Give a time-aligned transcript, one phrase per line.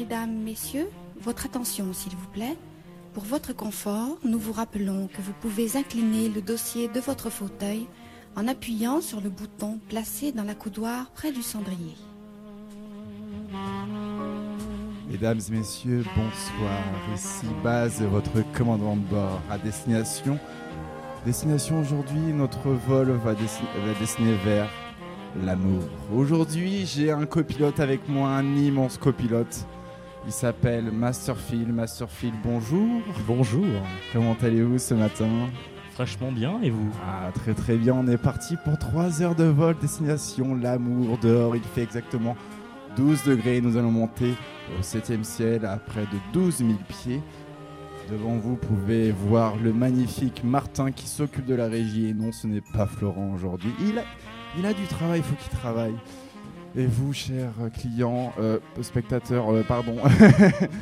[0.00, 0.88] Mesdames, Messieurs,
[1.20, 2.56] votre attention s'il vous plaît.
[3.12, 7.86] Pour votre confort, nous vous rappelons que vous pouvez incliner le dossier de votre fauteuil
[8.34, 11.96] en appuyant sur le bouton placé dans la coudoir près du cendrier.
[15.10, 16.82] Mesdames et messieurs, bonsoir.
[17.14, 20.38] Ici base votre commandant de bord à destination.
[21.26, 24.70] Destination aujourd'hui, notre vol va, va dessiner vers
[25.44, 25.82] l'amour.
[26.10, 29.66] Aujourd'hui, j'ai un copilote avec moi, un immense copilote.
[30.26, 31.72] Il s'appelle Masterfield.
[31.72, 33.02] Masterfield, bonjour.
[33.26, 33.64] Bonjour.
[34.12, 35.28] Comment allez-vous ce matin?
[35.96, 36.90] Vachement bien, et vous?
[37.06, 37.94] Ah, très très bien.
[37.94, 41.18] On est parti pour 3 heures de vol, destination l'amour.
[41.18, 42.36] Dehors, il fait exactement
[42.96, 43.60] 12 degrés.
[43.60, 44.34] Nous allons monter
[44.78, 47.22] au 7 ciel à près de 12 000 pieds.
[48.10, 52.08] Devant vous, vous pouvez voir le magnifique Martin qui s'occupe de la régie.
[52.08, 53.70] Et non, ce n'est pas Florent aujourd'hui.
[53.80, 55.94] Il, a, du travail, il faut qu'il travaille.
[56.76, 59.96] Et vous, chers clients, euh, spectateurs, euh, pardon,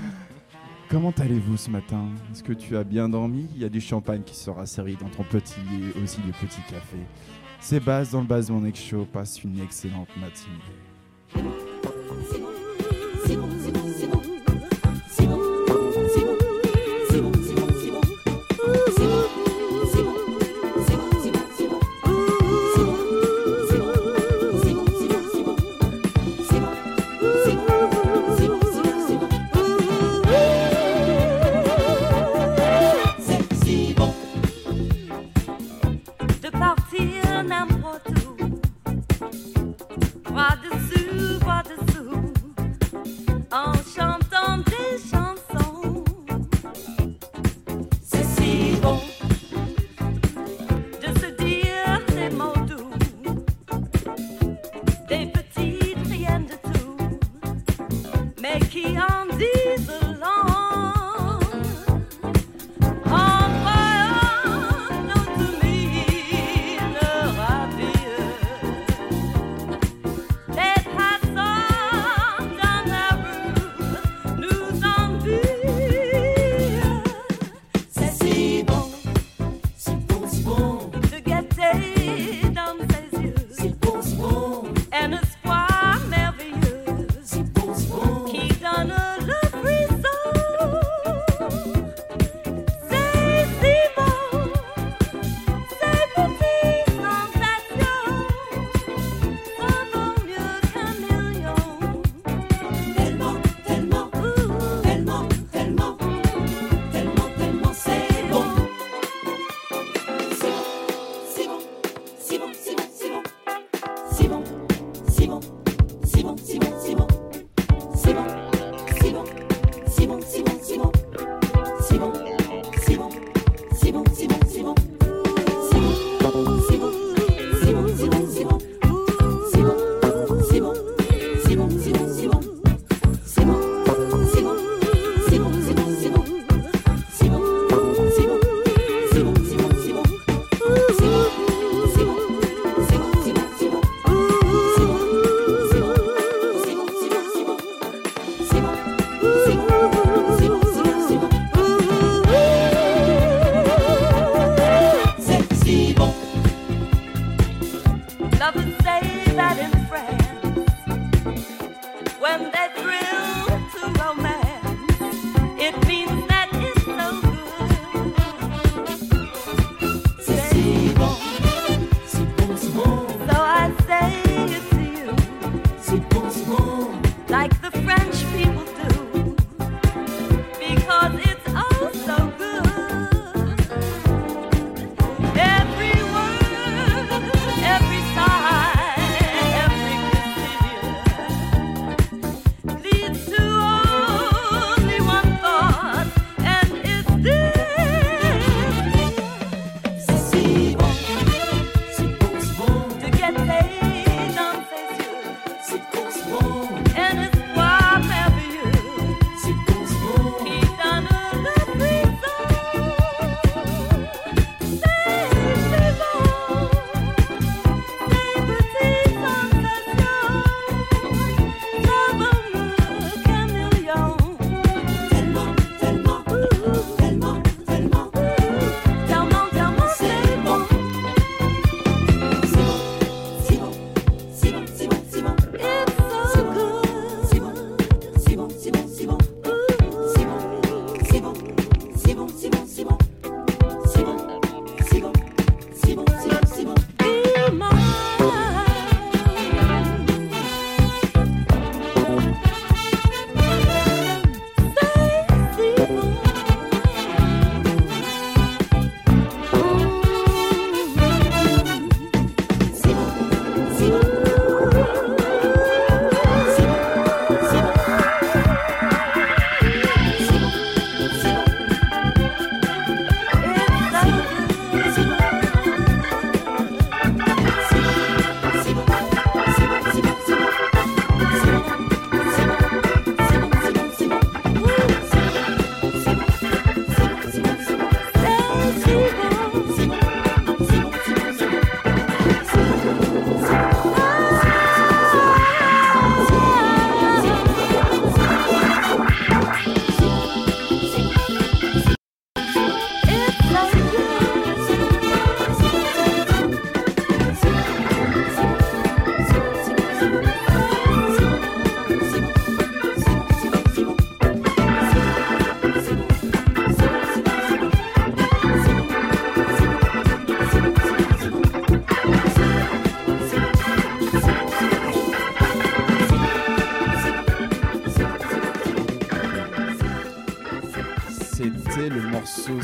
[0.91, 2.05] comment allez-vous ce matin?
[2.31, 3.49] Est-ce que tu as bien dormi?
[3.55, 5.61] Il y a du champagne qui sera servi dans ton petit
[5.97, 6.99] et aussi du petit café.
[7.61, 9.07] C'est Baz dans le Baz Mon Show.
[9.11, 11.58] Passe une excellente matinée.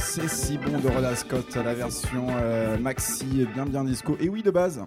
[0.04, 4.16] C'est si bon de Rhoda Scott, la version euh, maxi bien bien disco.
[4.20, 4.84] Et oui, de base,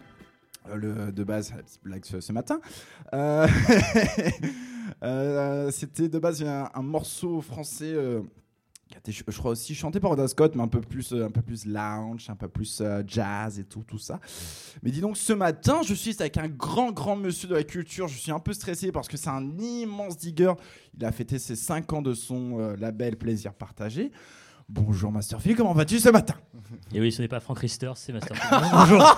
[0.70, 2.62] euh, le, de base, la petite blague ce, matin,
[5.04, 7.96] euh, c'était de base un, morceau français.
[8.88, 11.32] qui a été, je, crois aussi chanté par Rhoda Scott, mais un peu plus, un
[11.32, 14.20] peu plus lounge, un peu plus jazz et tout, tout ça.
[14.84, 18.08] Mais dis donc, ce matin, je suis avec un grand, grand monsieur de la culture.
[18.08, 20.54] Je suis un peu stressé parce que c'est un immense digger.
[20.96, 24.12] Il a fêté ses 5 ans de son label Plaisir Partagé.
[24.70, 26.36] Bonjour Master Phil, comment vas-tu ce matin?
[26.94, 28.36] Et oui, ce n'est pas Frank Rister, c'est Master.
[28.72, 29.02] Bonjour.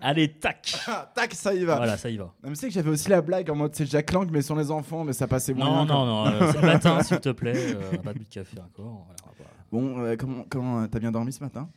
[0.00, 0.74] Allez, tac.
[1.14, 1.76] Tac, ça y va.
[1.76, 2.32] Voilà, ça y va.
[2.42, 4.54] Non, mais c'est que j'avais aussi la blague en mode c'est Jack Lang, mais sur
[4.56, 5.66] les enfants, mais ça passait moins.
[5.66, 7.54] Non, bien, non, non, euh, c'est le matin, s'il te plaît.
[7.74, 9.06] euh, on n'a pas bu de café encore.
[9.06, 11.68] voilà, Bon, euh, comment, comment euh, t'as bien dormi ce matin?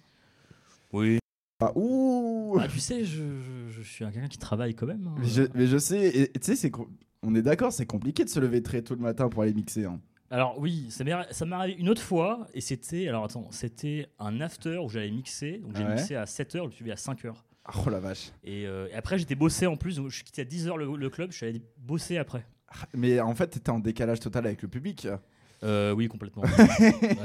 [0.93, 1.19] Oui.
[1.61, 5.07] ah, Ouh Ah, tu sais, je, je, je suis un quelqu'un qui travaille quand même.
[5.07, 5.15] hein.
[5.19, 6.71] mais, je, mais je sais, et et tu sais, c'est.
[7.23, 9.85] On est d'accord, c'est compliqué de se lever très tôt le matin pour aller mixer.
[9.85, 9.99] hein.
[10.31, 11.11] Alors oui, ça m'est
[11.55, 15.75] arrivé une autre fois et c'était alors attends, c'était un after où j'allais mixer, donc
[15.75, 15.95] j'ai Ouais.
[15.95, 17.33] mixé à 7h, je me suis levé à 5h.
[17.85, 18.31] Oh la vache.
[18.43, 21.09] Et, euh, et après j'étais bossé en plus, donc je quitté à 10h le, le
[21.09, 22.45] club, je suis allé bosser après.
[22.67, 25.07] Ah, Mais en fait, t'étais en décalage total avec le public.
[25.63, 26.43] Euh, oui, complètement.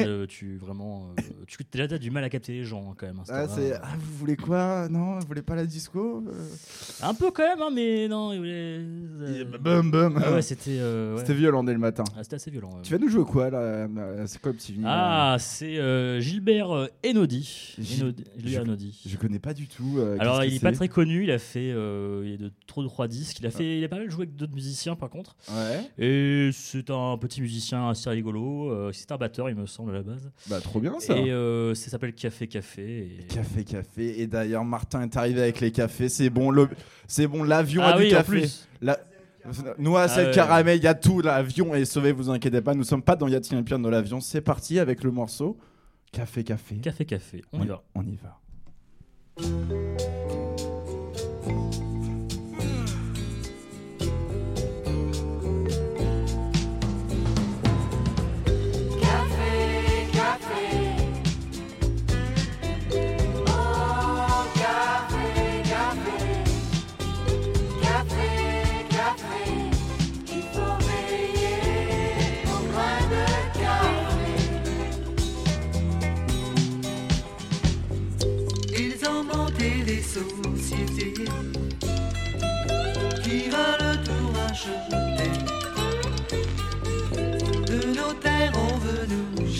[0.00, 3.06] Euh, tu vraiment euh, tu déjà t'as du mal à capter les gens hein, quand
[3.06, 3.18] même.
[3.20, 3.46] hein, Ah,
[3.82, 4.88] ah, vous voulez quoi?
[4.88, 6.24] Non, vous voulez pas la disco?
[7.02, 10.20] Un peu quand même hein, mais non, il voulait- euh, Bum bum.
[10.24, 11.14] ah ouais, c'était ouais.
[11.18, 12.04] C'était violent dès le matin.
[12.16, 12.70] Ah, c'était assez violent.
[12.82, 13.86] Tu vas nous jouer quoi là
[14.26, 17.74] C'est quoi le petit vinyle Ah, c'est Gilbert Enodi.
[17.78, 19.02] Gil- Enodi- Gilbert je- Enodi.
[19.06, 20.00] Je connais pas du tout.
[20.18, 21.24] Alors, il est pas très connu.
[21.24, 23.38] Il a fait, il est de trop de trois disques.
[23.40, 25.36] Il a fait, il a pas mal joué avec d'autres musiciens par contre.
[25.50, 25.80] Ouais.
[26.04, 28.70] Et c'est un petit musicien assez rigolo.
[28.70, 30.30] euh, c'est un batteur, il me semble à la base.
[30.48, 31.16] Bah trop bien ça.
[31.16, 33.18] Et euh, ça s'appelle Café Café.
[33.20, 34.20] et- Café, café.
[34.20, 36.08] Et d'ailleurs, Martin est arrivé avec les cafés.
[36.08, 36.68] C'est bon, le...
[37.06, 38.30] c'est bon, l'avion Ah a oui, du en café.
[38.30, 38.68] plus.
[38.80, 38.98] La...
[39.78, 40.34] Noisette, Ah ouais.
[40.34, 41.20] caramel, il y a tout.
[41.20, 42.74] L'avion est sauvé, vous inquiétez pas.
[42.74, 44.20] Nous sommes pas dans Yati Pierre dans l'avion.
[44.20, 45.58] C'est parti avec le morceau
[46.12, 46.76] Café, café.
[46.76, 47.42] Café Café.
[47.52, 47.82] On y va.
[47.94, 48.40] On y va.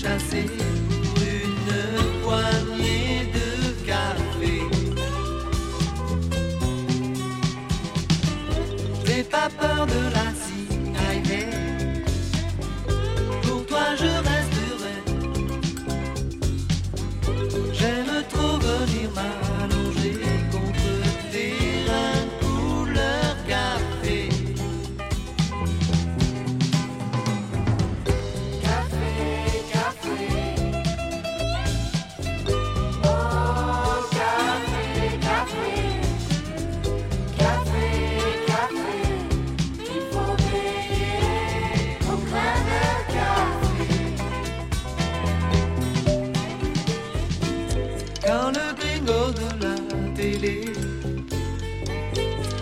[0.07, 0.21] Une
[2.23, 4.61] poignée de café.
[9.07, 10.34] J'ai pas peur de la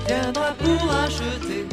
[0.06, 1.66] viendra pour acheter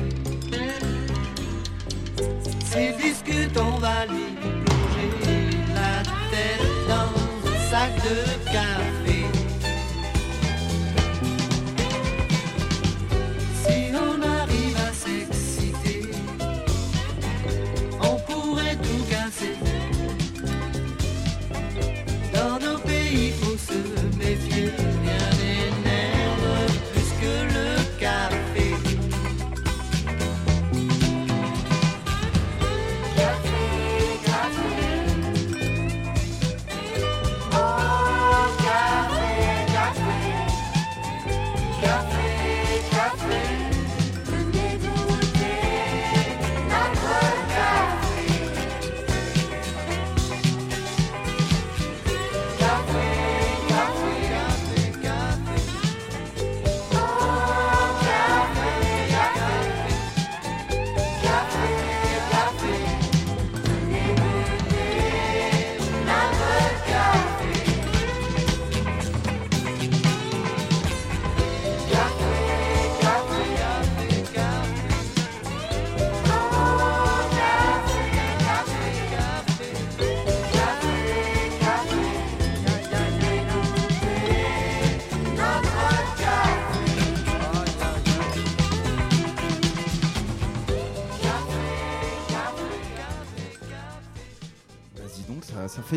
[2.71, 5.09] ses disques, on va plonger
[5.73, 7.11] la tête dans
[7.49, 8.38] un sac de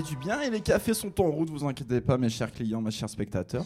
[0.03, 2.91] du bien et les cafés sont en route, vous inquiétez pas, mes chers clients, mes
[2.91, 3.65] chers spectateurs.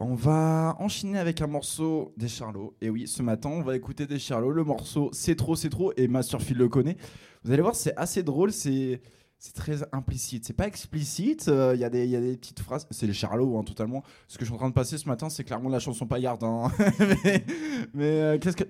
[0.00, 2.74] On va enchaîner avec un morceau des Charlots.
[2.80, 4.52] Et oui, ce matin, on va écouter des Charlots.
[4.52, 5.92] Le morceau C'est trop, c'est trop.
[5.96, 6.96] Et Masterfield le connaît.
[7.42, 8.52] Vous allez voir, c'est assez drôle.
[8.52, 9.00] C'est.
[9.40, 11.46] C'est très implicite, c'est pas explicite.
[11.46, 12.88] euh, Il y, a des- il y a des petites phrases.
[12.90, 14.02] C'est les Charlots, hein, totalement.
[14.26, 16.42] Ce que je suis en train de passer ce matin, c'est clairement la chanson paillarde.
[17.24, 17.44] mais
[17.94, 18.64] mais, euh, qu'est-ce que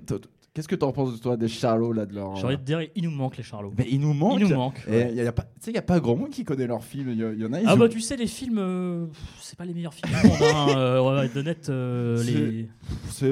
[0.59, 2.35] qu'est-ce que t'en penses de toi des Charlots là de leur.
[2.35, 3.73] J'ai envie de dire, il nous manque les Charlots.
[3.79, 4.41] Mais il nous manque.
[4.41, 4.83] Il nous manque.
[4.91, 6.67] Et il y a pas, tu sais, il y a pas grand monde qui connaît
[6.67, 7.11] leurs films.
[7.11, 7.59] Il y, en a.
[7.65, 9.07] Ah ont- bah tu sais les films, euh,
[9.41, 10.37] c'est pas les meilleurs films du monde.
[10.43, 12.69] Hein, euh, on va être honnête, euh, les...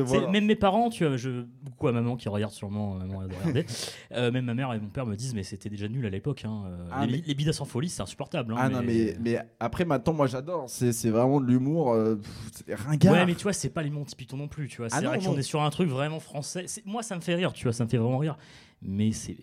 [0.02, 0.28] voilà.
[0.28, 1.42] Même mes parents, tu vois, je...
[1.64, 3.66] beaucoup à maman qui regarde sûrement, euh, maman doit regarder.
[4.12, 6.44] Euh, même ma mère et mon père me disent mais c'était déjà nul à l'époque.
[6.44, 6.62] Hein.
[6.68, 8.52] euh, Ah, les, mais- les Bidas en folie, c'est insupportable.
[8.52, 10.64] hein, Ah non mais mais après maintenant moi j'adore.
[10.68, 11.92] C'est c'est vraiment de l'humour.
[11.92, 12.20] euh,
[12.68, 13.12] ringard.
[13.12, 14.86] Ouais, mais tu vois, c'est pas les Monty Python non plus, tu vois.
[14.92, 16.66] Ah C'est non, vrai qu'on est sur un truc vraiment français.
[16.84, 18.36] Moi, ça me fait rire, tu vois, ça me fait vraiment rire.
[18.82, 19.36] Mais c'est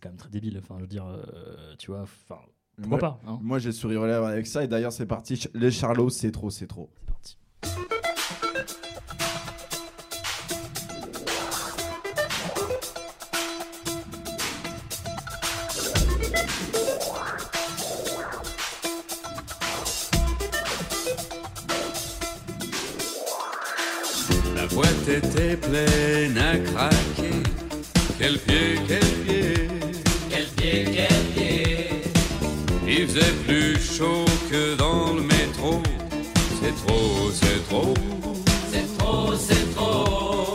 [0.00, 0.58] quand même très débile.
[0.58, 2.38] Enfin, je veux dire, euh, tu vois, enfin,
[2.76, 3.38] pourquoi moi, pas hein.
[3.42, 5.40] Moi j'ai souri aux lèvres avec ça et d'ailleurs c'est parti.
[5.54, 6.90] Les Charlots c'est trop c'est trop.
[6.98, 7.38] C'est parti.
[24.74, 27.42] Boîte était pleine à craquer.
[28.18, 29.68] Quel pied, quel pied,
[30.30, 31.54] Quel pied, quel pied
[32.86, 35.82] il faisait plus chaud que dans le métro.
[36.62, 37.94] C'est trop, c'est trop.
[38.70, 40.54] C'est trop, c'est trop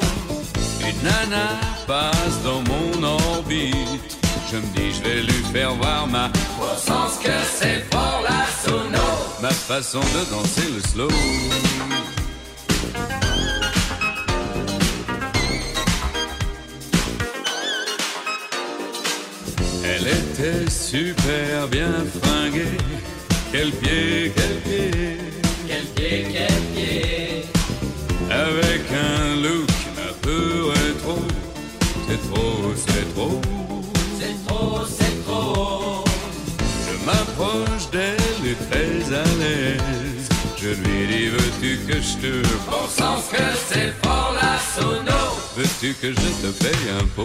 [0.82, 1.50] Une nana
[1.88, 4.18] passe dans mon orbite.
[4.52, 6.32] Je me dis, je vais lui faire voir ma
[6.78, 9.00] sens que c'est fort la sono
[9.42, 12.19] ma façon de danser le slow.
[20.00, 22.78] Elle était super bien fringuée.
[23.52, 25.18] Quel pied, quel pied,
[25.68, 27.46] Quel pied, quel pied
[28.30, 31.18] avec un look un peu rétro.
[32.08, 33.42] C'est trop, c'est trop.
[34.20, 36.04] C'est trop, c'est trop
[36.86, 40.30] Je m'approche d'elle et très à l'aise.
[40.58, 45.94] Je lui dis veux-tu que je te Au sens que c'est fort la sono Veux-tu
[45.94, 47.24] que je te paye un pot?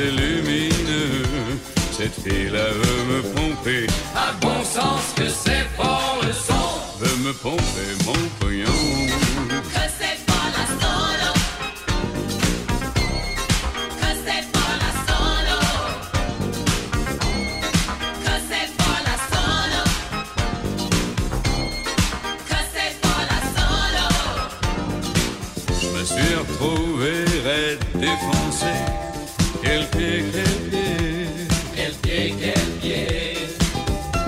[0.00, 1.24] C'est lumineux.
[1.92, 6.54] Cette fille-là veut me pomper, À bon sens que c'est fort le son
[6.98, 9.09] veut me pomper mon pognon.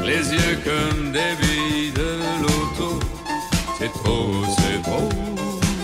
[0.05, 3.01] Les yeux comme des billes de loto.
[3.79, 5.09] C'est trop, c'est trop.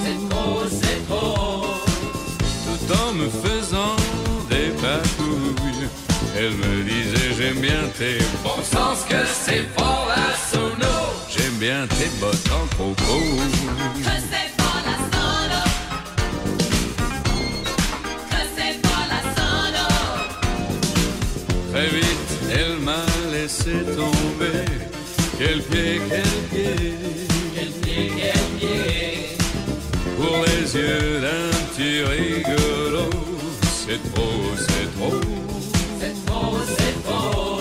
[0.05, 1.67] C'est trop, c'est trop
[2.65, 3.97] Tout en me faisant
[4.49, 5.89] des patouilles,
[6.37, 10.99] elle me disait j'aime bien tes Bon sens que c'est fort la sono
[11.29, 13.19] j'aime bien tes bottes en coco.
[25.71, 26.75] Pied, quel pied,
[27.55, 29.37] Quel pied, quel pied
[30.17, 33.09] pour les yeux d'un petit rigolo.
[33.87, 35.21] C'est trop, c'est trop.
[36.01, 37.61] C'est trop, c'est trop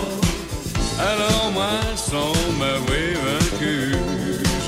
[1.00, 3.96] Alors moi, sans m'avouer vaincu,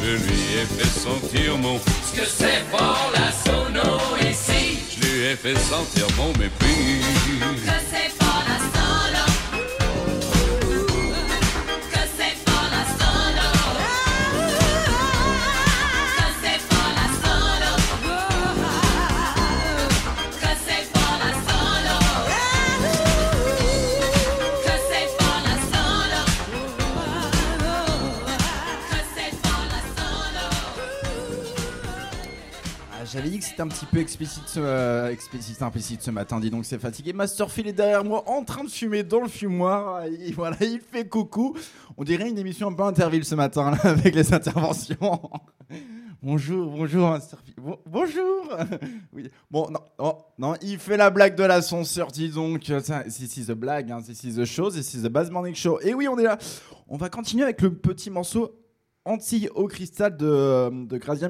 [0.04, 3.98] je lui ai fait sentir mon, Ce que c'est fort la sono
[4.30, 7.02] ici je lui ai fait sentir mon mépris.
[7.66, 8.19] Que c'est
[33.20, 36.64] J'avais dit que c'était un petit peu explicite euh, explicite, implicite ce matin, dis donc
[36.64, 37.12] c'est fatigué.
[37.12, 40.04] Masterfield est derrière moi en train de fumer dans le fumoir.
[40.36, 41.54] Voilà, il fait coucou.
[41.98, 45.20] On dirait une émission un peu interville ce matin avec les interventions.
[46.24, 47.60] bonjour, bonjour Masterfield.
[47.60, 48.56] Bon- bonjour.
[49.12, 49.30] oui.
[49.52, 52.72] Bon, non, oh, non, il fait la blague de l'ascenseur, dis donc.
[52.72, 54.02] This is the blague, hein.
[54.02, 55.82] this is the show, this is the Baz Morning Show.
[55.82, 56.38] Et oui, on est là.
[56.88, 58.56] On va continuer avec le petit morceau
[59.04, 61.30] Antilles au cristal de, de Gradien.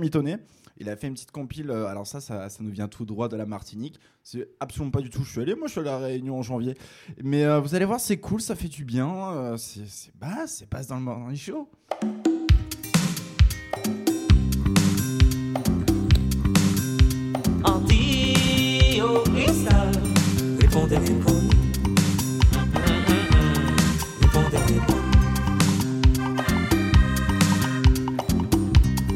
[0.80, 1.70] Il a fait une petite compile.
[1.72, 4.00] euh, Alors, ça, ça, nous vient tout droit de la Martinique.
[4.24, 5.24] C'est absolument pas du tout.
[5.24, 6.76] Je suis allé, moi, je suis à la Réunion en janvier.
[7.24, 9.32] Mais euh, vous allez voir, c'est cool, ça fait du bien.
[9.34, 11.70] euh, c'est basse, c'est basse dans le morning show.
[20.62, 20.98] Répondez.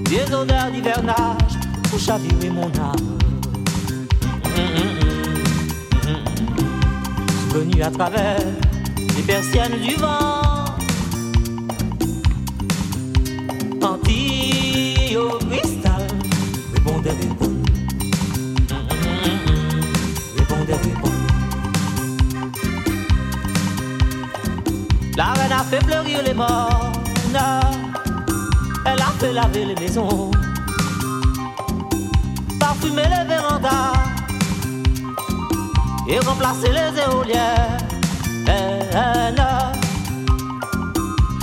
[0.09, 1.52] Des odeurs d'hivernage
[1.97, 3.17] chavirer mon âme.
[7.49, 8.39] Venu à travers
[8.97, 10.65] les persiennes du vent.
[13.81, 16.07] Antilles au cristal.
[16.73, 17.71] Répondez, répondez.
[20.37, 21.11] Répondez, répondez.
[25.15, 26.91] La reine a fait fleurir les morts.
[28.85, 30.31] Elle a fait laver les maisons.
[32.73, 33.93] Parfumer les vérandas.
[36.07, 37.77] Et remplacer les éoliennes.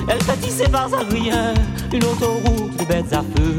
[0.09, 1.55] Elle, fait tisser par Saint-Grien
[1.93, 3.57] une autoroute de bêtes à feu.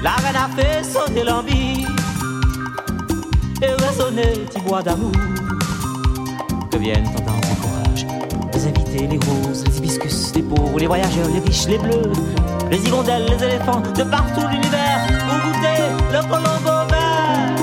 [0.00, 1.86] La reine a fait sonner l'envie
[3.60, 5.10] et résonner petit bois d'amour.
[6.70, 8.21] Que viennent entendre du courage
[8.62, 12.12] les invités, les roses, les hibiscus, les pauvres, les voyageurs, les riches, les bleus,
[12.70, 17.56] les hirondelles, les éléphants de partout l'univers pour goûter le colombo vert.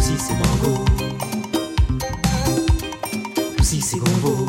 [0.00, 0.84] Si c'est mango,
[3.62, 4.46] si c'est gombo,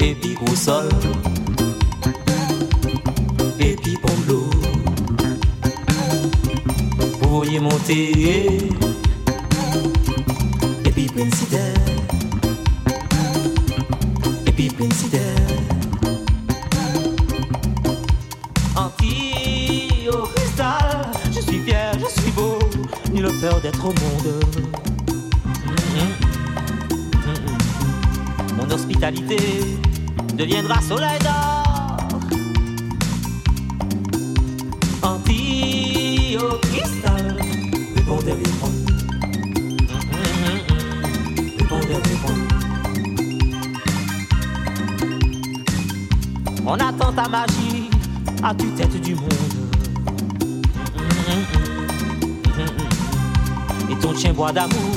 [0.00, 0.88] et puis gros sol
[3.60, 3.98] et puis.
[7.20, 8.68] Vous voyez monter
[23.20, 24.44] le peur d'être au monde.
[28.56, 29.36] Mon hospitalité
[30.34, 31.18] deviendra soleil
[48.48, 49.28] à tue-tête du monde?
[53.90, 54.96] Et ton chien bois d'amour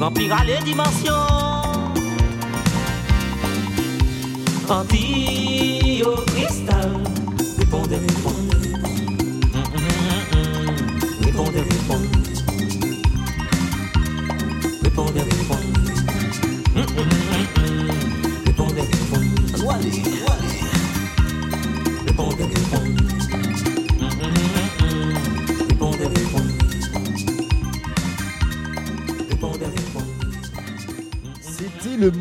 [0.00, 1.12] remplira les dimensions.
[4.68, 6.90] Antilles au cristal.
[7.58, 7.98] Répondez,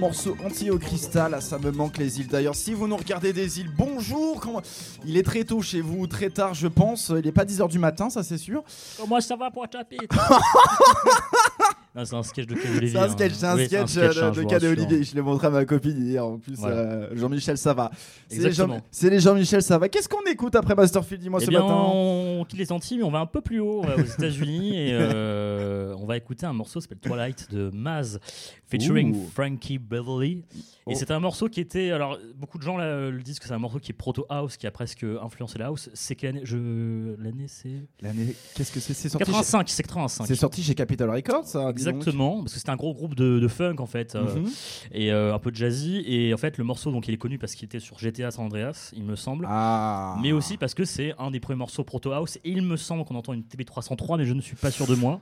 [0.10, 1.40] morceau anti au cristal.
[1.40, 2.56] Ça me manque les îles d'ailleurs.
[2.56, 4.42] Si vous nous regardez des îles, bonjour.
[4.42, 4.62] Comment...
[5.06, 7.14] Il est très tôt chez vous, très tard, je pense.
[7.16, 8.64] Il n'est pas 10h du matin, ça c'est sûr.
[9.00, 9.68] Comment ça va pour
[12.06, 12.90] c'est un sketch de Cadet Olivier.
[12.90, 13.10] C'est un hein.
[13.10, 14.70] sketch, c'est un Oui, sketch, hein, euh, de rassure.
[14.72, 15.04] Olivier.
[15.04, 16.26] Je l'ai montré à ma copine hier.
[16.26, 16.76] En plus, Voilà.
[16.76, 17.92] euh, Jean-Michel Sava.
[18.28, 18.76] C'est les, Exactement.
[18.76, 19.90] Jean- c'est les Jean-Michel Sava.
[19.90, 21.76] Qu'est-ce qu'on écoute après Masterfield Dis-moi Eh ce bien, matin.
[21.76, 24.76] on quitte les Antilles, mais on va un peu plus haut, on va aux États-Unis
[24.76, 28.20] et euh, on va écouter un morceau qui s'appelle Twilight de Maz,
[28.68, 29.30] featuring Ouh.
[29.34, 30.44] Frankie Beverly.
[30.86, 30.92] Oh.
[30.92, 31.92] Et c'est un morceau qui était.
[31.92, 34.68] Alors, beaucoup de gens là, le disent que c'est un morceau qui est proto-house, qui
[34.68, 35.90] a presque influencé la house.
[35.94, 36.42] C'est quelle année?
[36.44, 37.16] Je...
[37.22, 37.84] L'année, c'est.
[38.02, 38.94] L'année, qu'est-ce que c'est?
[38.94, 39.32] C'est sorti, chez...
[39.32, 40.26] 85, c'est 85.
[40.28, 41.70] c'est sorti chez Capitol Records, ça.
[41.70, 44.50] Exactement, parce que c'était un gros groupe de, de funk en fait, euh, Mhm.
[44.94, 46.04] et euh, un peu de jazzy.
[46.06, 48.46] Et en fait, le morceau, donc il est connu parce qu'il était sur GTA San
[48.46, 49.46] Andreas, il me semble.
[49.50, 50.18] Ah.
[50.22, 52.38] Mais aussi parce que c'est un des premiers morceaux proto house.
[52.44, 54.96] Et il me semble qu'on entend une TB303, mais je ne suis pas sûr de
[54.96, 55.22] moi.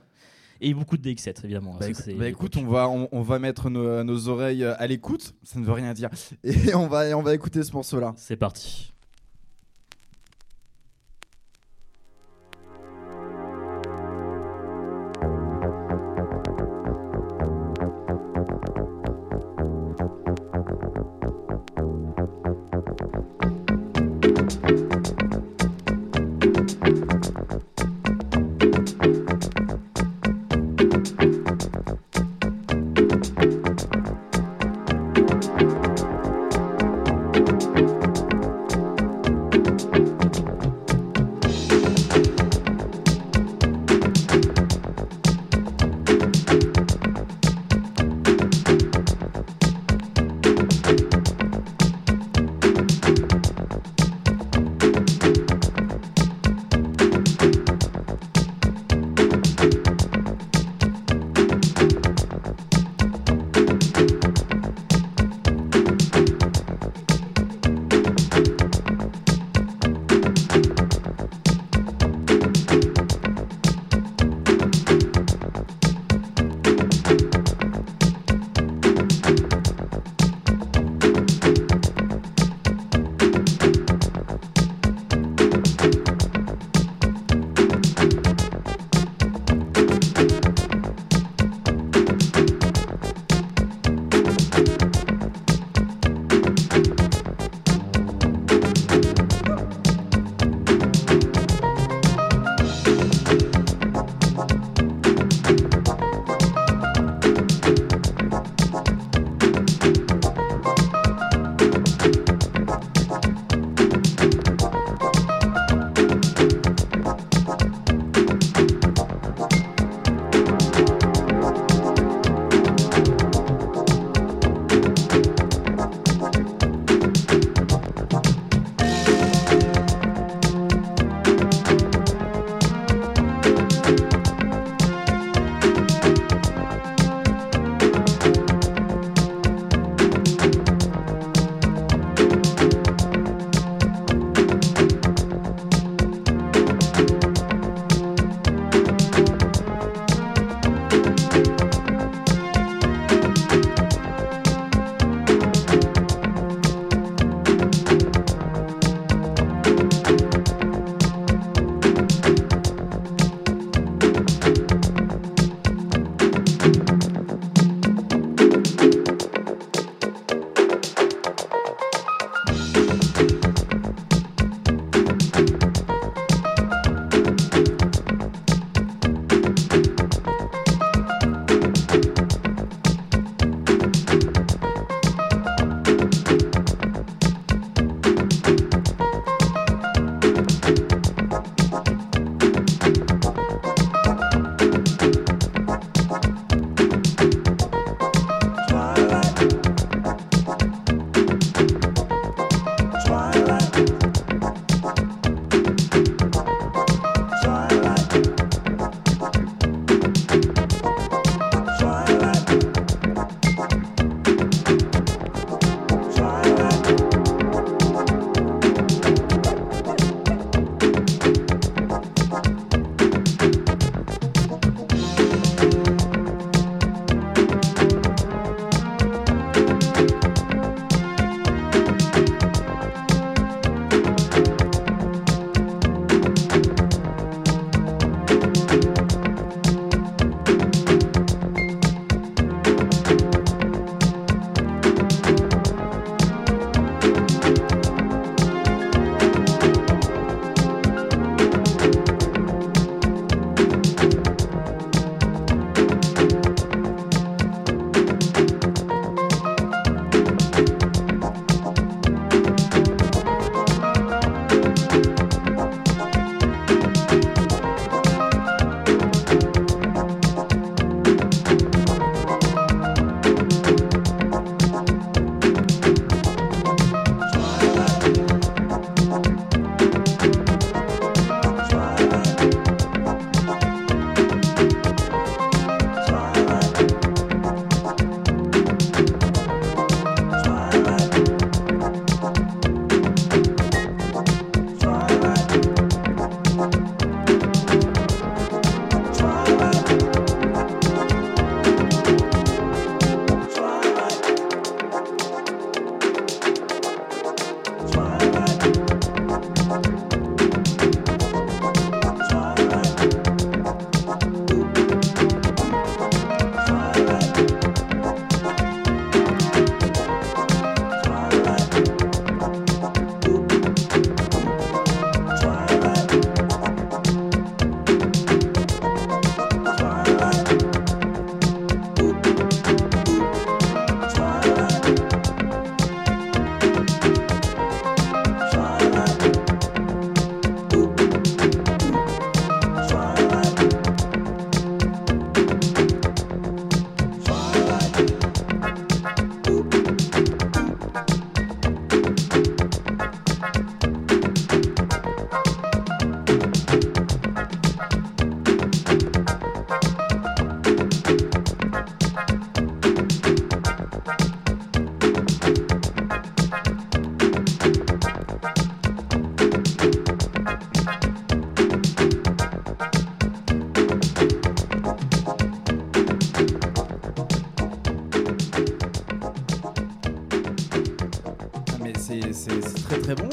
[0.60, 1.76] Et beaucoup de DX7, évidemment.
[1.78, 2.70] Bah, écoute, c'est bah, écoute, l'époque.
[2.70, 5.34] on va, on, on va mettre nos, nos oreilles à l'écoute.
[5.42, 6.10] Ça ne veut rien dire.
[6.44, 8.14] Et on va, on va écouter ce morceau-là.
[8.16, 8.92] C'est parti.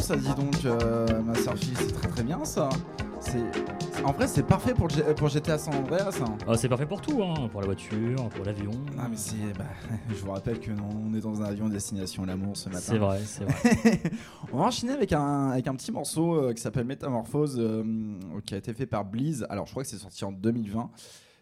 [0.06, 2.70] Ça, dis donc, euh, ma sœur fille, c'est très très bien ça.
[3.20, 3.42] C'est
[4.04, 6.20] en vrai, c'est parfait pour, G- pour GTA San Andreas.
[6.22, 6.38] hein.
[6.48, 8.70] Ah, c'est parfait pour tout, hein, pour la voiture, pour l'avion.
[9.00, 9.66] Ah mais c'est, bah,
[10.10, 12.82] je vous rappelle que non, on est dans un avion destination l'amour ce matin.
[12.82, 14.02] C'est vrai, c'est vrai.
[14.54, 17.84] On va enchaîner avec un, avec un petit morceau euh, qui s'appelle Métamorphose, euh,
[18.46, 19.48] qui a été fait par Bleeze.
[19.50, 20.92] Alors, je crois que c'est sorti en 2020.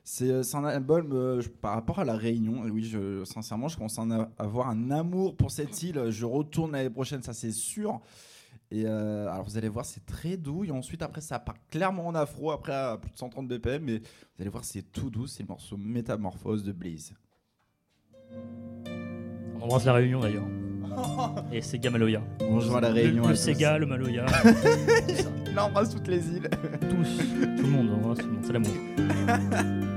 [0.05, 2.65] C'est c'est un album euh, par rapport à La Réunion.
[2.65, 4.03] Et oui, je, sincèrement, je commence à
[4.37, 6.01] avoir un amour pour cette île.
[6.09, 7.99] Je retourne l'année prochaine, ça c'est sûr.
[8.75, 10.63] Et euh, alors, vous allez voir, c'est très doux.
[10.63, 13.83] Et ensuite, après, ça part clairement en afro, après à plus de 130 BPM.
[13.83, 15.27] Mais vous allez voir, c'est tout doux.
[15.27, 17.13] C'est le morceau Métamorphose de Bleeze.
[18.31, 20.47] On embrasse la Réunion d'ailleurs.
[21.51, 22.23] Et Sega Maloya.
[22.39, 23.23] Bonjour à La Le- Réunion.
[23.27, 23.41] Le, tous.
[23.41, 24.25] Sega, le Maloya.
[25.51, 26.49] Il embrasse toutes les îles.
[26.89, 27.17] Tous.
[27.57, 28.43] Tout le monde, on embrasse tout le monde.
[28.43, 29.83] C'est l'amour.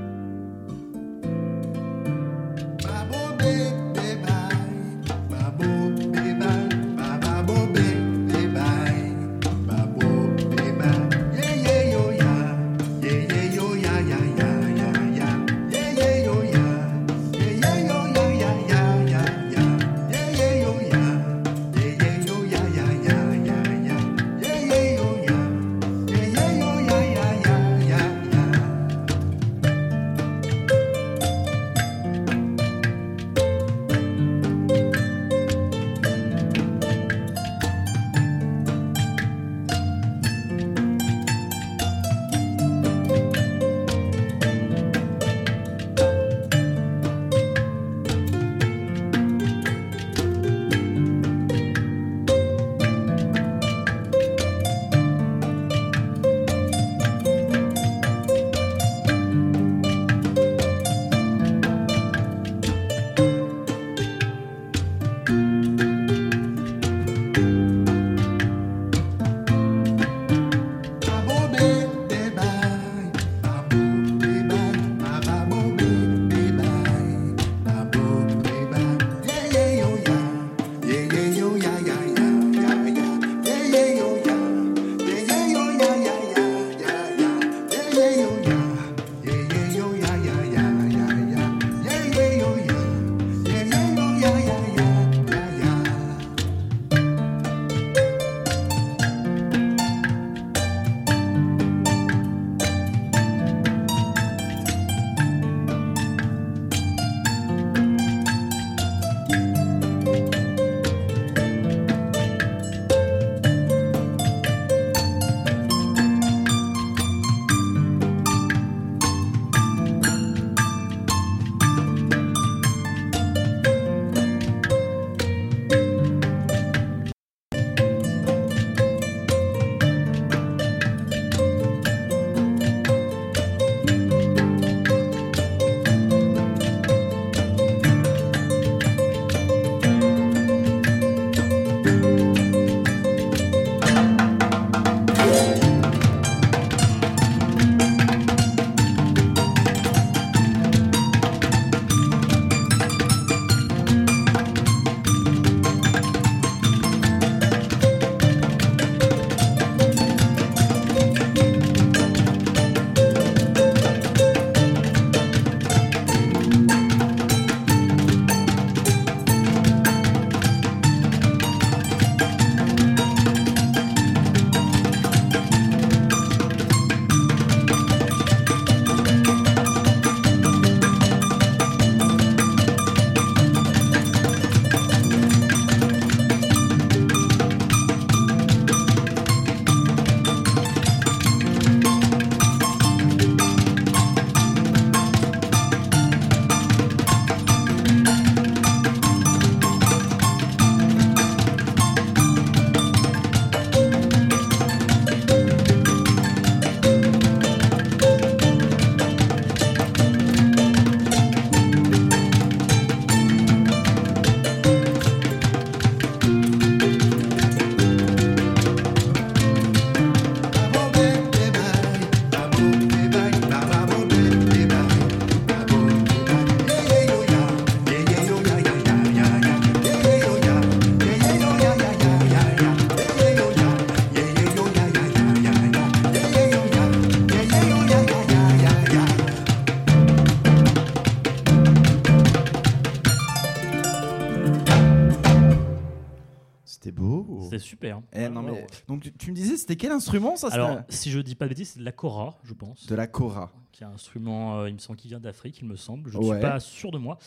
[248.96, 251.50] Donc tu, tu me disais, c'était quel instrument ça Alors, si je dis pas de
[251.50, 252.86] bêtises, c'est de la kora, je pense.
[252.86, 253.52] De la kora.
[253.72, 256.10] qui est un instrument, euh, il me semble, qui vient d'Afrique, il me semble.
[256.10, 256.36] Je ne Ouais.
[256.38, 257.18] suis pas sûr de moi.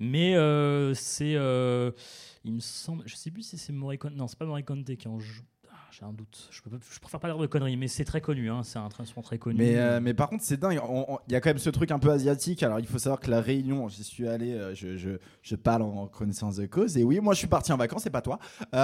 [0.00, 1.34] Mais euh, c'est.
[1.34, 1.90] euh,
[2.44, 3.02] il me semble.
[3.06, 4.14] Je sais plus si c'est Morricone.
[4.16, 5.42] Non, c'est pas Morricone qui en joue.
[5.98, 6.48] J'ai un doute.
[6.52, 8.50] Je, peux je préfère pas dire de conneries, mais c'est très connu.
[8.50, 9.58] hein, C'est un instrument très connu.
[9.58, 10.78] Mais, euh, mais par contre, c'est dingue.
[11.28, 12.62] Il y a quand même ce truc un peu asiatique.
[12.62, 15.10] Alors, il faut savoir que la Réunion, j'y suis allé, euh, je, je,
[15.42, 16.96] je parle en connaissance de cause.
[16.96, 18.38] Et oui, moi, je suis parti en vacances, c'est pas toi.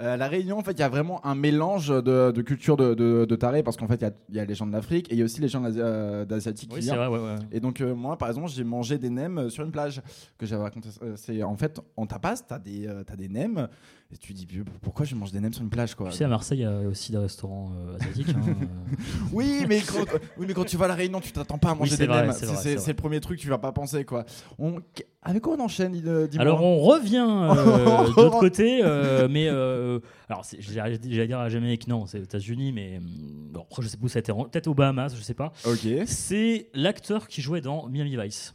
[0.00, 2.94] Euh, la Réunion, en fait, il y a vraiment un mélange de, de culture de,
[2.94, 5.14] de, de tarés parce qu'en fait, il y y, a les gens de l'Afrique et
[5.14, 6.98] il y a aussi les gens d'Asi- d'asiatique oui, qui viennent.
[6.98, 7.34] ouais, ouais.
[7.52, 10.00] Et donc, moi, par exemple, j'ai mangé des nems sur une plage
[10.38, 10.88] que j'avais raconté.
[11.16, 13.68] C'est en fait, en tapas, t'as des, t'as des nems.
[14.12, 14.46] Et tu dis,
[14.82, 16.64] pourquoi je mange des nems sur une plage quoi Tu sais, à Marseille, il y
[16.64, 18.30] a aussi des restaurants euh, asiatiques.
[18.30, 18.66] hein, euh.
[19.32, 20.04] Oui, mais quand,
[20.36, 22.26] oui, mais quand tu vas à la Réunion, tu t'attends pas à manger des vrai,
[22.26, 22.32] nems.
[22.32, 24.24] c'est le premier truc que tu vas pas penser quoi.
[24.58, 24.80] On...
[25.22, 30.00] Avec quoi on enchaîne dis-moi Alors on revient euh, de l'autre côté, euh, mais euh,
[30.28, 33.98] alors j'allais dire à la Jamaïque, non, c'est aux États-Unis, mais bon, après je sais
[33.98, 35.52] pas où ça a été, peut-être aux Bahamas, je sais pas.
[35.66, 35.86] Ok.
[36.06, 38.54] C'est l'acteur qui jouait dans Miami Vice,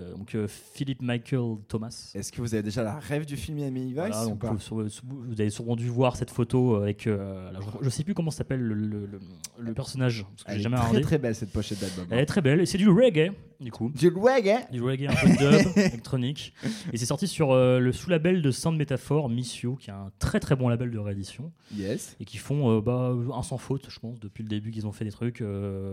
[0.00, 2.10] Euh, donc euh, Philip Michael Thomas.
[2.14, 4.88] Est-ce que vous avez déjà la rêve du film Miami Vice Voilà, ou donc, vous,
[5.04, 8.30] vous avez sûrement dû voir cette photo avec, euh, alors, je, je sais plus comment
[8.30, 9.20] s'appelle le, le- le-
[9.58, 11.02] le personnage, parce que Elle est jamais très regardé.
[11.06, 12.06] très belle cette pochette d'album.
[12.10, 13.90] Elle est très belle, et c'est du reggae, du coup.
[13.90, 16.54] Du reggae Du reggae un peu de dub électronique.
[16.92, 20.40] Et c'est sorti sur le sous-label de Sound Metaphor, Miss You, qui est un très
[20.40, 21.52] très bon label de réédition.
[21.76, 22.16] Yes.
[22.20, 25.04] Et qui font bah, un sans faute, je pense, depuis le début qu'ils ont fait
[25.04, 25.42] des trucs.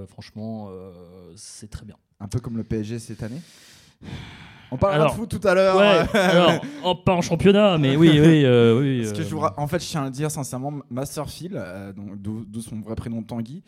[0.08, 0.70] franchement,
[1.36, 1.96] c'est très bien.
[2.20, 3.42] Un peu comme le PSG cette année.
[4.70, 5.78] On parlera Alors, de foot tout à l'heure.
[5.78, 9.02] Ouais, alors, oh, pas en championnat, mais oui, oui, euh, oui.
[9.04, 10.74] Parce que euh, je vous ra- En fait, je tiens à le dire sincèrement,
[11.28, 13.64] Phil, euh, d'où son vrai prénom Tanguy,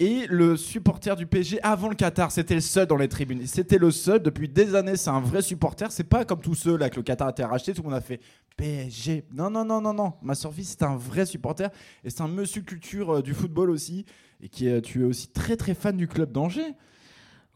[0.00, 2.32] et le supporter du PSG avant le Qatar.
[2.32, 3.46] C'était le seul dans les tribunes.
[3.46, 4.96] C'était le seul depuis des années.
[4.96, 5.92] C'est un vrai supporter.
[5.92, 7.74] C'est pas comme tous ceux là que le Qatar a été racheté.
[7.74, 8.20] Tout le monde a fait
[8.56, 9.26] PSG.
[9.32, 10.14] Non, non, non, non, non.
[10.50, 11.68] Phil, c'est un vrai supporter.
[12.04, 14.06] Et c'est un monsieur culture du football aussi.
[14.40, 16.74] Et qui est, tu es aussi très très fan du club d'Angers.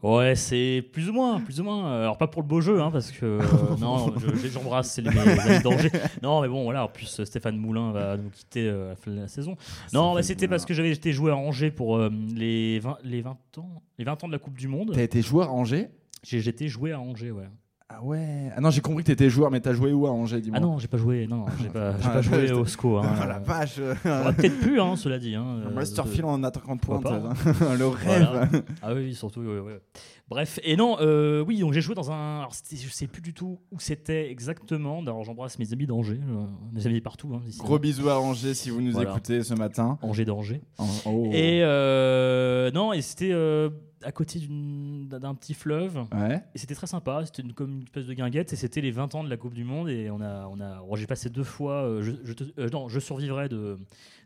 [0.03, 1.87] Ouais, c'est plus ou moins, plus ou moins.
[1.87, 3.41] Euh, Alors pas pour le beau jeu, hein, parce que euh,
[3.79, 5.91] non, je- je- j'embrasse c'est les amis d'Angers.
[6.21, 6.83] Non, mais bon, voilà.
[6.85, 9.55] En plus, Stéphane Moulin va nous quitter euh, à la fin de la saison.
[9.93, 13.21] Non, mais c'était parce que j'avais été joué à Angers pour euh, les 20, les
[13.21, 14.91] 20 ans, les 20 ans de la Coupe du Monde.
[14.93, 15.87] T'as été joueur à Angers?
[16.23, 17.45] J'ai j'étais joué à Angers, ouais.
[17.89, 18.51] Ah ouais.
[18.53, 20.61] Ah non, j'ai compris que t'étais joueur, mais t'as joué où à Angers, dis-moi Ah
[20.61, 21.25] non, j'ai pas joué.
[21.25, 22.97] Non, j'ai pas, j'ai Ah, pas joué je- au SCO.
[22.97, 23.09] Hein.
[23.21, 23.79] Ah la vache.
[24.03, 25.35] J'aurais peut-être pu, hein, cela dit.
[25.35, 27.01] Hein, euh, de- Phil en attaquant de pointe.
[27.03, 27.75] Pourquoi hein.
[27.79, 28.27] le rêve.
[28.29, 28.49] Voilà.
[28.81, 29.39] Ah oui, surtout.
[29.39, 29.79] ouais, ouais.
[30.27, 32.39] Bref, et non, euh, oui, donc j'ai joué dans un.
[32.39, 34.99] Alors, je sais plus du tout où c'était exactement.
[34.99, 37.31] Alors, j'embrasse mes amis d'Angers, euh, mes amis partout.
[37.35, 37.59] Hein, ici.
[37.59, 39.11] Gros bisous à Angers si vous nous Voilà.
[39.11, 39.97] écoutez ce matin.
[40.01, 40.61] Angers d'Angers.
[40.77, 41.29] En- oh.
[41.31, 43.69] Et euh, non, et c'était euh,
[44.07, 45.97] à côté d'un petit fleuve.
[46.13, 46.41] Ouais.
[46.55, 49.15] Et c'était très sympa, c'était une, comme une espèce de guinguette, et c'était les 20
[49.15, 51.83] ans de la Coupe du Monde, et on a, on a, j'ai passé deux fois,
[51.83, 53.75] euh, je, je, te- euh, non, je survivrai de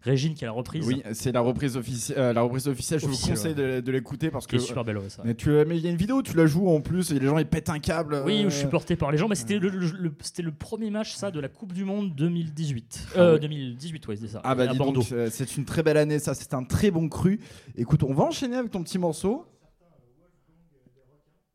[0.04, 2.18] Régine qui a la reprise, Oui, c'est la reprise officielle.
[2.20, 3.00] euh, la reprise officielle.
[3.00, 4.56] Je vous conseille de, de l'écouter parce que.
[4.56, 5.22] est super belle, ouais, ça.
[5.26, 7.20] Mais tu, mais il y a une vidéo où tu la joues en plus et
[7.20, 8.22] les gens ils pètent un câble.
[8.26, 10.52] Oui, euh, je suis porté par les gens, mais c'était le, le- le- c'était le
[10.52, 13.08] premier match ça de la Coupe du Monde 2018.
[13.16, 13.40] Ah ouais.
[13.40, 14.42] 2018, ouais, c'est ça.
[14.44, 17.40] Ah bah dis donc, c'est une très belle année, ça, c'est un très bon cru.
[17.78, 19.46] Écoute, on va enchaîner avec ton petit morceau.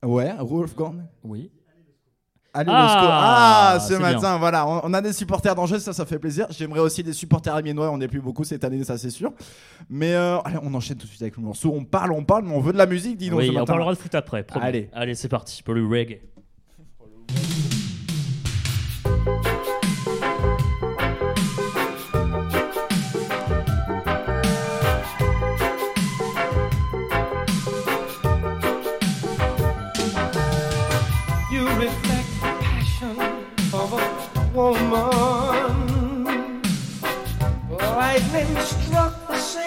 [0.06, 1.02] Ouais, Wolfgang.
[1.24, 1.50] Oui.
[2.58, 3.72] Allez, Ah.
[3.74, 6.46] Ah, ce matin, voilà, on, on a des supporters d'Angers, ça, ça fait plaisir.
[6.48, 9.32] J'aimerais aussi des supporters amiénois, on n'est plus beaucoup cette année, ça c'est sûr.
[9.90, 11.70] Mais euh, allez, on enchaîne tout de suite avec le morceau.
[11.76, 13.40] On parle, on parle, mais on veut de la musique, dis donc.
[13.40, 13.66] Oui, ce on matin.
[13.66, 14.42] parlera de foot après.
[14.42, 14.64] promis.
[14.64, 14.88] Allez.
[14.94, 16.20] Allez, c'est parti pour le reggae.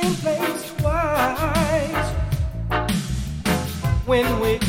[0.02, 2.14] Same place twice.
[4.06, 4.69] When we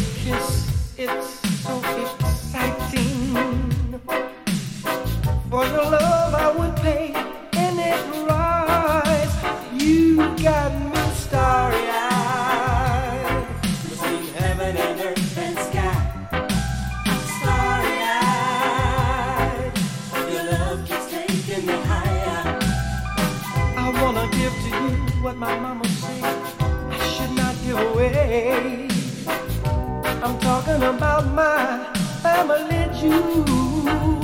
[31.34, 31.84] my
[32.22, 34.19] family jewels,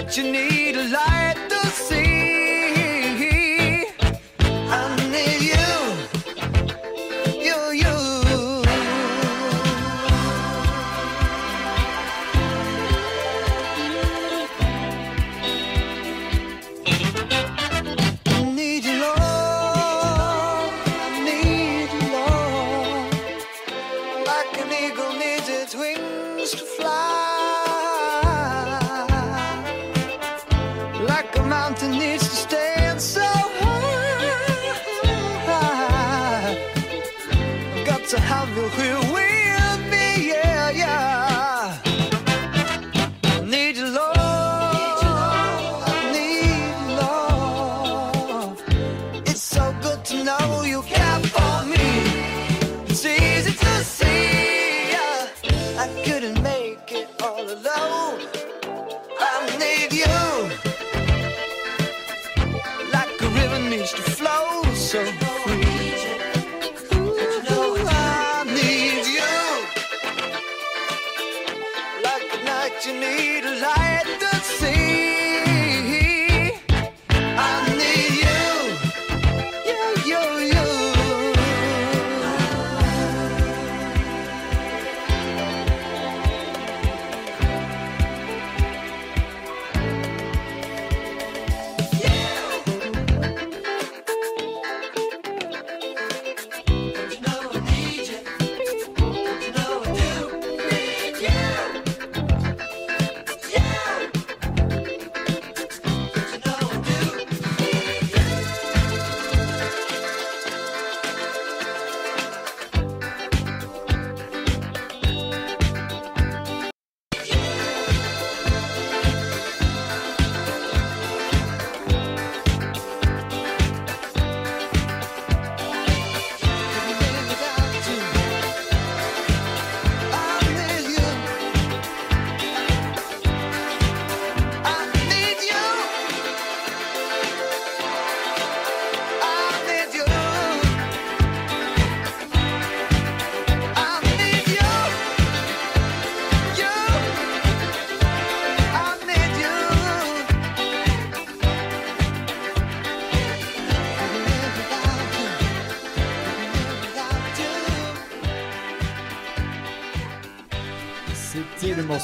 [0.00, 1.29] Like a night you need a light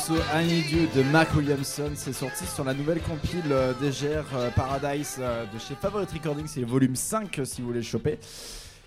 [0.09, 1.91] morceau I Need You de Mark Williamson.
[1.95, 6.47] C'est sorti sur la nouvelle compile euh, DGR euh, Paradise euh, de chez Favorite Recording.
[6.47, 8.19] C'est le volume 5 euh, si vous voulez le choper.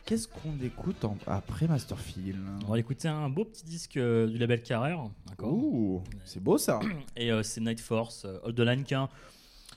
[0.06, 4.38] Qu'est-ce qu'on écoute en- après Masterfield On va écouter un beau petit disque euh, du
[4.38, 5.00] label Carrère.
[5.42, 6.80] Ouh, c'est beau ça.
[7.16, 8.84] Et euh, c'est Night Force, Old Line,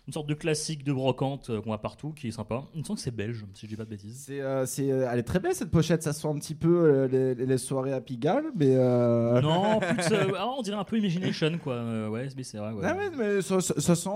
[0.09, 2.65] une sorte de classique de brocante euh, qu'on voit partout, qui est sympa.
[2.75, 4.25] Il me semble que c'est belge, si je dis pas de bêtises.
[4.27, 6.03] C'est, euh, c'est, euh, elle est très belle cette pochette.
[6.03, 8.75] Ça sent un petit peu les, les soirées à Pigalle, mais.
[9.43, 12.09] Non, plus, ah, on dirait un peu Imagination, quoi.
[12.11, 12.73] Ouais, mais c'est vrai.
[12.73, 12.83] Ouais.
[12.85, 14.11] Ah ouais, mais ça, ça- ça sent.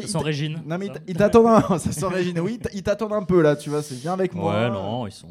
[0.00, 0.62] Ça sent Régine.
[0.66, 0.94] Non mais ça.
[1.06, 1.60] il t'attend un...
[1.78, 2.40] ça sent Régine.
[2.40, 3.82] Oui, il t'a- il t'attend un peu là, tu vois.
[3.82, 4.52] C'est bien avec moi.
[4.54, 5.28] Ouais, non, ils sont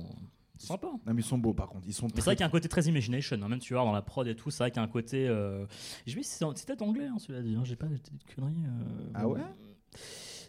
[0.58, 0.92] sympas.
[1.06, 1.86] Non mais ils sont beaux par contre.
[1.88, 2.08] Ils sont.
[2.14, 4.02] C'est vrai qu'il y a un côté très imagination, hein, même tu vois dans la
[4.04, 5.28] prod et tout, c'est vrai qu'il y a un côté.
[5.28, 5.66] Euh...
[6.08, 7.98] Je vais c'est c'est peut-être anglais, hein, cela dit, hein, j'ai pas de
[8.36, 8.54] conneries.
[8.66, 9.40] euh, Ah ouais?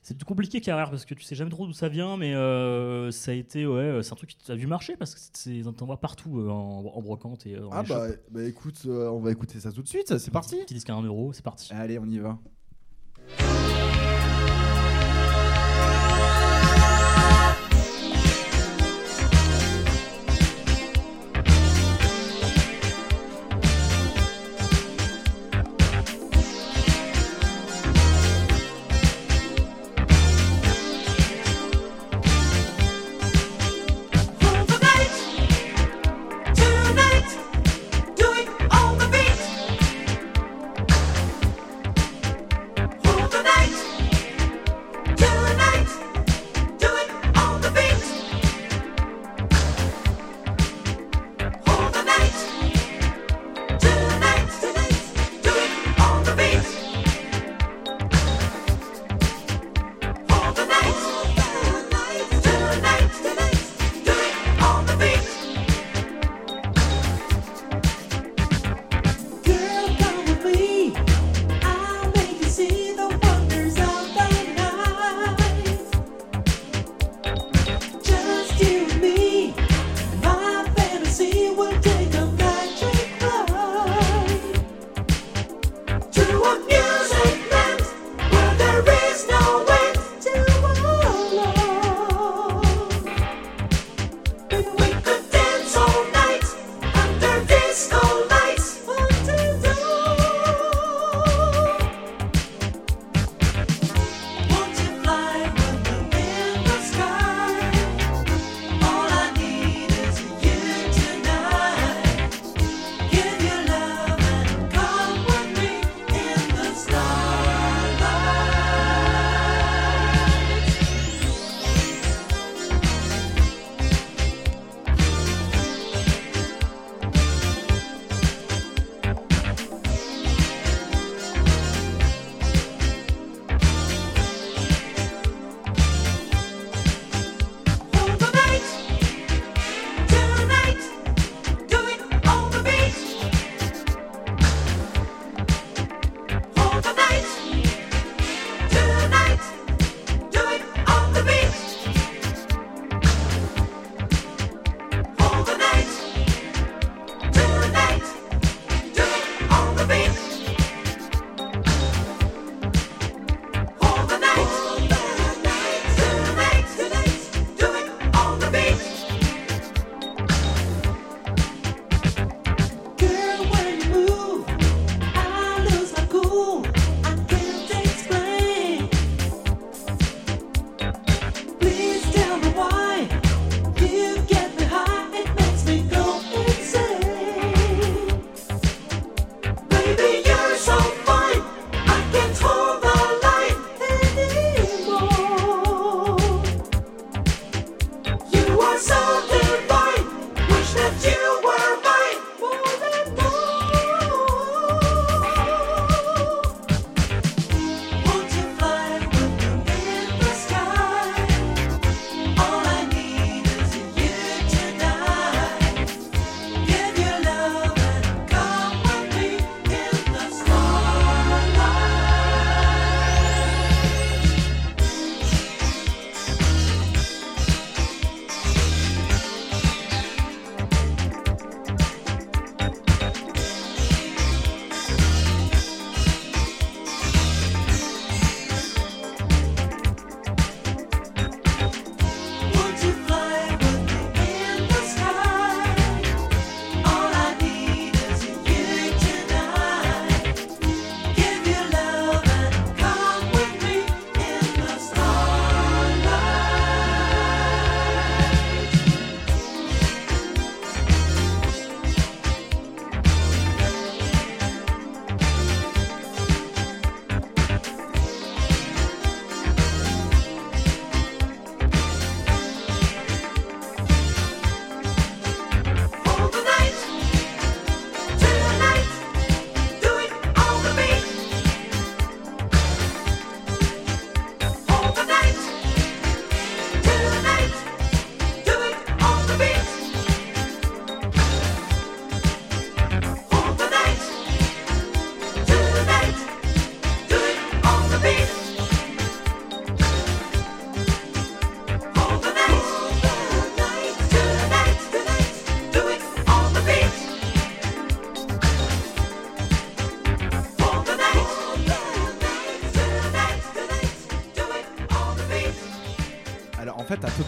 [0.05, 3.13] C'est plus compliqué carrière parce que tu sais jamais trop d'où ça vient, mais euh,
[3.13, 5.87] ça a été, ouais, c'est un truc qui a vu marcher parce que c'est- t'en
[5.87, 9.09] vois partout euh, en, en brocante et euh, dans Ah les bah, bah écoute, euh,
[9.11, 10.19] on va écouter ça tout de suite.
[10.19, 10.57] C'est parti.
[10.65, 11.73] Petit disque à 1 euro, c'est parti.
[11.73, 12.37] Allez, on y va.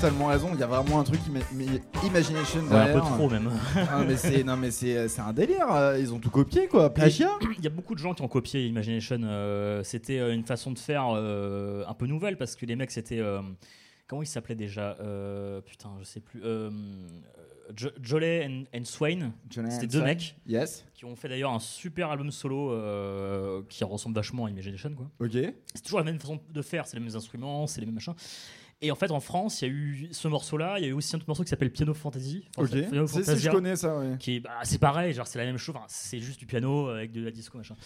[0.05, 0.50] Totalement raison.
[0.52, 3.50] Il y a vraiment un truc ima- ima- imagination Ouais, un peu trop même.
[3.76, 5.72] Ah, mais c'est non mais c'est un délire.
[5.72, 6.92] euh, Ils ont tout copié quoi.
[6.92, 7.30] Plagiat.
[7.59, 9.20] Il y a beaucoup de gens qui ont copié Imagination.
[9.22, 12.90] euh, c'était euh, une façon de faire euh, un peu nouvelle parce que les mecs
[12.90, 13.40] c'était euh,
[14.07, 14.94] comment ils s'appelaient déjà
[15.64, 16.42] Putain, je sais plus.
[17.74, 19.32] Jo- Jolet and, and Swain.
[19.70, 20.84] C'était deux mecs Yes.
[20.92, 25.07] qui ont fait d'ailleurs un super album solo euh, qui ressemble vachement à Imagination quoi.
[25.18, 25.32] Ok.
[25.74, 28.12] C'est toujours la même façon de faire, c'est les mêmes instruments, c'est les mêmes machins.
[28.82, 30.92] Et en fait, en France, il y a eu ce morceau-là, il y a eu
[30.92, 32.44] aussi un autre morceau qui s'appelle Piano Fantasy.
[32.58, 32.68] Ok.
[32.70, 33.98] Piano c'est- Fantasia, je connais ça.
[33.98, 34.16] Ouais.
[34.18, 36.88] qui est- bah, c'est pareil, genre c'est la même chose, enfin, c'est juste du piano
[36.88, 37.76] avec de la disco machin.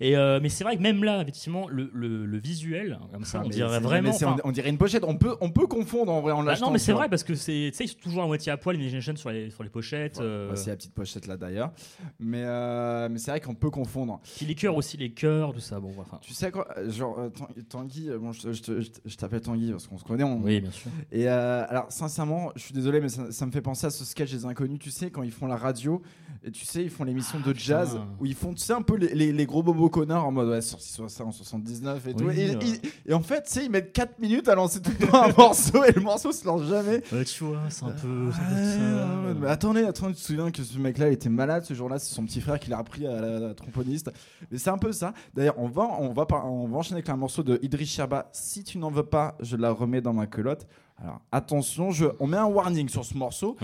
[0.00, 3.40] Et euh, mais c'est vrai que même là, effectivement, le, le, le visuel, comme ça,
[3.40, 4.12] Ah, on dirait vraiment.
[4.44, 5.02] on, on dirait une pochette.
[5.04, 7.34] On peut on peut confondre en vrai en bah non, mais c'est vrai parce que
[7.34, 9.70] c'est, tu sais, ils sont toujours à moitié à poil, Imagination sur les sur les
[9.70, 10.20] pochettes.
[10.20, 11.72] euh, c'est la petite pochette là d'ailleurs.
[12.20, 14.20] Mais euh, mais c'est vrai qu'on peut confondre.
[14.36, 15.80] puis les chœurs aussi, les chœurs, tout ça.
[15.80, 16.18] Bon, enfin.
[16.20, 19.86] Tu sais quoi, euh, genre euh, Tan- Tanguy, euh, bon, je, je t'appelle Tanguy parce
[19.86, 20.24] qu'on se connaît.
[20.24, 20.90] On, Oui, bien sûr.
[21.12, 24.04] Et euh, alors, sincèrement, je suis désolé, mais ça, ça me fait penser à ce
[24.04, 26.02] sketch des inconnus, tu sais, quand ils font la radio,
[26.44, 28.06] et tu sais, ils font l'émission de jazz, putain.
[28.20, 30.48] où ils font, tu sais, un peu les, les- les gros bobos connards en mode,
[30.48, 32.24] ouais, sorti sur ça en 79 et tout.
[32.24, 32.58] Oui, Et, ouais.
[32.62, 35.22] ils- et en fait, tu sais, ils mettent 4 minutes à lancer tout le temps
[35.24, 37.02] un morceau, et le morceau se lance jamais.
[37.12, 38.28] Ouais, tu vois, c'est un peu.
[38.28, 41.98] ouais, mais attendez, attendez, tu te souviens que ce mec-là il était malade ce jour-là,
[41.98, 44.10] c'est son petit frère qui l'a appris à la, la tromboniste.
[44.50, 45.12] Mais c'est un peu ça.
[45.34, 48.28] D'ailleurs, on va, on, va on va enchaîner avec un morceau de Idriss Sherba.
[48.32, 50.66] Si tu n'en veux pas, je la remets dans ma culotte.
[50.98, 53.56] Alors attention, je, on met un warning sur ce morceau.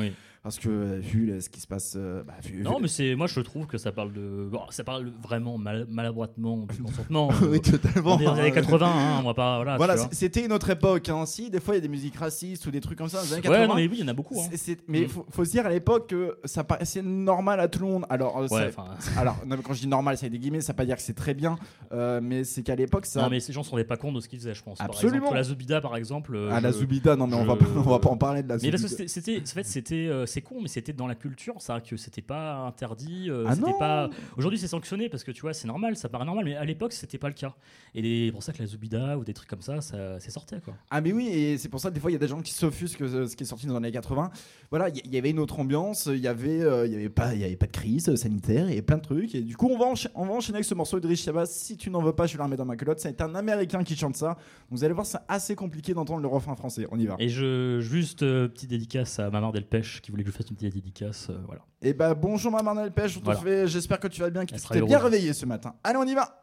[0.42, 1.94] Parce que euh, vu ce qui se passe.
[1.96, 4.58] euh, bah, vu- Non, vu- mais c'est moi je trouve que ça parle de bon,
[4.70, 7.30] ça parle vraiment mal- maladroitement du consentement.
[7.48, 8.18] oui, totalement.
[8.18, 9.76] Est dans les années 80, hein, on va pas voilà.
[9.76, 11.08] Voilà, c'était une autre époque.
[11.10, 11.26] Hein.
[11.26, 13.22] Si, des fois, il y a des musiques racistes ou des trucs comme ça dans
[13.22, 13.66] les années Ouais, 80.
[13.68, 14.34] non mais oui, il y en a beaucoup.
[14.40, 14.48] hein.
[14.88, 15.08] Mais Mm.
[15.08, 18.04] faut, faut se dire à l'époque que ça paraissait normal à tout le monde.
[18.10, 18.70] Alors, euh, Ouais,
[19.16, 21.02] alors non, mais quand je dis normal, c'est des guillemets, ça veut pas dire que
[21.02, 21.56] c'est très bien,
[21.92, 23.22] euh, mais c'est qu'à l'époque ça.
[23.22, 24.80] non mais ces gens se rendaient pas compte de ce qu'ils faisaient, je pense.
[24.80, 25.28] Absolument.
[25.28, 26.34] Par exemple, la Zubida par exemple.
[26.34, 28.48] euh, ah la Zubida, non mais on va pas, on va pas en parler de
[28.48, 28.78] la Mais Zubida.
[28.78, 31.60] parce que c'était, c'était- en fait, c'était, euh, c'est con, mais c'était dans la culture,
[31.60, 34.10] ça, que c'était pas interdit, euh, Ah c'était pas.
[34.36, 36.92] Aujourd'hui, c'est sanctionné parce que tu vois, c'est normal, ça paraît normal, mais à l'époque,
[36.92, 37.54] c'était pas le cas.
[37.94, 40.60] Et c'est pour ça que la Zubida ou des trucs comme ça, ça, c'est sortait
[40.60, 40.74] quoi.
[40.90, 42.40] Ah mais oui, et c'est pour ça que des fois il y a des gens
[42.40, 44.30] qui s'offusquent euh, ce qui est sorti dans les années 80.
[44.70, 47.40] Voilà, il y, avait une autre ambiance, il y avait, euh, y avait pas, il
[47.40, 49.34] y avait pas de crise sanitaire, il y avait plein de trucs.
[49.34, 51.46] Et du coup, on va, on va enchaîner avec ce morceau de Rich Chabas.
[51.46, 52.98] Si tu n'en veux pas, je vais la remettre dans ma culotte.
[52.98, 54.38] C'est un Américain qui chante ça.
[54.70, 56.86] Vous allez voir, c'est assez compliqué d'entendre le refrain français.
[56.90, 57.16] On y va.
[57.18, 60.56] Et je, juste euh, petite dédicace à Mamar Delpech qui voulait que je fasse une
[60.56, 61.62] petite dédicace, euh, voilà.
[61.80, 63.40] Et bah bonjour ma Marnelle Pêche, on te Voilà.
[63.40, 65.12] fait- j'espère que tu vas bien, que Elle tu sera t'es bien heureuse.
[65.12, 65.74] réveillé ce matin.
[65.84, 66.38] Allez, on y va.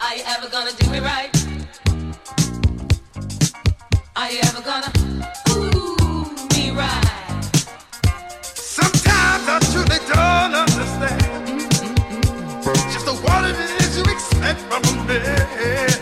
[0.00, 1.30] Are you ever gonna do me right?
[4.14, 4.90] Are you ever gonna
[5.50, 7.04] ooh me right?
[8.54, 11.20] Sometimes I truly don't understand
[12.92, 15.95] just what it is you expect from a man.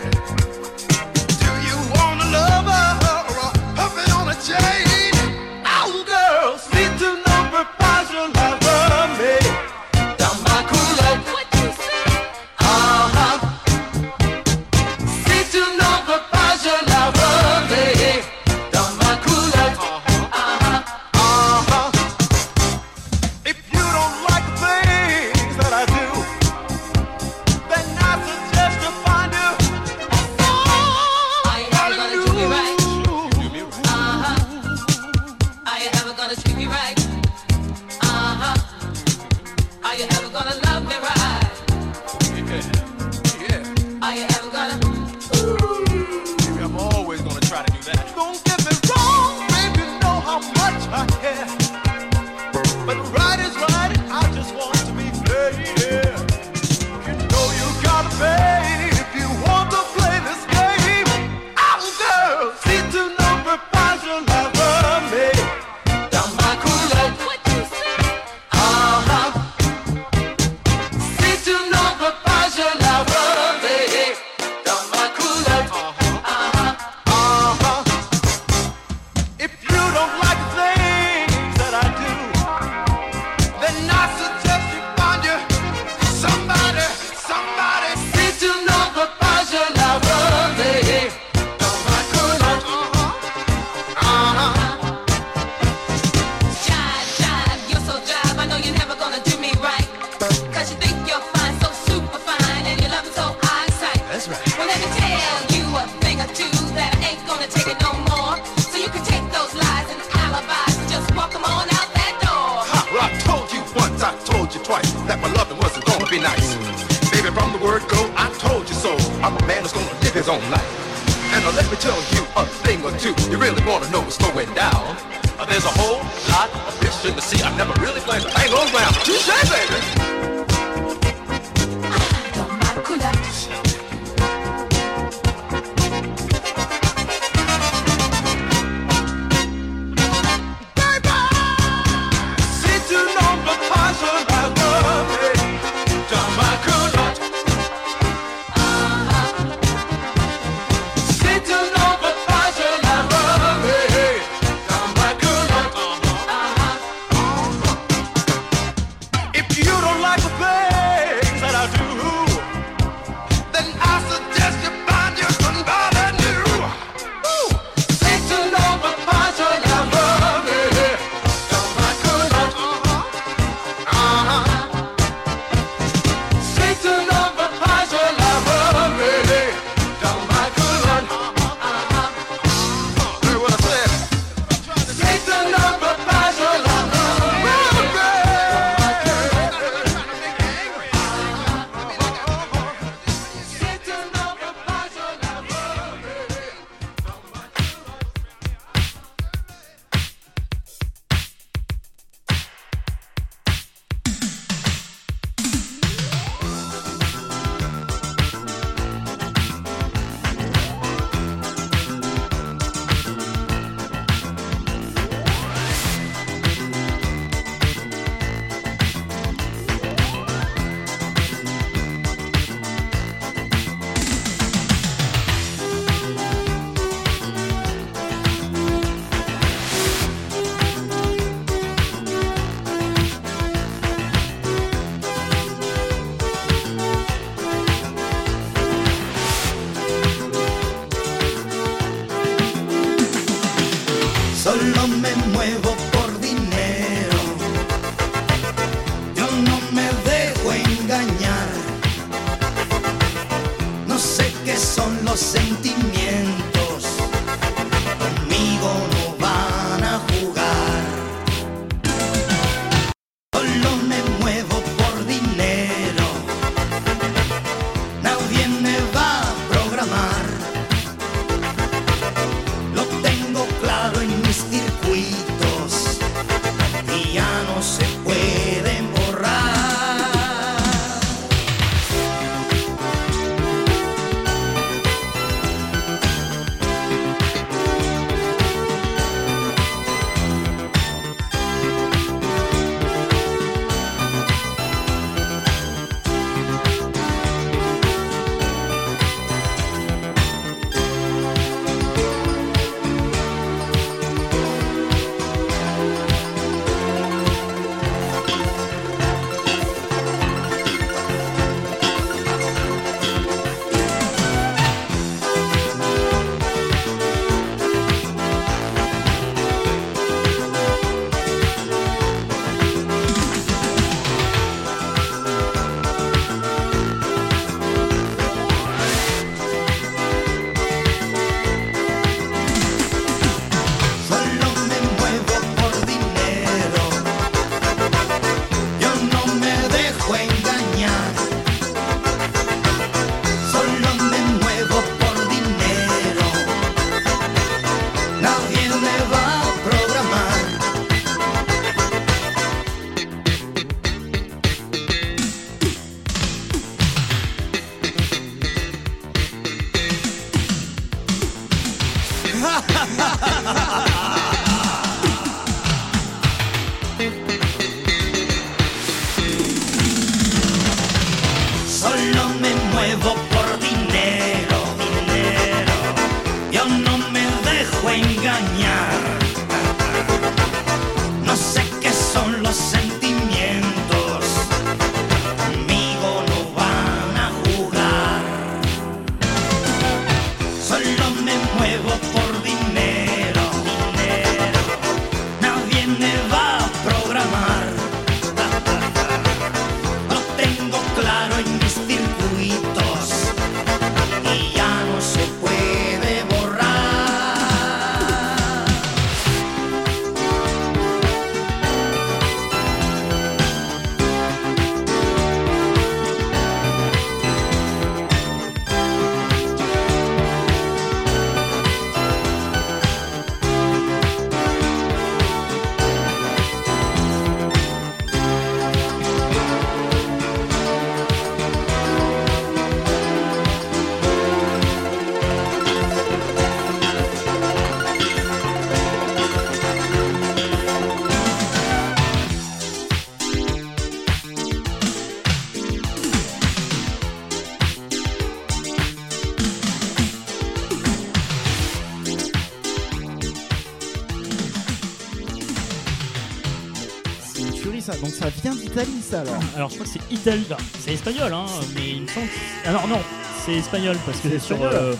[458.45, 459.39] Vient d'Italie, ça alors.
[459.55, 462.27] Alors je crois que c'est italien, enfin, c'est espagnol, hein, mais il me semble.
[462.27, 462.99] que- Alors non,
[463.43, 464.79] c'est espagnol parce que C'est c'est sur espagnol.
[464.83, 464.95] euh,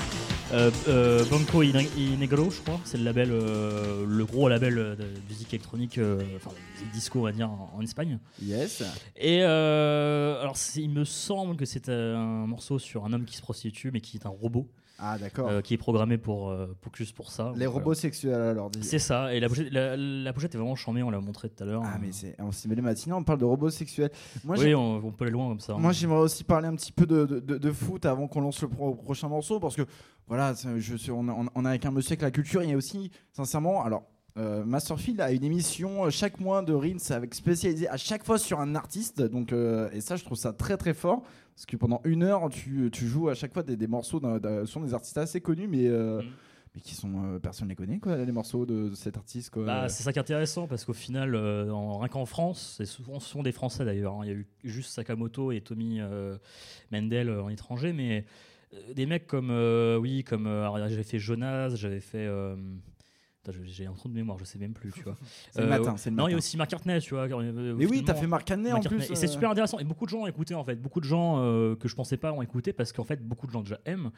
[0.54, 2.80] euh, euh, Banco y y Negro, je crois.
[2.86, 7.24] C'est le label, euh, le gros label de musique électronique, euh, enfin musique disco, on
[7.24, 8.18] va dire, en, en Espagne.
[8.42, 8.82] Yes.
[9.16, 13.36] Et euh, alors c'est- il me semble que c'est un morceau sur un homme qui
[13.38, 14.68] se prostitue, mais qui est un robot.
[15.08, 15.48] Ah, d'accord.
[15.50, 17.54] euh, qui est programmé pour, euh, pour juste pour ça.
[17.56, 18.72] Les Donc, robots euh, sexuels alors.
[18.82, 21.64] C'est ça, et la pochette, la, la pochette est vraiment charmée, on l'a montré tout
[21.64, 21.84] à l'heure.
[21.86, 24.10] Ah mais c'est on s'y met les matinées, on parle de robots sexuels.
[24.44, 25.74] Moi, oui, on, on peut aller loin comme ça.
[25.74, 25.78] hein.
[25.80, 28.62] Moi, j'aimerais aussi parler un petit peu de, de- de- de foot avant qu'on lance
[28.62, 29.84] le pro- prochain morceau parce que
[30.28, 32.64] voilà, je suis, on, on- on est avec un monsieur avec la culture.
[32.64, 34.04] Il y a aussi, sincèrement, alors.
[34.38, 38.38] Euh, Masterfield a une émission euh, chaque mois de Rins avec spécialisé à chaque fois
[38.38, 41.24] sur un artiste donc euh, et ça je trouve ça très très fort
[41.56, 44.66] parce que pendant une heure tu, tu joues à chaque fois des, des morceaux d'un-
[44.66, 46.30] sont des artistes assez connus mais euh, Mhm.
[46.76, 49.64] mais qui sont euh, personne les connaît quoi les morceaux de, de cet artiste quoi.
[49.64, 52.86] Bah, c'est ça qui est intéressant parce qu'au final, euh, en, rien qu'en France, c'est
[52.86, 54.16] souvent ce sont des Français d'ailleurs.
[54.16, 54.22] hein.
[54.24, 56.36] Il y a eu juste Sakamoto et Tommy euh,
[56.92, 58.26] Mendel en étranger, mais
[58.94, 59.50] des mecs comme
[60.02, 60.50] oui, comme
[60.90, 62.28] j'avais fait Jonas, j'avais fait.
[63.50, 65.18] Euh, j'ai un trou de mémoire, je sais même plus, tu vois.
[65.52, 67.24] C'est le matin, c'est le non, il y a aussi Mark Hartnett, tu vois.
[67.24, 69.06] euh, mais oui t'as fait Marc Canet en McCartney.
[69.06, 69.80] plus Et c'est euh, super intéressant.
[69.80, 70.76] Et beaucoup de gens ont écouté en fait.
[70.76, 73.52] Beaucoup de gens euh, que je pensais pas ont écouté parce qu'en fait, beaucoup de
[73.52, 74.12] gens déjà aiment.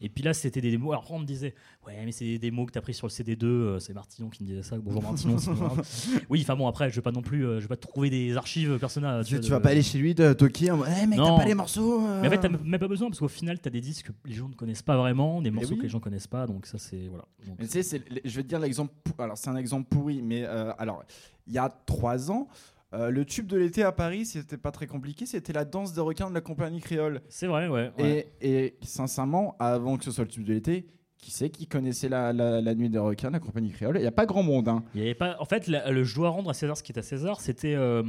[0.00, 0.92] Et puis là, c'était des démos.
[0.92, 1.54] Alors, on me disait,
[1.86, 3.44] ouais, mais c'est des démos que t'as pris sur le CD2.
[3.44, 4.76] euh, c'est Martinon qui me disait ça.
[4.78, 5.36] Bonjour Martinon.
[6.30, 8.10] oui, enfin bon, après, je vais pas non plus, euh, je vais pas te trouver
[8.10, 9.24] des archives personnelles.
[9.24, 11.54] tu, vas pas aller chez lui de toquer en mode Eh mec, t'as pas les
[11.54, 14.08] morceaux euh Mais en fait, t'as même pas besoin parce qu'au final, t'as des disques
[14.08, 16.46] que les gens ne connaissent pas vraiment, des morceaux que les gens connaissent pas.
[16.46, 17.24] Donc ça, c'est voilà.
[17.64, 18.58] Je vais te dire
[19.18, 21.04] Alors, c'est un exemple pourri, mais euh, alors,
[21.46, 22.48] il y a trois ans,
[22.94, 26.00] euh, le tube de l'été à Paris, c'était pas très compliqué, c'était la danse des
[26.00, 27.20] requins de la compagnie créole.
[27.28, 27.90] c'est vrai, ouais.
[27.98, 28.26] ouais.
[28.40, 30.86] Et, et sincèrement, avant que ce soit le tube de l'été,
[31.18, 33.96] qui c'est qui connaissait la, la- la nuit des requins de la compagnie créole?
[33.96, 34.68] Il n'y a pas grand monde.
[34.68, 34.84] Hein.
[34.94, 35.36] Il y avait pas.
[35.40, 37.40] En fait, la- le je dois rendre à César ce qui est à César.
[37.40, 38.02] C'était euh,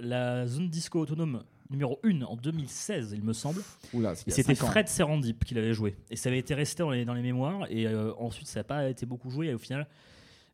[0.00, 3.62] la zone disco autonome numéro 1 en 2016, il me semble.
[3.92, 4.54] Oula, Et c'était.
[4.54, 5.96] Fred Serendip qui l'avait joué.
[6.10, 7.66] Et ça avait été resté dans les, dans les mémoires.
[7.70, 9.48] Et euh, ensuite, ça n'a pas été beaucoup joué.
[9.48, 9.86] Et au final,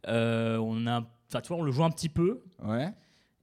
[0.09, 1.07] euh, on a.
[1.43, 2.43] Tu vois, on le joue un petit peu.
[2.63, 2.89] Ouais.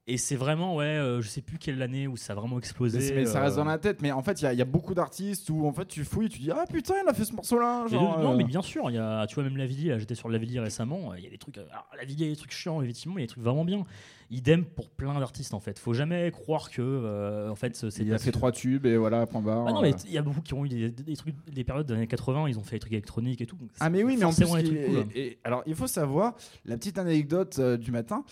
[0.07, 3.13] Et c'est vraiment, ouais, euh, je sais plus quelle année où ça a vraiment explosé.
[3.13, 4.01] Mais, ça euh, reste dans la tête.
[4.01, 6.03] Mais en fait, il y a- il y, a beaucoup d'artistes où en fait tu
[6.03, 7.85] fouilles, tu dis Ah putain, il a fait ce morceau-là.
[7.87, 10.59] genre, non, euh, mais bien sûr, y a, tu vois, même Lavillier, j'étais sur Lavillier
[10.59, 12.81] récemment, il y a des trucs, euh, alors, Lavillier, il y a des trucs chiants,
[12.81, 13.85] effectivement, il y a des trucs vraiment bien.
[14.31, 15.77] Idem pour plein d'artistes, en fait.
[15.77, 19.27] Faut jamais croire que, euh, en fait, c'est Il a fait trois tubes et voilà,
[19.27, 19.65] point barre.
[19.67, 21.85] Ah non, mais il y a beaucoup qui ont eu des, des trucs, des périodes
[21.85, 23.57] des années 80, ils ont fait des trucs électroniques et tout.
[23.79, 25.05] Ah mais oui, mais en plus, il- cool.
[25.13, 26.33] et- et- alors il faut savoir
[26.65, 28.23] la petite anecdote euh, du matin.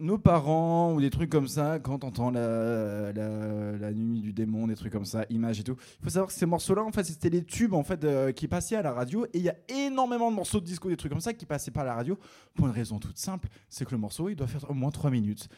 [0.00, 4.32] Nos parents ou des trucs comme ça, quand on entend la, la, la nuit du
[4.32, 6.92] démon, des trucs comme ça, images et tout, il faut savoir que ces morceaux-là, en
[6.92, 9.26] fait, c'était les tubes en fait euh, qui passaient à la radio.
[9.26, 11.70] Et il y a énormément de morceaux de disco, des trucs comme ça, qui passaient
[11.70, 12.18] pas à la radio
[12.54, 15.10] pour une raison toute simple, c'est que le morceau, il doit faire au moins 3
[15.10, 15.48] minutes.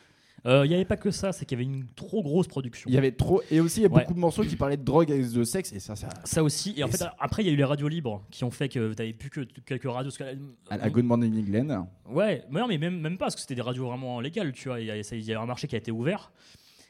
[0.47, 2.89] Euh, Il n'y avait pas que ça, c'est qu'il y avait une trop grosse production.
[2.89, 4.01] Il y avait trop, et aussi il y a Ouais.
[4.01, 6.09] beaucoup de morceaux qui parlaient de drogue et de sexe, et ça, ça.
[6.25, 8.45] Ça aussi, et en Et fait, après, il y a eu les radios libres qui
[8.45, 10.11] ont fait que tu n'avais plus que quelques radios.
[10.13, 10.25] que-
[10.71, 11.89] À la Good Morning England.
[12.09, 14.69] Ouais, mais non, mais même, même pas, parce que c'était des radios vraiment légales, tu
[14.69, 14.81] vois.
[14.81, 16.33] Il y, a, ça- il y a un marché qui a été ouvert.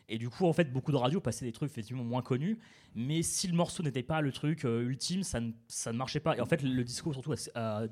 [0.08, 2.58] Et du coup, en fait, beaucoup de radios passaient des trucs effectivement moins connus.
[2.96, 6.18] Mais si le morceau n'était pas le truc euh, ultime, ça ne, ça ne marchait
[6.20, 6.36] pas.
[6.36, 7.86] Et en fait, le disco, surtout, a, a-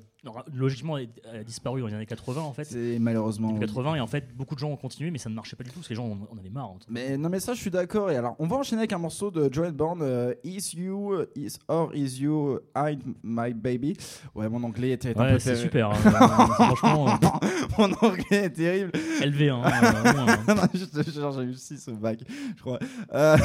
[0.53, 0.99] logiquement, a,
[1.33, 2.65] a disparu dans les années 80, en fait.
[2.65, 3.57] C'est malheureusement.
[3.57, 5.69] 80, et en fait, beaucoup de gens ont continué, mais ça ne marchait pas du
[5.69, 6.71] tout, parce que les gens en, en avaient marre.
[6.75, 6.79] hein.
[6.89, 8.11] Mais non, mais ça, je suis d'accord.
[8.11, 11.57] Et alors, on va enchaîner avec un morceau de Joel Bourne, euh, Is You, Is
[11.69, 13.95] or Is You, I My Baby.
[14.35, 15.91] Ouais, mon anglais était un Ouais, peu c'est super.
[15.91, 15.93] hein.
[16.55, 17.11] franchement, euh,
[17.77, 18.91] mon anglais est terrible.
[19.21, 19.49] LV1.
[19.65, 20.39] euh, vraiment, hein.
[20.55, 22.19] non, je te jure, j'ai eu 6 au bac,
[22.57, 22.79] je crois.
[23.13, 23.37] Euh,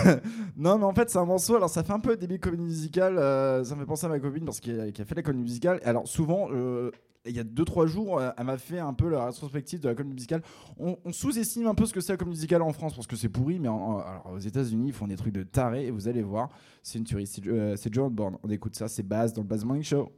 [0.57, 1.44] non, mais en fait, c'est un morceau.
[1.53, 3.19] Alors, ça fait un peu début comédie musicale.
[3.19, 5.43] euh, ça me fait penser à ma copine parce qu'elle qui a fait la comédie
[5.43, 5.81] musicale.
[5.85, 6.91] Alors, souvent, euh,
[7.27, 9.95] il y a 2-3 jours, euh, elle m'a fait un peu la rétrospective de la
[9.95, 10.43] comédie musicale.
[10.79, 13.29] On, sous-estime un peu ce que c'est la comédie musicale en France parce que c'est
[13.29, 16.51] pourri, mais alors, aux États-Unis, ils font des trucs de taré et vous allez voir,
[16.83, 17.27] c'est une tuerie.
[17.27, 18.37] C'est euh, John Bourne.
[18.43, 20.11] On écoute ça, c'est Baz dans le Baz Morning Show.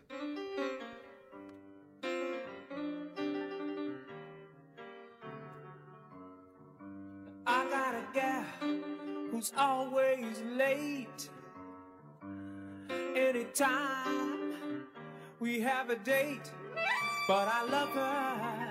[13.59, 14.84] Anytime
[15.40, 16.50] we have a date,
[17.26, 18.66] but I love her.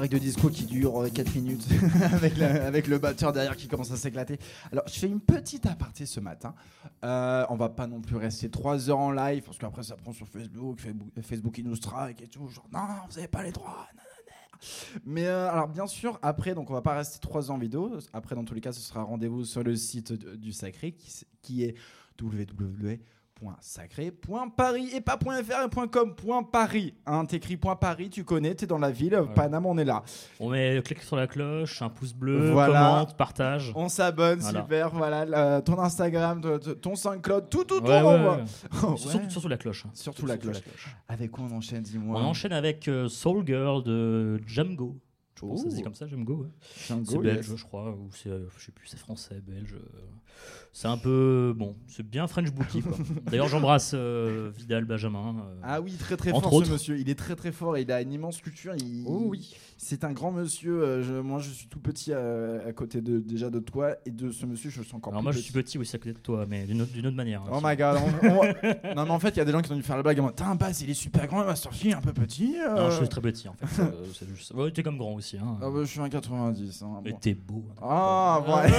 [0.00, 1.68] Break de disco qui dure 4 minutes
[2.64, 4.38] avec, le batteur derrière qui commence à s'éclater.
[4.72, 6.54] Alors, je fais une petite aparté ce matin.
[7.04, 10.14] Euh, on va pas non plus rester 3 heures en live parce qu'après ça prend
[10.14, 10.80] sur Facebook,
[11.20, 12.48] Facebook, il nous strike et tout.
[12.48, 13.88] Genre, non, vous avez pas les droits.
[15.04, 17.98] Mais euh, alors, bien sûr, après, donc on va pas rester 3 heures en vidéo.
[18.14, 20.96] Après, dans tous les cas, ce sera rendez-vous sur le site du Sacré
[21.42, 21.74] qui est
[22.18, 22.98] www
[23.60, 25.28] sacré.paris et pas .fr
[25.84, 26.14] et .com
[26.50, 30.02] .paris hein, t'écris .paris tu connais t'es dans la ville Paname on est là
[30.38, 32.78] On met clic sur la cloche, un pouce bleu, Voilà.
[32.90, 33.72] commente, partage.
[33.74, 34.60] on s'abonne Voilà.
[34.60, 36.40] super voilà ton Instagram
[36.80, 38.44] ton- SoundCloud tout tout tout Ouais, on ouais, va- ouais.
[38.86, 39.84] Oh, Surtout, la cloche.
[39.86, 39.90] hein.
[39.94, 40.58] surtout la cloche
[41.08, 42.20] avec quoi on enchaîne dis-moi?
[42.20, 44.96] On enchaîne avec euh, Soul Girl de Jamgo.
[45.34, 45.72] Je pense que Oh.
[45.74, 46.06] c'est comme ça.
[46.06, 46.46] Django,
[46.86, 47.56] C'est belge, yes.
[47.56, 49.74] je crois, ou c'est, euh, je sais plus, c'est français, belge.
[49.74, 49.78] euh.
[50.72, 52.80] C'est un peu, bon, c'est bien French Bookie.
[52.82, 52.96] quoi.
[53.30, 55.36] D'ailleurs, j'embrasse euh, Vidal Benjamin.
[55.40, 56.68] euh, Ah oui, très très Entre fort autres.
[56.68, 56.98] ce monsieur.
[56.98, 57.76] Il est très très fort.
[57.76, 58.74] Il a une immense culture.
[58.76, 59.56] Il- Oh oui.
[59.82, 60.82] C'est un grand monsieur.
[60.82, 64.10] euh, je- moi, je suis tout petit euh, à côté de, déjà de toi et
[64.10, 64.68] de ce monsieur.
[64.68, 65.44] Je suis encore Alors plus moi, je petit.
[65.44, 67.40] suis petit aussi à côté de toi, mais d'une autre, d'une autre manière.
[67.40, 67.96] hein, Oh my god.
[68.22, 69.96] on- on- non mais en fait, il y a des gens qui ont dû faire
[69.96, 70.20] le blague.
[70.20, 71.46] en mode, Tain, Bass, il est super grand.
[71.46, 72.56] Master Phi, un peu petit.
[72.60, 72.74] euh.
[72.76, 73.82] Non, je suis très petit en fait.
[73.82, 73.86] euh,
[74.18, 74.52] c'est juste...
[74.52, 75.38] ouais, t'es comme grand aussi.
[75.38, 75.56] Hein.
[75.62, 76.82] Ah bah, je suis un 90.
[76.82, 77.18] hein, Mais bon.
[77.18, 77.64] t'es beau.
[77.70, 77.80] hein.
[77.82, 78.70] Ah, Ah, ouais.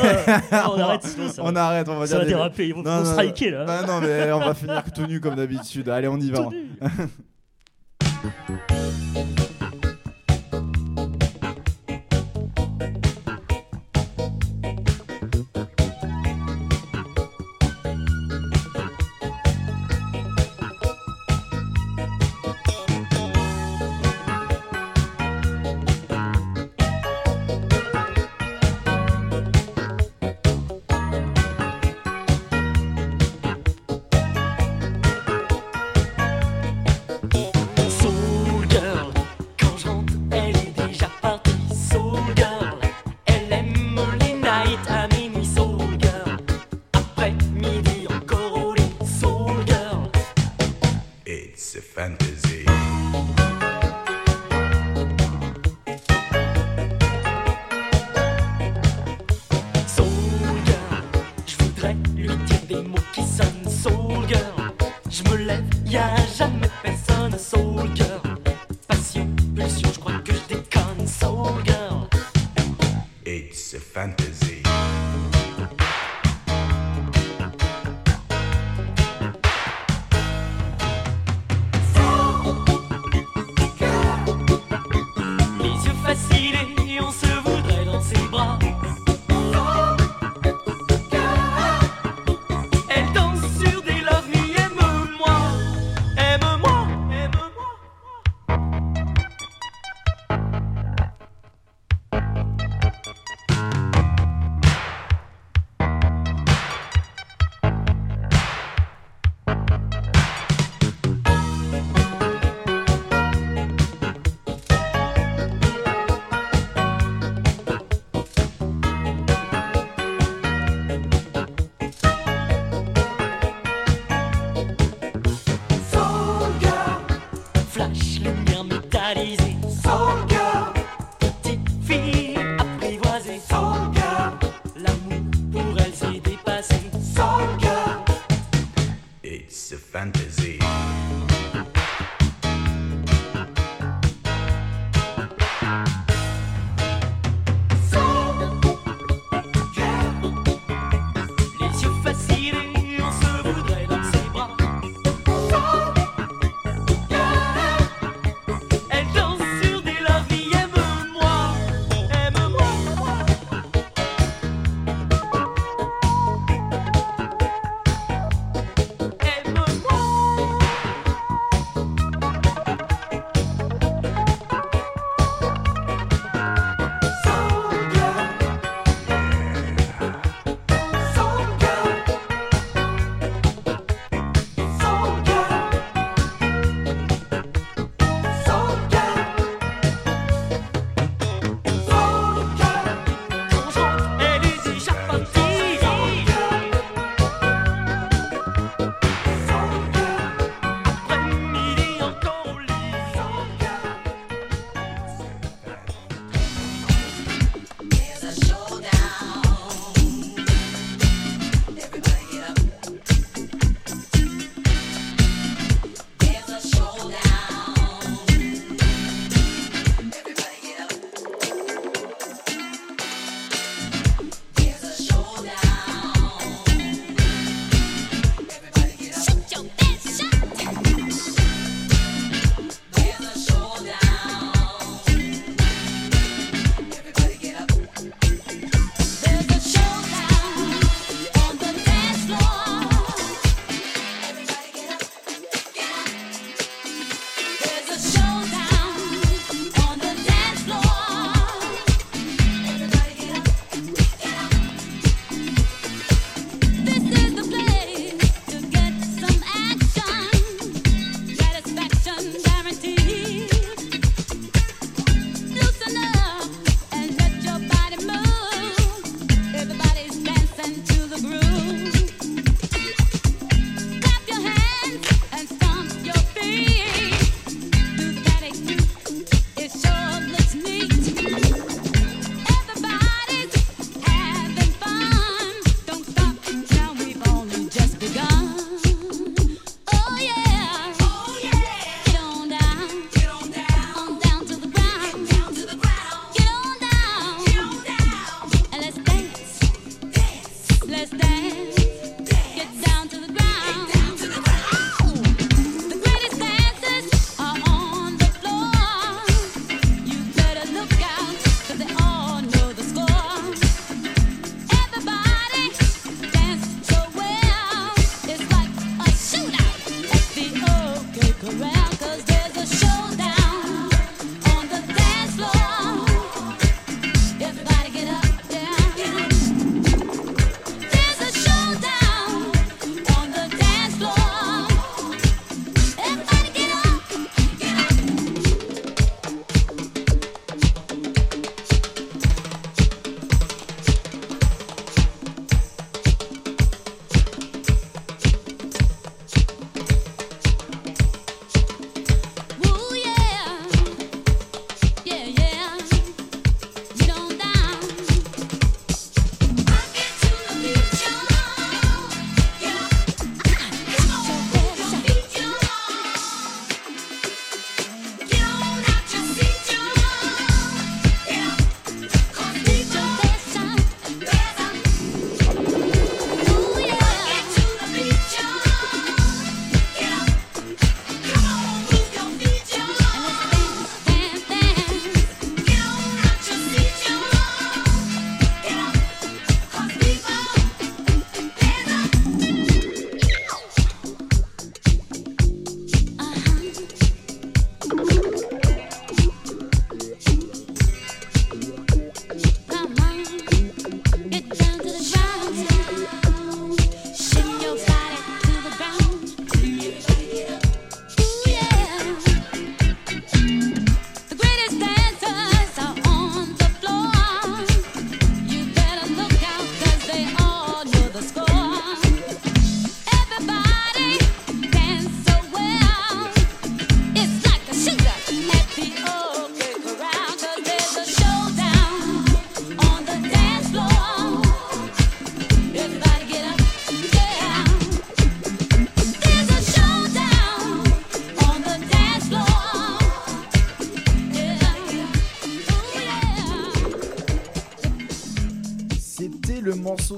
[0.76, 2.76] on arrête, sinon ça on va- arrête, on va ça dire va des- déraper, ils
[2.76, 3.66] vont- Non, vont non, striker, là.
[3.66, 5.90] Bah non, mais on va finir tout nu comme d'habitude.
[5.90, 6.44] Allez, on y va.
[6.44, 6.68] Tout nu.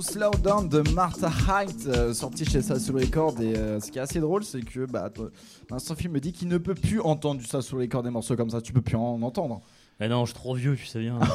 [0.03, 3.39] Slow Down de Martha Haidt, euh, sorti chez Sassou Record.
[3.39, 5.29] Et euh, ce qui est assez drôle, c'est que bah, toi,
[5.69, 8.49] Vincent Film me dit qu'il ne peut plus entendre du Sassou Record des morceaux comme
[8.49, 8.59] ça.
[8.59, 9.61] Tu peux plus en entendre.
[10.01, 11.19] Mais non, je suis trop vieux, tu sais bien.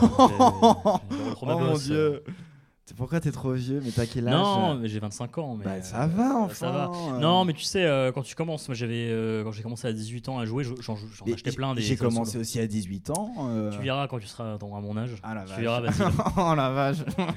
[1.40, 2.22] Oh mon dieu.
[2.96, 5.56] Pourquoi t'es trop vieux Mais t'as quel âge Non, mais j'ai 25 ans.
[5.56, 6.54] Mais Bah, ça euh, va, enfin.
[6.54, 6.90] Ça va.
[7.20, 9.92] Non, mais tu sais, euh, quand tu commences, moi j'avais, euh, quand j'ai commencé à
[9.92, 11.82] 18 ans à jouer, je- j'en j'en Et achetais plein des.
[11.82, 13.32] J'ai commencé aussi à 18 ans.
[13.40, 13.70] euh.
[13.70, 15.10] Tu verras quand tu seras dans- à mon âge.
[15.22, 15.60] Ah la tu vache.
[15.60, 15.92] verras, vas-y.
[16.36, 16.96] oh la vache.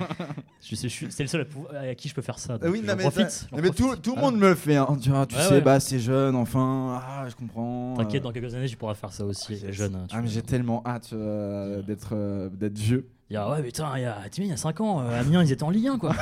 [0.61, 2.53] je sais, c'est le seul à, qui je peux faire ça.
[2.55, 3.47] Ah donc oui, non, mais, profite.
[3.51, 4.01] mais tout, profite.
[4.01, 4.31] tout le Voilà.
[4.31, 4.75] monde me le fait.
[4.77, 4.97] hein.
[5.01, 5.61] Tu, vois, tu Ouais, sais, ouais.
[5.61, 7.01] bah c'est jeune, enfin.
[7.03, 7.95] Ah, je comprends.
[7.97, 9.87] T'inquiète, dans quelques années, tu pourras faire ça aussi, tu Ah, mais
[10.21, 10.25] vois.
[10.25, 13.07] j'ai tellement hâte d'être d'être vieux.
[13.31, 15.41] Il y a, ouais, putain, il y a, il y a 5 ans, euh, Amiens,
[15.41, 16.13] ils étaient en Ligue 1, quoi.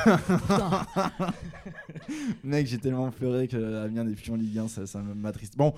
[2.44, 5.56] Mec, j'ai tellement pleuré que Amiens n'est plus en Ligue 1, ça, ça m'attriste.
[5.56, 5.74] Bon,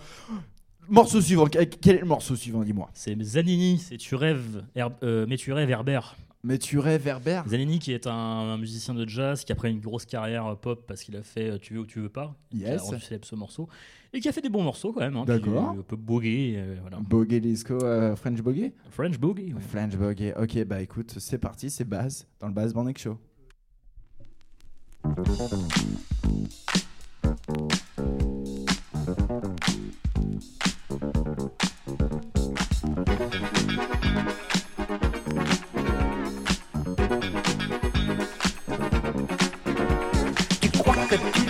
[0.88, 1.46] morceau suivant.
[1.46, 2.90] Quel est le morceau suivant, dis-moi?
[2.92, 6.16] C'est Zanini, c'est Tu rêves, Herb- euh, mais tu rêves Herbert.
[6.44, 7.44] Mais tu rêves Herbert?
[7.48, 10.84] Zanini qui est un, un musicien de jazz qui après une grosse carrière euh, pop
[10.86, 12.82] parce qu'il a fait euh, Tu veux ou tu veux pas, qui a Yes.
[12.82, 13.68] rendu célèbre ce morceau
[14.12, 15.16] et qui a fait des bons morceaux quand même.
[15.16, 15.70] Hein, D'accord.
[15.70, 16.98] Un peu bogué, euh, voilà.
[17.00, 19.52] Bogey Disco, euh, French Bogey French Boogie.
[19.52, 19.60] ouais.
[19.60, 20.34] French Bogey.
[20.38, 23.18] Ok, bah écoute, c'est parti, c'est Baz dans le Baz Bandek Show.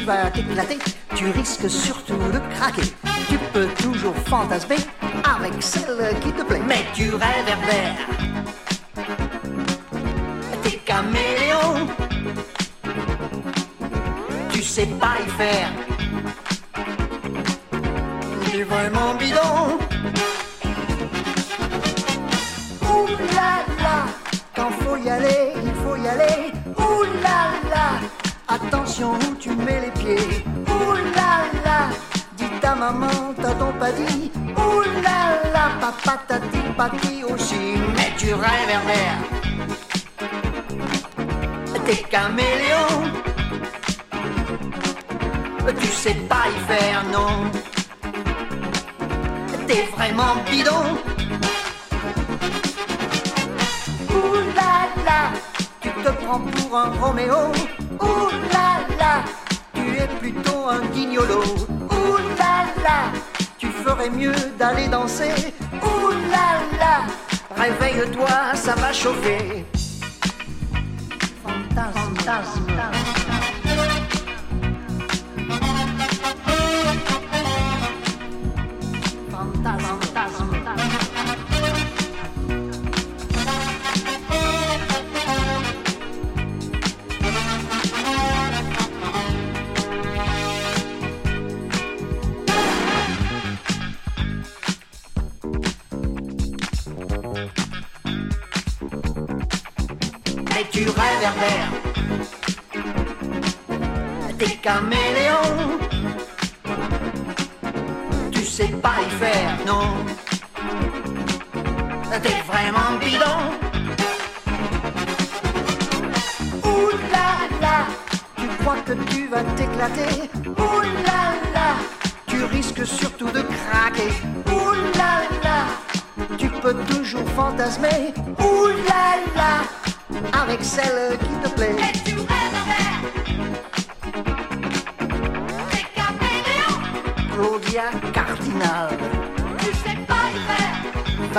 [0.03, 0.79] Tu vas t'éclater,
[1.15, 2.83] tu risques surtout de craquer.
[3.29, 4.79] Tu peux toujours fantasmer
[5.25, 6.63] avec celle qui te plaît.
[6.67, 7.97] Mais tu Herbert.
[10.65, 11.87] T'es caméléon.
[14.53, 15.71] Tu sais pas y faire.
[18.51, 19.79] T'es vraiment bidon.
[22.91, 23.07] Ouh
[23.37, 24.07] là là,
[24.57, 26.53] quand faut y aller, il faut y aller.
[26.77, 27.53] Ouh là,
[28.53, 30.45] attention où tu mets les pieds.
[30.69, 31.91] Ouh là
[32.37, 34.31] dis ta maman, t'as ton pas dit.
[35.81, 37.75] Papa t'a dit pas dit aussi.
[37.97, 39.19] Mais tu rêves Herbert,
[41.85, 42.93] t'es caméléon.
[45.81, 47.51] Tu sais pas y faire, non.
[49.67, 50.85] T'es vraiment bidon.
[55.05, 55.33] Là,
[55.81, 57.53] tu te prends pour un Roméo.
[58.03, 58.69] Ouh là
[58.99, 59.25] là,
[59.75, 61.43] tu es plutôt un guignolo.
[61.91, 62.99] Ouh là là,
[63.59, 65.55] tu ferais mieux d'aller danser.
[65.83, 66.97] Ouh là là,
[67.57, 69.65] réveille-toi, ça va chauffer.
[71.45, 72.67] Fantasme, fantasme.
[79.31, 80.02] Fantasme.
[109.65, 110.02] Y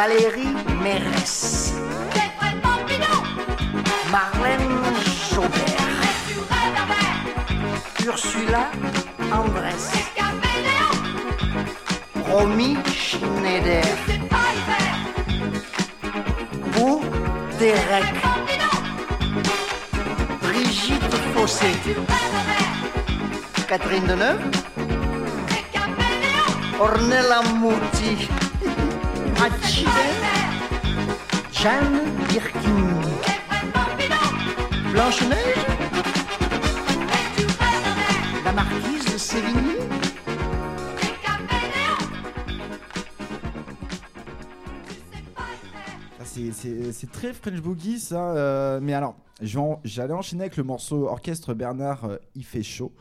[0.06, 0.54] Valérie
[0.84, 1.74] Mérès.
[4.12, 4.68] Marlène
[7.96, 8.64] tu Ursula
[9.32, 9.94] Andress.
[12.30, 13.86] Romy Schneider.
[16.74, 17.02] Beau
[17.58, 18.14] Derek.
[20.42, 21.72] Brigitte Fossé.
[23.70, 24.42] Catherine Deneuve.
[26.78, 28.43] Ornella Muti.
[29.45, 29.88] Achille.
[31.52, 33.02] Jeanne Birkin.
[34.94, 35.65] Blanche-Neige.
[38.45, 39.78] La marquise de Sévigné.
[46.20, 48.34] Ça c'est- très French Boogie ça.
[48.36, 49.15] euh, mais alors,
[49.45, 52.91] j'allais enchaîner avec le morceau Orchestre Bernard euh, Il fait chaud.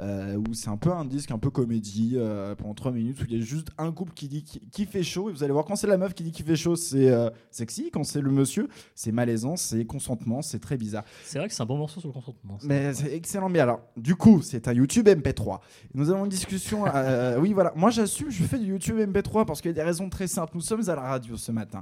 [0.00, 3.24] euh, où c'est un peu un disque, un peu comédie euh, pendant 3 minutes où
[3.28, 5.28] il y a juste un couple qui dit qui, qui fait chaud.
[5.30, 7.12] Et vous allez voir, quand c'est la meuf qui dit qu'il fait chaud, c'est
[7.50, 7.90] sexy.
[7.92, 11.04] Quand c'est le monsieur, c'est malaisant, c'est consentement, c'est très bizarre.
[11.24, 12.58] C'est vrai que c'est un bon morceau sur le consentement.
[12.62, 13.48] Mais c'est excellent.
[13.48, 15.60] Mais alors, du coup, c'est un YouTube MP3.
[15.94, 16.84] Nous avons une discussion.
[17.38, 17.72] oui, voilà.
[17.76, 20.52] Moi, j'assume, je fais du YouTube MP3 parce qu'il y a des raisons très simples.
[20.54, 21.80] Nous sommes à la radio ce matin.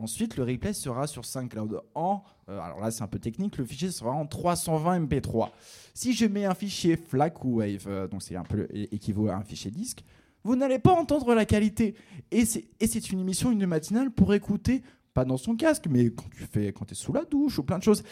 [0.00, 2.22] Ensuite, le replay sera sur SoundCloud en.
[2.48, 3.58] euh, alors là, c'est un peu technique.
[3.58, 5.50] Le fichier sera en 320 MP3.
[5.92, 9.34] Si je mets un fichier FLAC ou Wave, euh, donc c'est un peu équivaut à
[9.34, 10.02] un fichier disque,
[10.42, 11.94] vous n'allez pas entendre la qualité.
[12.30, 14.82] Et c'est une émission, une matinale pour écouter.
[15.12, 17.78] Pas dans son casque, mais quand tu fais, quand es sous la douche ou plein
[17.78, 18.02] de choses.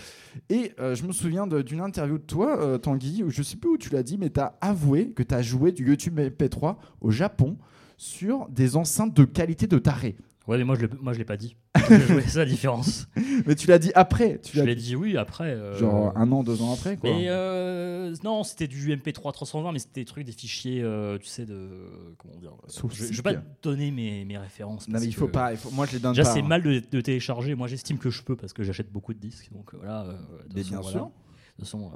[0.51, 3.79] Et euh, je me souviens d'une interview de toi, Tanguy, où je sais plus où
[3.79, 7.11] tu l'as dit, mais tu as avoué que tu as joué du YouTube MP3 au
[7.11, 7.57] Japon
[7.97, 10.17] sur des enceintes de qualité de taré.
[10.49, 11.57] Ouais, mais moi je l'ai, moi je l'ai pas dit.
[12.27, 13.07] C'est la différence.
[13.47, 14.41] Mais tu l'as dit après.
[14.43, 15.51] Tu Je l'ai dit oui après.
[15.51, 17.11] euh, Genre un an, deux ans après, quoi.
[17.11, 21.27] Mais euh, non, c'était du MP3 320, mais c'était des trucs, des fichiers, euh, tu
[21.29, 21.69] sais, de.
[22.17, 22.53] Comment dire
[22.91, 24.89] Je, je vais pas te donner mes, mes références.
[24.89, 26.47] Non, mais il faut pas, il faut- moi, je les donne Déjà, pas, c'est hein.
[26.49, 27.55] mal de, de télécharger.
[27.55, 29.51] Moi, j'estime que je peux parce que j'achète beaucoup de disques.
[29.53, 30.05] Donc voilà.
[30.49, 30.91] de Mais façon, bien voilà.
[30.99, 31.05] sûr.
[31.07, 31.11] De
[31.59, 31.93] toute façon.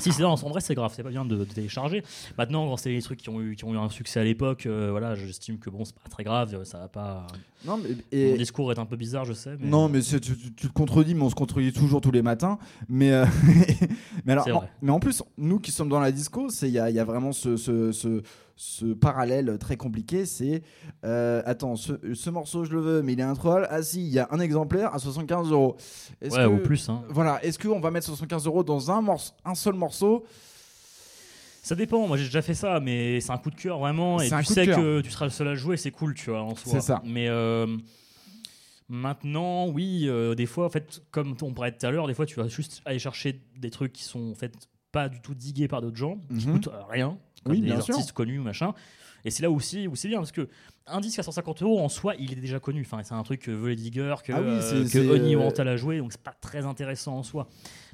[0.00, 2.02] Si, c'est, non, en vrai, c'est grave, c'est pas bien de, de télécharger.
[2.38, 4.66] Maintenant, quand c'est des trucs qui ont eu, qui ont eu un succès à l'époque,
[4.66, 7.26] euh, voilà, j'estime que bon, c'est pas très grave, ça va pas.
[7.64, 9.56] Non, mais- et- Mon discours est un peu bizarre, je sais.
[9.60, 9.68] Mais...
[9.68, 12.58] Non, mais tu, te contredis, mais on se contredit toujours tous les matins.
[12.88, 13.24] Mais, euh,
[14.24, 16.90] mais alors, en, mais en plus, nous qui sommes dans la disco, il y a,
[16.90, 18.22] y a vraiment ce, ce, ce,
[18.56, 20.26] ce parallèle très compliqué.
[20.26, 20.62] C'est
[21.04, 23.66] euh, attends, ce, ce morceau je le veux, mais il est introuvable.
[23.70, 25.76] Ah si, il y a un exemplaire à 75 euros.
[26.22, 27.02] Ouais, que- ou plus, hein.
[27.08, 30.24] Voilà, est-ce qu'on va mettre 75 euros dans un, morce- un seul morceau?
[31.64, 34.28] Ça dépend, moi j'ai déjà fait ça, mais c'est un coup de cœur vraiment, et
[34.28, 36.42] C'est un tu sais que tu seras le seul à jouer, c'est cool, tu vois,
[36.42, 36.72] en soi.
[36.72, 37.00] C'est ça.
[37.04, 37.68] Mais euh,
[38.88, 42.26] maintenant, oui, euh, des fois, en fait, comme on parlait tout à l'heure, des fois
[42.26, 44.52] tu vas juste aller chercher des trucs qui sont en fait
[44.90, 46.52] pas du tout digués par d'autres gens, qui Mhm.
[46.54, 47.94] coûtent rien, comme Oui, des bien sûr.
[47.94, 48.72] artistes connus, machin.
[49.24, 50.48] Et c'est là aussi où c'est bien, parce que
[50.86, 52.80] un disque à 150 euros en soi, il est déjà connu.
[52.82, 55.68] Enfin, c'est un truc que veut les Digger, que, Ah oui, euh, que euh, Wantal
[55.68, 57.48] a joué, donc c'est pas très intéressant en soi.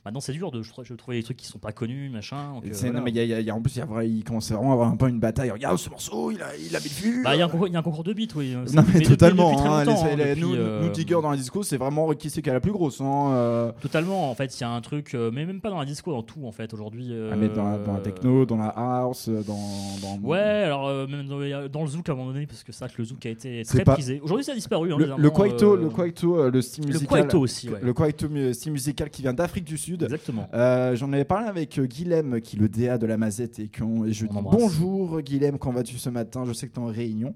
[0.09, 2.55] Maintenant, c'est dur de, je trouve- je trouve des trucs qui sont pas connus, machin.
[2.55, 3.01] donc, euh, C'est- voilà.
[3.01, 4.09] non, mais y a- y a- il y a- en plus, il, y a vrai-
[4.09, 5.51] il commence vraiment à avoir un peu une bataille.
[5.51, 7.23] Regarde ce morceau, il a, il a le.
[7.23, 8.57] Bah, il y, a un concours- de beats, oui.
[8.73, 9.51] Non mais, totalement.
[9.51, 12.31] hein, longtemps, les- hein, les- depuis, nous, euh, nous dans la disco, c'est vraiment qui
[12.31, 13.01] c'est qui a la plus grosse.
[13.03, 13.73] hein, euh.
[13.83, 16.11] Totalement, en fait, il y a un truc, euh, mais même pas dans la disco,
[16.13, 17.09] dans tout, en fait, aujourd'hui.
[17.11, 19.59] euh, Ah, mais dans, la, dans la techno, dans la house, euh, dans.
[20.01, 22.65] dans- Ouais, alors euh, même dans, le- dans le zouk à un moment donné, parce
[22.65, 24.21] que c'est vrai que le zouk a été très pas- prisé.
[24.23, 24.93] Aujourd'hui, ça a disparu.
[24.93, 27.09] hein, Le, le kwaito, euh, le kwaito, euh, le style le musical.
[27.09, 27.81] kwaito aussi, ouais.
[27.83, 29.98] Le kwaito style musical qui vient d'Afrique du Sud.
[30.05, 30.49] Exactement.
[30.55, 33.71] Euh, J'en avais parlé avec euh, Guilhem, qui est le DA de la Mazette, et,
[33.73, 34.61] je dis embrasse.
[34.61, 36.45] bonjour Guilhem, quand vas-tu ce matin?
[36.47, 37.35] Je sais que tu es en réunion.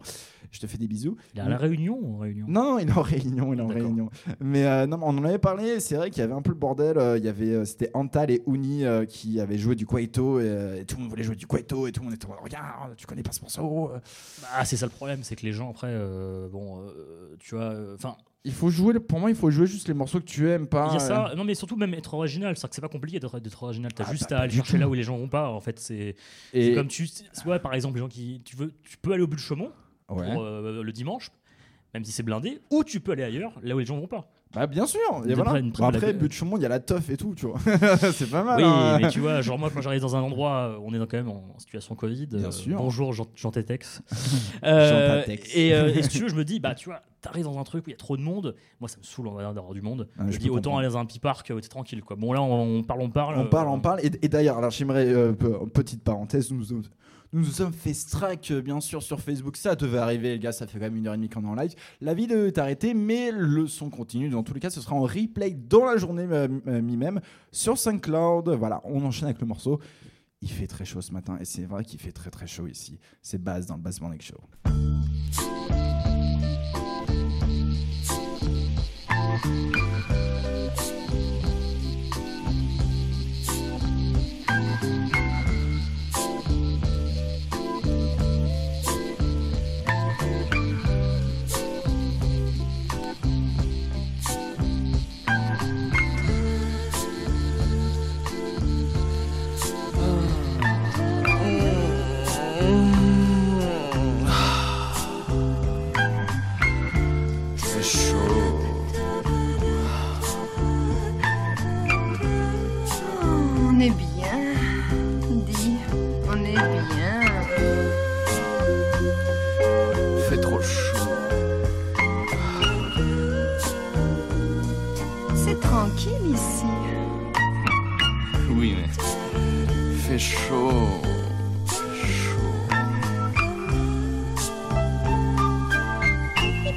[0.51, 1.17] Je te fais des bisous.
[1.33, 3.63] Il est à la Réunion ou en Réunion Non, il est en réunion, il est
[3.63, 4.11] en réunion.
[4.39, 5.81] Mais euh, non, on en avait parlé.
[5.81, 6.99] C'est vrai qu'il y avait un peu le bordel.
[7.17, 10.97] Il y avait, c'était Antal et Uni qui avaient joué du kwaito et, et tout
[10.97, 13.23] le monde voulait jouer du kwaito et tout le monde était en regarde, tu connais
[13.23, 13.93] pas ce morceau.
[13.95, 13.99] euh.
[14.55, 15.97] Ah, c'est ça le problème, c'est que les gens après,
[16.51, 16.83] bon,
[17.39, 18.17] tu vois, enfin.
[18.45, 18.99] Il faut jouer.
[18.99, 20.89] Pour moi, il faut jouer juste les morceaux que tu aimes, pas.
[20.91, 22.89] Il y a euh, ça, non mais surtout même être original, c'est que c'est pas
[22.89, 24.79] compliqué d'être original, t'as Ah, juste bah, à aller chercher tout.
[24.81, 25.49] là où les gens vont pas.
[25.51, 26.17] En fait, c'est
[26.53, 29.27] Et- comme tu, soit par exemple les gens qui, tu veux, tu peux aller au
[29.29, 29.71] but de Chaumont
[30.09, 30.33] Ouais.
[30.35, 31.31] pour euh, le dimanche,
[31.95, 34.29] même si c'est blindé, ou tu peux aller ailleurs, là où les gens vont pas.
[34.55, 35.01] Bah bien sûr.
[35.27, 35.59] Et voilà.
[35.59, 37.59] une Bon, après, but de il y a la teuf et tout, tu vois.
[38.13, 38.59] c'est pas mal.
[38.61, 38.99] Oui, hein.
[39.01, 41.17] mais tu vois, genre moi quand j'arrive dans un endroit, euh, on est dans- quand
[41.17, 42.27] même en situation Covid.
[42.27, 42.77] Bien euh, sûr.
[42.77, 44.03] Bonjour Jean, Jean Tétex.
[44.65, 45.25] Euh,
[45.55, 47.65] et, euh, et si tu veux, je me dis, bah tu vois, t'arrives dans un
[47.65, 48.55] truc où il y a trop de monde.
[48.81, 50.09] Moi, ça me saoule d'avoir du monde.
[50.19, 52.17] Ah, je je dis autant aller dans un petit parc, euh, t'es tranquille quoi.
[52.17, 53.39] Bon là, on, on parle, on parle.
[53.39, 54.01] On parle, on parle.
[54.05, 56.73] Et, et d'ailleurs, alors j'aimerais, euh, pe- petite parenthèse, nous
[57.33, 59.57] nous, nous sommes fait strike, euh, bien sûr, sur Facebook.
[59.57, 61.49] Ça devait arriver, les gars, ça fait quand même une heure et demie qu'on est
[61.49, 61.75] en live.
[62.03, 64.29] La vidéo est arrêtée, mais le son continue.
[64.29, 67.79] Dans tous les cas, ce sera en replay dans la journée euh, euh, mi-même sur
[67.79, 68.51] SoundCloud.
[68.51, 69.81] Voilà, on enchaîne avec le morceau.
[70.43, 72.99] Il fait très chaud ce matin, et c'est vrai qu'il fait très très chaud ici.
[73.23, 74.41] C'est Baz dans le Bass Morning Show.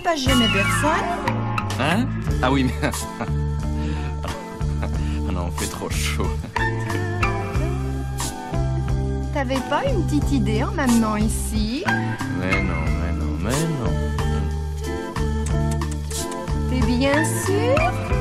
[0.05, 1.03] Passe jamais personne.
[1.79, 2.05] Hein?
[2.43, 2.73] Ah oui, mais.
[5.27, 6.29] Ah non, fait trop chaud.
[9.33, 11.83] T'avais pas une petite idée en m'amenant ici?
[12.39, 13.49] Mais non, mais non, mais
[13.81, 13.91] non.
[16.69, 18.14] T'es bien sûr?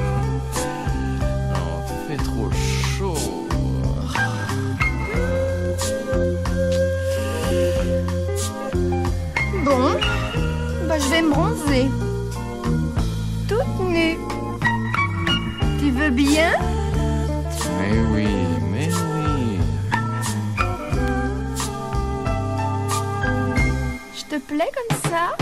[24.57, 25.35] Comme ça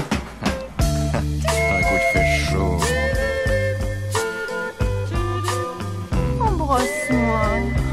[0.81, 2.79] Non, écoute, il fait chaud.
[6.41, 7.43] Embrasse-moi.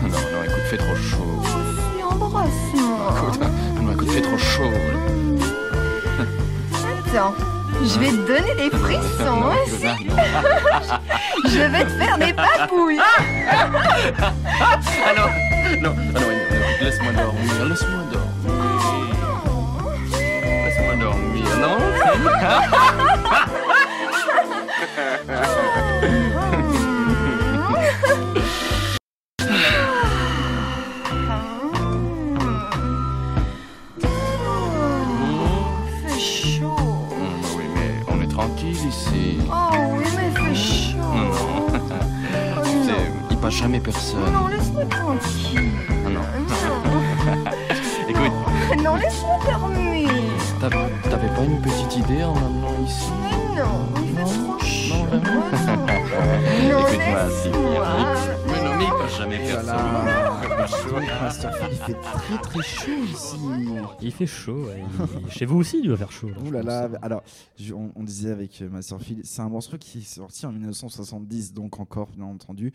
[0.03, 1.41] Non, non, écoute, fait trop chaud.
[1.43, 3.13] Si, embrasse-moi.
[3.17, 3.39] Écoute,
[3.81, 4.71] non, écoute, fait trop chaud.
[7.09, 7.33] Attends,
[7.83, 9.83] je vais te donner des frissons Non, aussi.
[10.05, 10.23] non, non.
[11.49, 12.99] Je vais te faire des papouilles.
[13.01, 13.67] Ah
[15.17, 16.21] non, non, ah non, non,
[16.81, 18.08] laisse-moi dormir, laisse-moi dormir.
[22.19, 23.08] ハハハ！
[57.29, 59.75] Mais non, mais il passe jamais personne.
[61.71, 63.37] Il fait très très chaud ici.
[64.01, 64.65] Il fait chaud.
[64.67, 64.83] ouais.
[65.25, 66.29] Il- Chez vous aussi, il doit faire chaud.
[66.45, 67.23] Ouh là là, alors
[67.59, 71.53] je- on, on disait avec euh, Masterfield, c'est un morceau qui est sorti en 1970,
[71.53, 72.73] donc encore bien entendu.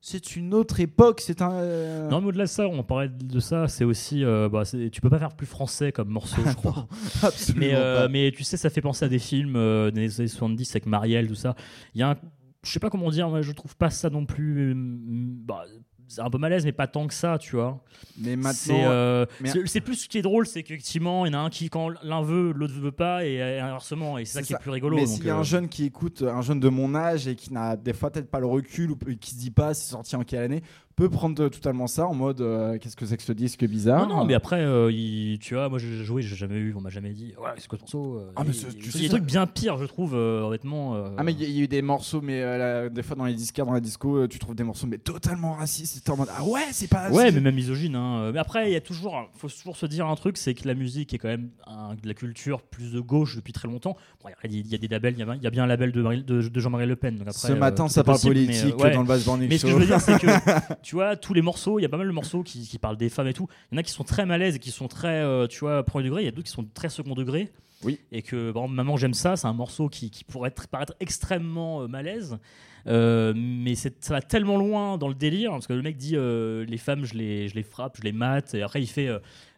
[0.00, 1.52] C'est une autre époque, c'est un.
[1.52, 4.22] euh, Non, mais au-delà de ça, on parlait de ça, c'est aussi.
[4.24, 6.88] euh, bah, c'est- tu peux pas faire plus français comme morceau, je crois.
[7.22, 8.08] absolument mais, euh, pas.
[8.08, 11.28] mais tu sais, ça fait penser à des films euh, des années 70 avec Marielle,
[11.28, 11.54] tout ça.
[11.94, 12.16] Il y a un.
[12.64, 14.70] Je sais pas comment dire, moi, je trouve pas ça non plus.
[14.70, 15.64] euh, bah,
[16.06, 17.82] c'est un peu malaise, mais pas tant que ça, tu vois.
[18.18, 19.24] Mais maintenant- C'est euh,
[19.66, 21.88] c'est- plus ce qui est drôle, c'est qu'effectivement, il y en a un qui, quand
[22.02, 24.18] l'un veut, l'autre veut pas, et euh, inversement.
[24.18, 24.96] Et c'est ça qui est plus rigolo.
[24.96, 27.34] Mais s'il y a euh, un jeune qui écoute, un jeune de mon âge et
[27.36, 30.14] qui n'a des fois peut-être pas le recul ou qui se dit pas c'est sorti
[30.14, 30.62] en quelle année,
[30.96, 34.06] peut prendre euh, totalement ça en mode euh, qu'est-ce que c'est que ce disque bizarre.
[34.08, 36.80] Non, non, mais après, euh, il- tu vois, moi j'ai joué, j'ai jamais eu, on
[36.80, 38.92] m'a jamais dit, ouais, c'est quoi ce morceau euh, Ah, mais il tu y a
[38.92, 40.94] sais des trucs bien pires, je trouve, honnêtement.
[41.16, 43.16] Ah mais il y, a- il y a eu des morceaux mais là, des fois
[43.16, 46.28] dans les disquaires dans la disco tu trouves des morceaux mais totalement racistes en mode
[46.36, 47.94] ah ouais c'est pas Ouais, mais même misogyne.
[47.96, 48.30] Hein.
[48.32, 50.74] Mais après, il y a toujours, faut toujours se dire un truc, c'est que la
[50.74, 53.96] musique est quand même un- de la culture plus de gauche depuis très longtemps.
[54.22, 55.92] Bon, il y a des labels, il y a, il y a bien un label
[55.92, 57.16] de, Marie- de, de Jean-Marie Le Pen.
[57.16, 58.90] Donc après, Ce matin, ça parle possible, mais, politique ouais.
[58.94, 60.26] dans le Morning Mais ce que je veux dire, c'est que
[60.84, 62.96] tu vois, tous les morceaux, il y a pas mal de morceaux qui, qui parlent
[62.96, 63.48] des femmes et tout.
[63.72, 65.82] Il y en a qui sont très malaises et qui sont très, euh, tu vois,
[65.82, 66.22] premier degré.
[66.22, 67.50] Il y a d'autres qui sont très second degré.
[67.82, 67.98] Oui.
[68.12, 70.94] Et que, par exemple, Maman, j'aime ça, c'est un morceau qui, qui pourrait être, paraître
[71.00, 72.38] extrêmement euh, malaise.
[72.86, 76.66] Euh, mais ça va tellement loin dans le délire parce que le mec dit euh,
[76.66, 79.08] les femmes je les, je les frappe je les mate et après il fait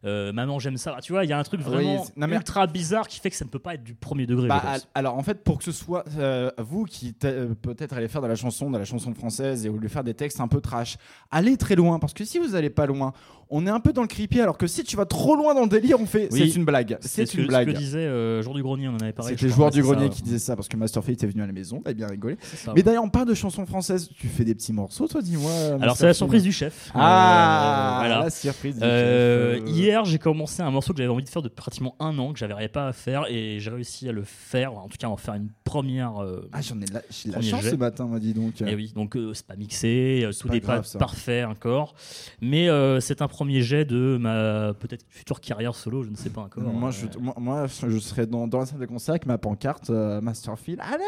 [0.06, 0.96] euh, maman j'aime ça.
[1.02, 3.30] Tu vois il y a un truc vraiment c'est- non, mais- ultra bizarre qui fait
[3.30, 4.62] que ça ne peut pas être du premier degré Bah,
[4.94, 8.26] alors en fait pour que ce soit euh, vous qui euh, peut-être allez faire de
[8.28, 10.96] la chanson de la chanson française et voulez faire des textes un peu trash
[11.30, 13.12] allez très loin parce que si vous allez pas loin
[13.50, 15.62] on est un peu dans le creepy alors que si tu vas trop loin dans
[15.62, 16.40] le délire on fait Oui.
[16.50, 18.88] c'est une blague c'est ce une que, blague ce que disait euh, Jour du Grenier
[18.88, 20.14] on en avait parlé C'était joueur du grenier ça.
[20.14, 22.36] qui disait ça parce que Masterfield est venu à la maison, t'as bien rigolé.
[22.42, 22.82] ça, Mais ouais.
[22.82, 24.08] d'ailleurs, on parle de chansons françaises.
[24.16, 25.50] Tu fais des petits morceaux, toi, dis-moi.
[25.80, 26.90] Alors c'est la surprise du chef.
[26.94, 28.24] Ah, Euh, voilà.
[28.24, 29.62] la surprise du Euh, chef.
[29.62, 32.32] Euh, Hier j'ai commencé un morceau que j'avais envie de faire depuis pratiquement un an
[32.32, 34.72] que j'avais pas à faire et j'ai réussi à le faire.
[34.74, 36.22] En tout cas, à en faire une première.
[36.22, 37.70] euh, Ah, j'en ai de la, de chance jet.
[37.70, 38.60] ce matin, m'a dit donc.
[38.62, 41.94] Et oui, donc euh, c'est pas mixé, euh, tout n'est pas parfait encore,
[42.40, 46.30] mais euh, c'est un premier jet de ma peut-être future carrière solo, je ne sais
[46.30, 46.62] pas encore.
[46.64, 49.36] Moi, Euh, je, moi, moi, je serais dans, dans la salle de concert avec ma
[49.36, 50.80] pancarte euh, Masterfield.
[50.80, 51.04] Allez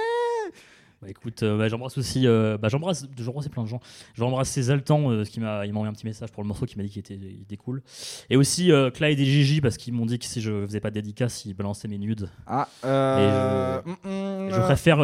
[1.00, 3.78] Bah, écoute, euh, bah, j'embrasse aussi, euh, bah, j'embrasse, j'embrasse plein de gens.
[4.16, 6.76] J'embrasse Cézaltan, euh, qui m'a, il m'a envoyé un petit message pour le morceau qui
[6.76, 7.82] m'a dit qu'il était, il était cool.
[8.30, 10.90] Et aussi euh, Clyde et Gigi parce qu'ils m'ont dit que si je faisais pas
[10.90, 12.28] de dédicace, ils balançaient mes nudes.
[12.48, 13.92] Ah, Et je, mm,
[14.48, 14.96] mm, je préfère,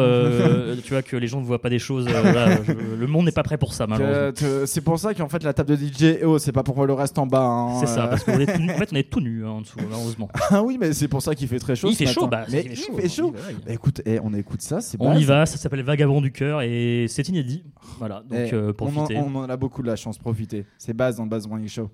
[0.83, 2.07] tu vois, que les gens ne voient pas des choses.
[2.09, 4.65] je- le monde n'est pas prêt pour ça, malheureusement.
[4.65, 7.17] C'est pour ça qu'en fait la table de DJ, oh, c'est pas pour le reste
[7.17, 7.39] en bas.
[7.41, 10.27] hein, C'est ça, parce qu'en fait, on est tout nu en dessous, malheureusement.
[10.49, 11.87] Ah oui, mais c'est pour ça qu'il fait très chaud.
[11.89, 14.97] Il fait chaud, bah, mais il fait chaud, bah, écoute, eh, on écoute ça, c'est
[14.99, 17.63] On y va, ça s'appelle Vagabond du cœur et c'est inédit.
[17.99, 19.17] Voilà, donc Eh, euh, on, en, profitez.
[19.17, 20.65] on en a beaucoup de la chance, profitez.
[20.77, 21.89] C'est base dans le Base Morning Show.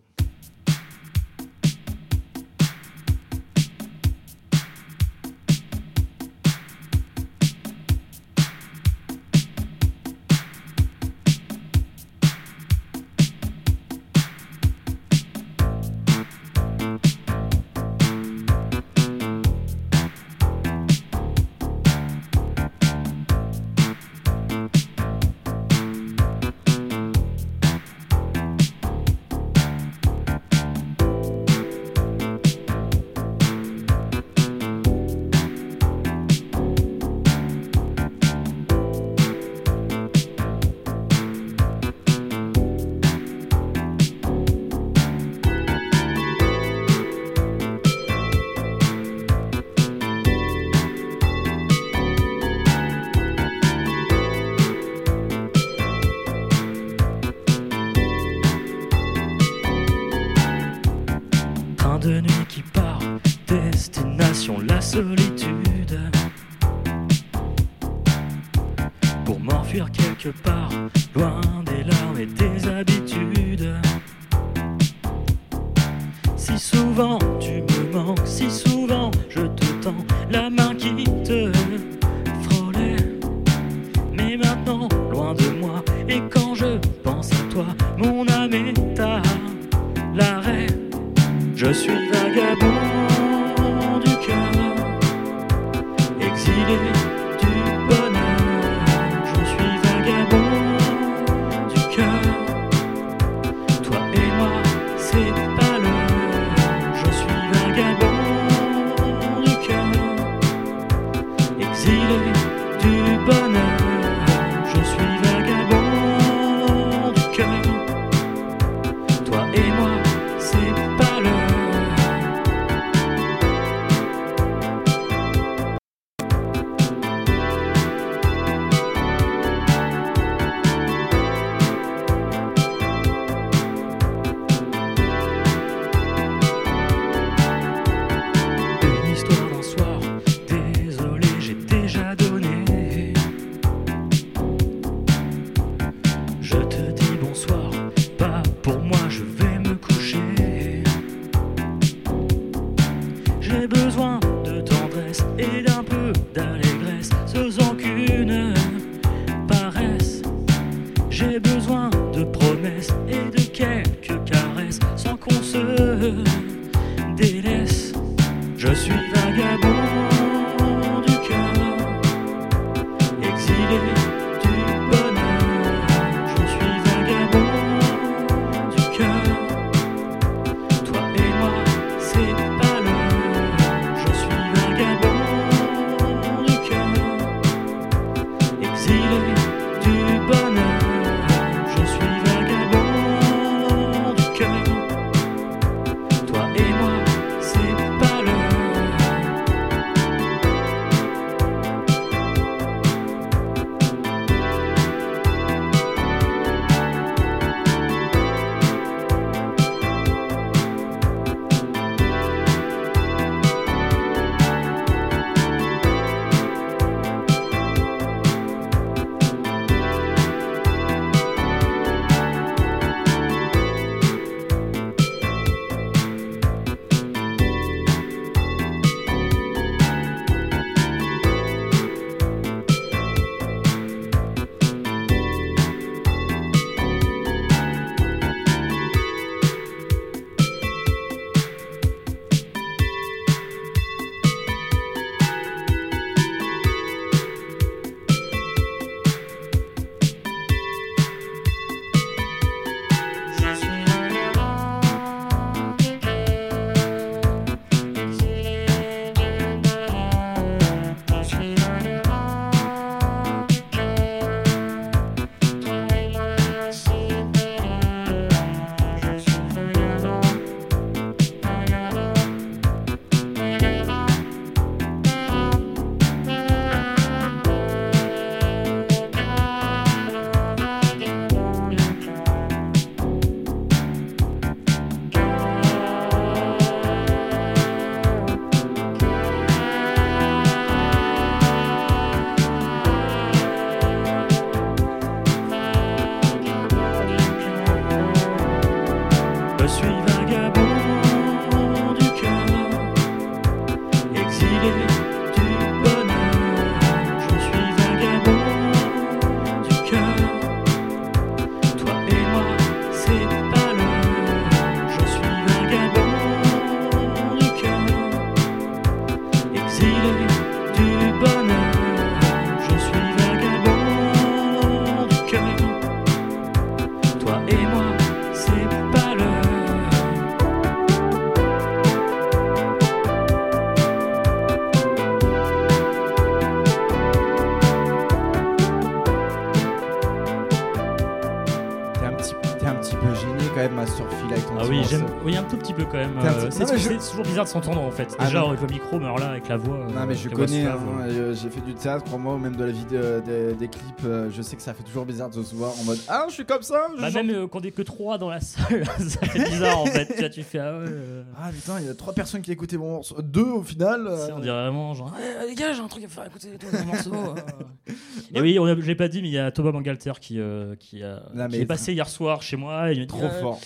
[345.25, 346.17] Oui, un tout petit peu quand même.
[346.17, 348.15] Euh, petit- c'est, Non, je- toujours bizarre de s'entendre en fait.
[348.19, 349.77] Ah, Déjà avec le micro, mais alors là avec la voix.
[349.77, 350.77] Non euh, mais je connais, hein,
[351.07, 354.29] euh, j'ai fait du théâtre, crois-moi, ou même de la vidéo, des, des clips, euh,
[354.31, 356.45] je sais que ça fait toujours bizarre de se voir en mode Ah, je suis
[356.45, 359.49] comme ça je Bah, même quand on est que trois dans la salle, ça fait
[359.49, 360.05] bizarre en fait.
[360.07, 360.85] Tu, vois, tu fais ah ouais.
[360.87, 363.21] euh, Ah putain, il y a trois personnes qui écoutaient mon morceau.
[363.21, 364.07] Deux au final.
[364.35, 366.85] on dirait vraiment genre Eh, les gars, j'ai un truc à faire écouter toi, mon
[366.93, 367.13] morceau.
[367.13, 367.93] euh.
[368.33, 370.39] Et oui, je l'ai pas dit, mais il y a Thomas Mangalter qui,
[370.79, 372.91] qui, a- Non, qui est passé hier soir chez moi.
[372.91, 373.59] Et il Trop fort.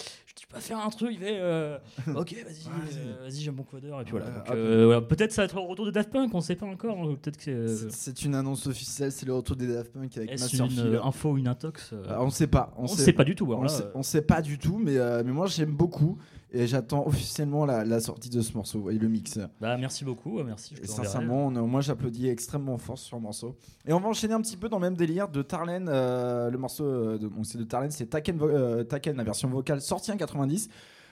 [0.56, 1.78] Pas faire un truc, il fait euh,
[2.16, 2.66] Ok, vas-y,
[2.98, 4.00] euh, vas-y, j'aime mon codeur.
[4.00, 4.28] Et puis voilà.
[4.28, 4.56] Euh, Donc, hop.
[4.56, 6.98] euh, voilà, Peut-être ça va être au retour de Daft Punk, on sait pas encore.
[6.98, 10.32] hein, Peut-être que C'est- C'est une annonce officielle, c'est le retour des Daft Punk avec
[10.32, 10.80] est-ce Master une Phil.
[10.96, 12.74] euh, info ou une intox euh, Euh, on sait pas.
[12.78, 14.96] On sait pas du tout, alors On, là, sait, on sait pas du tout, mais,
[15.24, 16.18] mais moi j'aime beaucoup
[16.56, 19.38] et j'attends officiellement la, la sortie de ce morceau et le mix.
[19.62, 20.76] Bah, merci beaucoup, merci.
[20.76, 23.56] Je sincèrement, on- moi j'applaudis extrêmement fort sur le morceau.
[23.86, 25.88] Et on va enchaîner un petit peu dans le même délire de Tarlen.
[25.90, 29.82] euh, le morceau, euh, de, c'est de Tarlen, c'est Taken, euh, Taken, la version vocale
[29.82, 30.70] sortie en 90.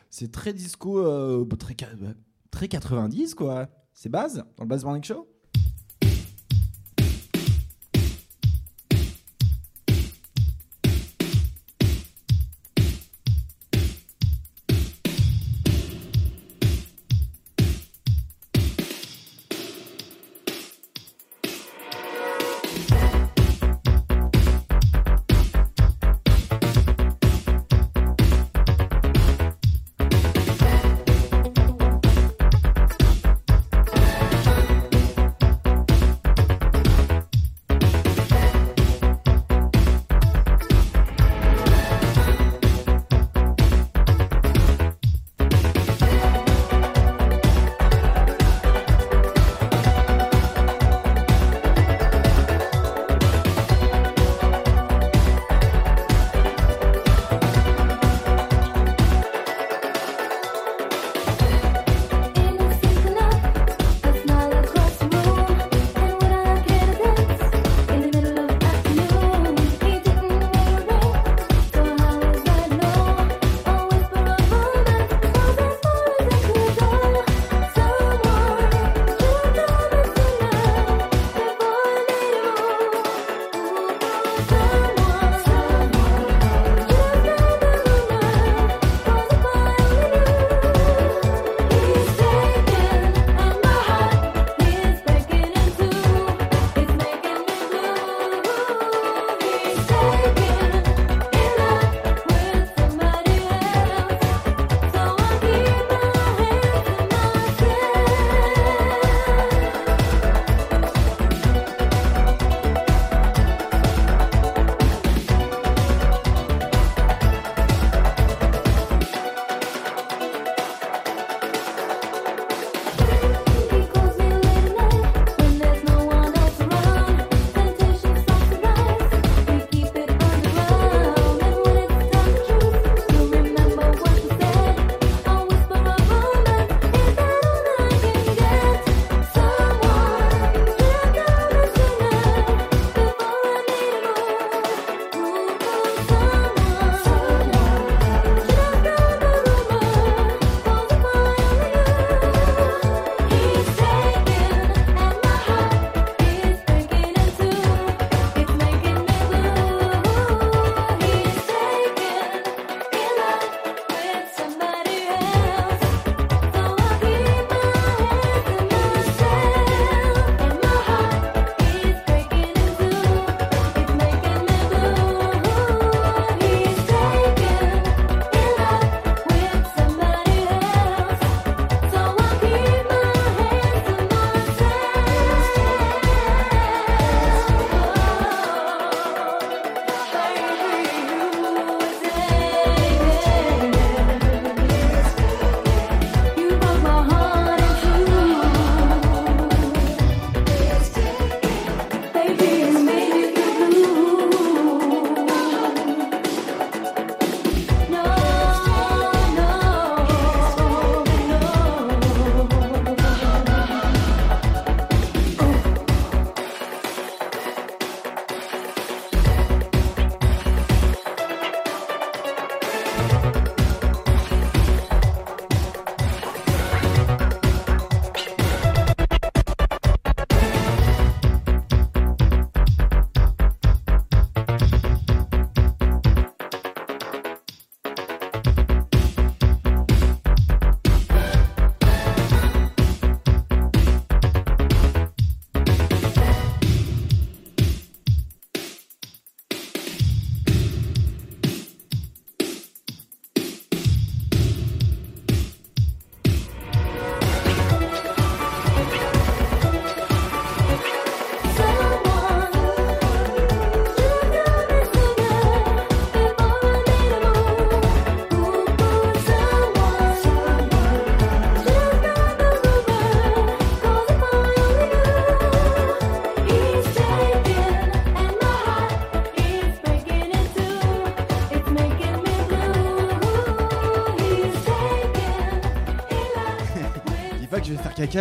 [0.09, 1.75] C'est très disco, euh, très,
[2.51, 3.67] très 90 quoi.
[3.93, 5.27] C'est base dans le Base Morning Show.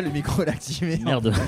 [0.00, 0.98] Le micro l'a activé.
[0.98, 1.32] Merde.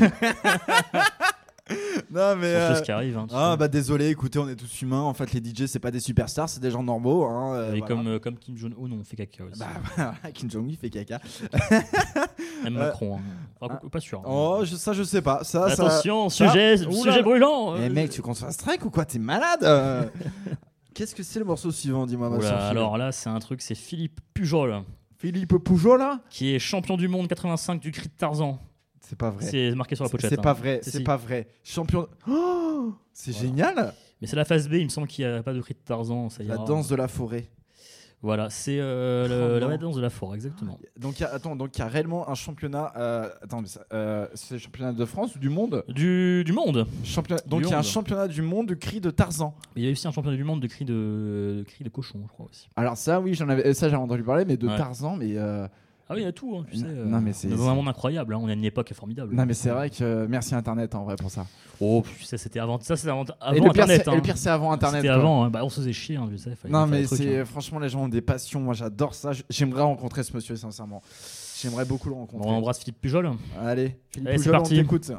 [2.11, 2.69] non mais.
[2.69, 3.57] Chose qui arrive, hein, ah sais.
[3.57, 5.01] bah désolé, écoutez, on est tous humains.
[5.01, 7.25] En fait, les DJ c'est pas des superstars, c'est des gens normaux.
[7.25, 7.87] Hein, euh, Et voilà.
[7.87, 9.59] comme, euh, comme Kim Jong-un, on fait caca aussi.
[9.59, 11.21] Bah voilà, Kim Jong il fait caca.
[12.65, 13.17] Même Euh, Macron.
[13.17, 13.21] hein.
[13.61, 14.19] Enfin, pas sûr.
[14.21, 14.25] hein.
[14.27, 15.43] Oh, je- ça je sais pas.
[15.43, 17.13] Ça, ça- Attention, ça- sujet- Oula.
[17.13, 17.79] sujet brûlant.
[17.79, 19.07] Mais mec, tu comptes un strike ou quoi?
[19.07, 20.05] T'es malade euh.
[20.95, 22.07] Qu'est-ce que c'est le morceau suivant?
[22.07, 22.31] Dis-moi.
[22.47, 24.83] alors là, c'est un truc, c'est Philippe Pujol.
[25.25, 28.59] Philippe Pujol là Qui est champion du monde 85 du cri de Tarzan.
[29.01, 29.47] C'est pas vrai.
[29.47, 30.29] C'est marqué sur la pochette.
[30.29, 30.43] C'est hein.
[30.43, 31.05] pas vrai, Si, c'est si.
[31.05, 31.49] pas vrai.
[31.63, 32.07] Champion.
[32.29, 33.95] Oh, c'est génial.
[34.21, 35.79] Mais c'est la phase B, il me semble qu'il n'y a pas de cri de
[35.79, 36.29] Tarzan.
[36.29, 36.65] Ça La ira.
[36.67, 37.49] danse de la forêt.
[38.25, 40.79] Voilà, c'est euh, le- Oh la danse de la forêt, exactement.
[40.99, 42.91] Donc, il y a- attends, donc il y a réellement un championnat.
[42.97, 45.85] euh, attends, mais ça- euh, c'est le championnat de France ou du monde?
[45.89, 46.87] Du, du monde.
[47.05, 47.85] Championnat- Donc il y a un monde.
[47.85, 49.55] championnat du monde de cri de Tarzan.
[49.77, 50.95] Il y a aussi un championnat du monde de cri de,
[51.59, 52.67] de, cri de cochon, je crois aussi.
[52.77, 54.77] Alors ça, oui, j'en avais, ça j'avais entendu parler, mais de Ouais.
[54.79, 55.37] Tarzan, mais.
[55.37, 55.69] euh,
[56.09, 56.85] Ah oui, il y a tout, hein, tu sais.
[56.87, 59.35] Non, mais c'est- On est dans un monde incroyable, hein, on a une époque formidable.
[59.35, 61.47] Non mais c'est vrai que euh, merci Internet en vrai pour ça.
[61.81, 64.03] Oh, ça c'était avant, ça c'était avant, le Internet.
[64.07, 64.15] et hein.
[64.15, 65.51] le pire, c'est avant Internet, C'était avant, hein.
[65.51, 66.29] bah, on se faisait chier, hein,
[66.69, 67.45] Non mais trucs, hein.
[67.45, 68.61] franchement les gens ont des passions.
[68.61, 69.33] Moi j'adore ça.
[69.51, 71.03] J'aimerais rencontrer ce monsieur sincèrement.
[71.61, 72.47] J'aimerais beaucoup le rencontrer.
[72.47, 73.31] Bon, on embrasse Philippe Pujol.
[73.61, 74.77] Allez, Philippe Allez, c'est Pujol, on parti.
[74.77, 75.11] t'écoute.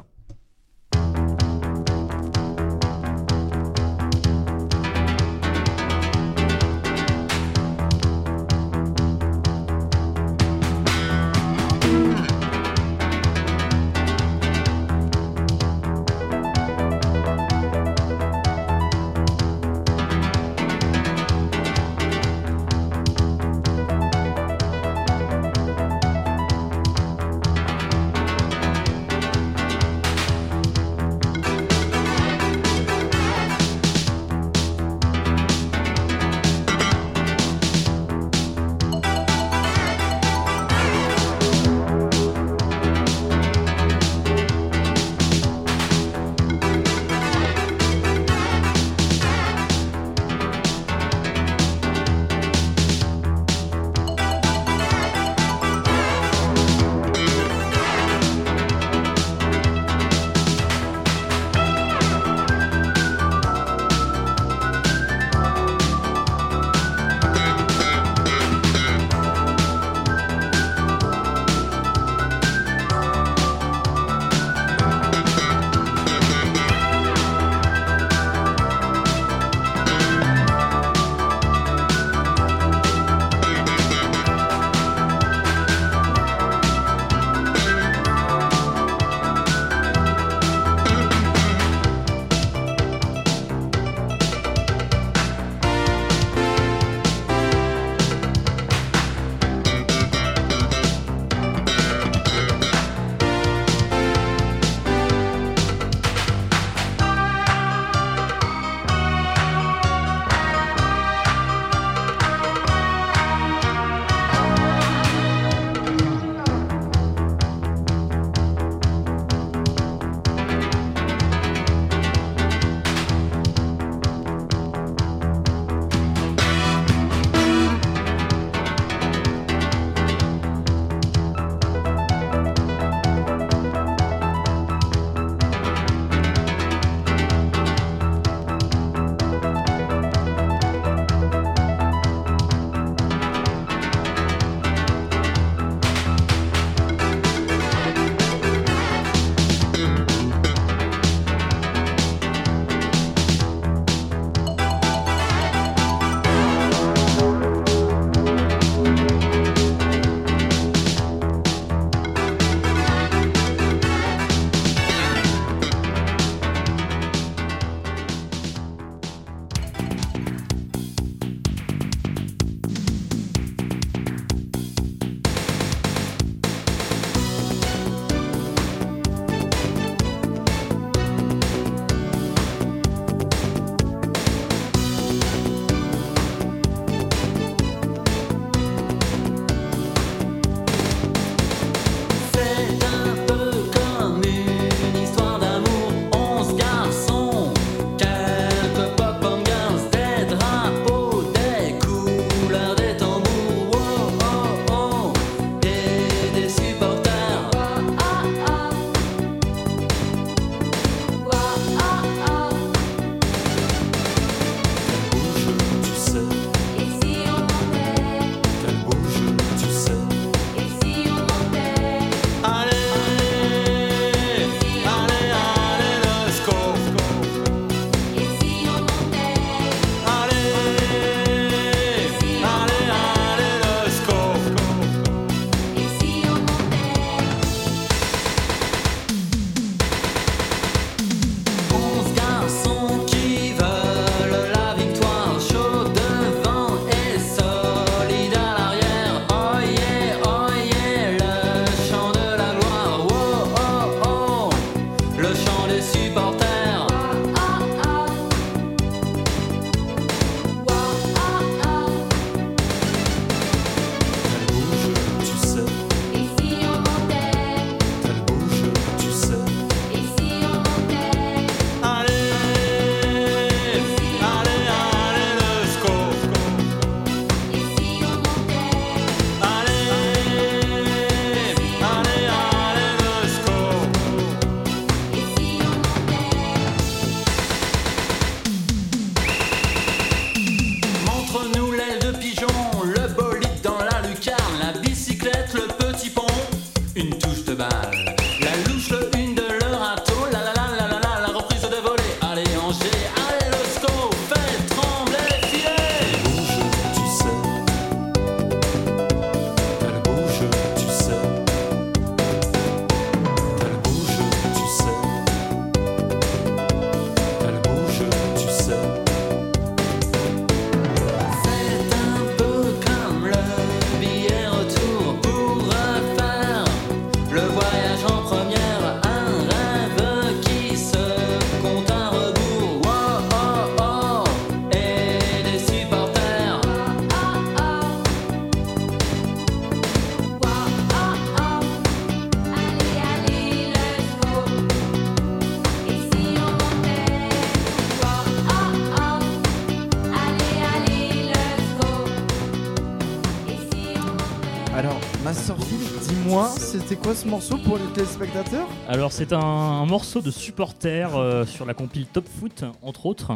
[356.86, 361.44] C'était quoi ce morceau pour les téléspectateurs Alors c'est un, un morceau de supporter euh,
[361.44, 363.32] sur la compile Top Foot, entre autres,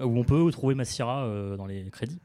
[0.00, 2.20] euh, où on peut trouver Massira euh, dans les crédits.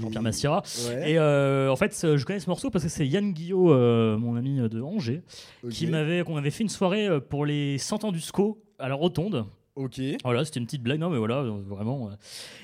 [0.00, 0.62] Jean-Pierre Massira.
[0.86, 1.12] Ouais.
[1.12, 3.76] Et euh, en fait, je connais ce morceau parce que c'est Yann Guillot,
[4.18, 5.22] mon ami de Angers,
[5.68, 8.94] qui m'avait, qu'on avait fait une soirée pour les 100 ans du SCO à la
[8.94, 9.46] Rotonde.
[9.74, 10.00] Ok.
[10.22, 12.10] Voilà, c'était une petite blague, non mais voilà, vraiment.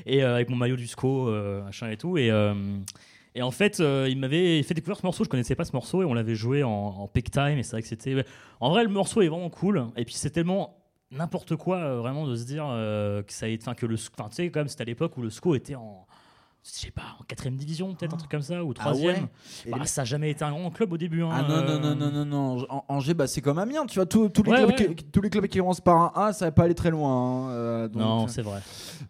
[0.06, 1.32] et avec mon maillot du SCO,
[1.64, 2.16] machin et tout.
[2.16, 2.30] Et,
[3.34, 6.02] et en fait, euh, il m'avait fait découvrir ce morceau, je connaissais pas ce morceau
[6.02, 7.58] et on l'avait joué en, en peak time.
[7.58, 8.24] Et c'est vrai c'était.
[8.60, 9.86] En vrai, le morceau est vraiment cool.
[9.96, 10.76] Et puis c'est tellement
[11.10, 13.68] n'importe quoi, euh, vraiment, de se dire euh, que ça a été.
[13.74, 13.96] Que le.
[13.96, 16.06] Enfin, tu sais, quand même, c'était à l'époque où le SCO était en.
[16.66, 19.14] Je sais pas, en quatrième division, peut-être un truc comme ça, ou troisième.
[19.16, 19.20] Ah
[19.66, 21.22] ouais Bah, les- Ça a jamais été un grand club au début.
[21.22, 22.66] hein, Ah non, non, euh, non, non, non, non.
[22.70, 24.06] An- Angers, bah, c'est comme Amiens, tu vois.
[24.06, 24.94] Tous, tous les Ouais, clubs ouais.
[24.94, 27.10] Qui, tous les clubs qui commencent par un A, ça va pas aller très loin.
[27.12, 28.60] hein, euh, donc, Non, c'est vrai.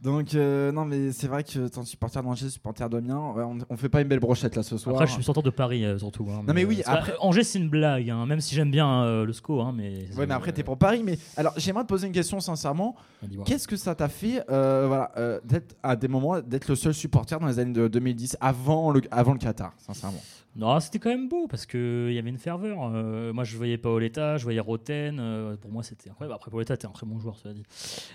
[0.02, 3.88] Donc, euh, non, mais c'est vrai que tant supporter d'Angers, supporter d'Amiens, on, on fait
[3.88, 4.96] pas une belle brochette là ce soir.
[4.96, 6.26] Après, je suis supporter de Paris euh, surtout.
[6.30, 8.72] hein, Non, mais oui, euh, après- euh, Angers, c'est une blague, hein, même si j'aime
[8.72, 9.64] bien euh, le SCO.
[9.72, 11.02] Mais Ouais, mais après, t'es pour Paris.
[11.04, 12.96] Mais alors, j'aimerais te poser une question sincèrement.
[13.44, 16.92] Qu'est-ce que ça t'a fait, euh, voilà, euh, d'être à des moments d'être le seul
[16.92, 20.20] supporter dans les années de 2010, avant le, avant le Qatar, sincèrement.
[20.56, 22.78] Non, c'était quand même beau parce qu'il y avait une ferveur.
[22.94, 25.18] Euh, moi, je voyais Paoletta, je voyais Roten.
[25.18, 26.34] euh, pour moi, c'était incroyable.
[26.36, 27.64] Après, Paoletta était un très bon joueur, cela dit.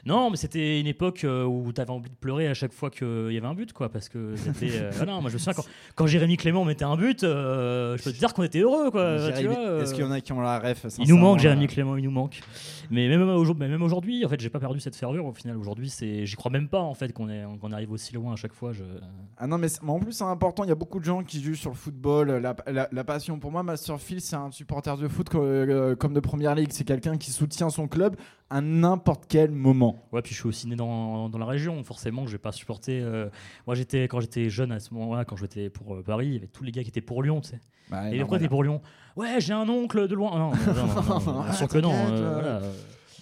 [0.06, 2.92] Non, mais c'était une époque euh, où tu avais envie de pleurer à chaque fois
[2.92, 3.90] qu'il y avait un but, quoi.
[3.90, 4.72] Parce que c'était.
[4.72, 5.66] euh, ah non, moi, je me souviens quand,
[5.96, 9.16] quand Jérémy Clément mettait un but, je peux te dire qu'on était heureux, quoi.
[9.16, 12.06] Est-ce qu'il y en a qui ont la ref Il nous manque Jérémy Clément, il
[12.06, 12.40] nous manque.
[12.90, 15.26] Mais même aujourd'hui, même aujourd'hui, en fait, j'ai pas perdu cette ferveur.
[15.26, 18.14] Au final, aujourd'hui, c'est, j'y crois même pas en fait qu'on est, qu'on arrive aussi
[18.14, 18.74] loin à chaque fois.
[18.74, 18.84] Je...
[19.38, 20.64] Ah non, mais, en plus, c'est important.
[20.64, 23.40] Il y a beaucoup de gens qui jugent sur le football, la, la- la passion.
[23.40, 26.70] Pour moi, Master Phil, c'est un supporter de foot euh, comme de première ligue.
[26.72, 28.16] C'est quelqu'un qui soutient son club
[28.50, 30.04] à n'importe quel moment.
[30.12, 33.00] Ouais, puis je suis aussi né dans, dans la région, forcément, je vais pas supporter.
[33.02, 33.30] euh,
[33.68, 36.38] Moi, j'étais quand j'étais jeune à ce moment-là, quand j'étais pour euh, Paris, il y
[36.38, 37.60] avait tous les gars qui étaient pour Lyon, tu sais.
[37.92, 38.82] Bah, Et pourquoi t'es pour Lyon?
[39.20, 40.32] Ouais, j'ai un oncle de loin.
[40.38, 41.92] Non, non, non, sûr que non.
[41.94, 42.60] Euh, euh,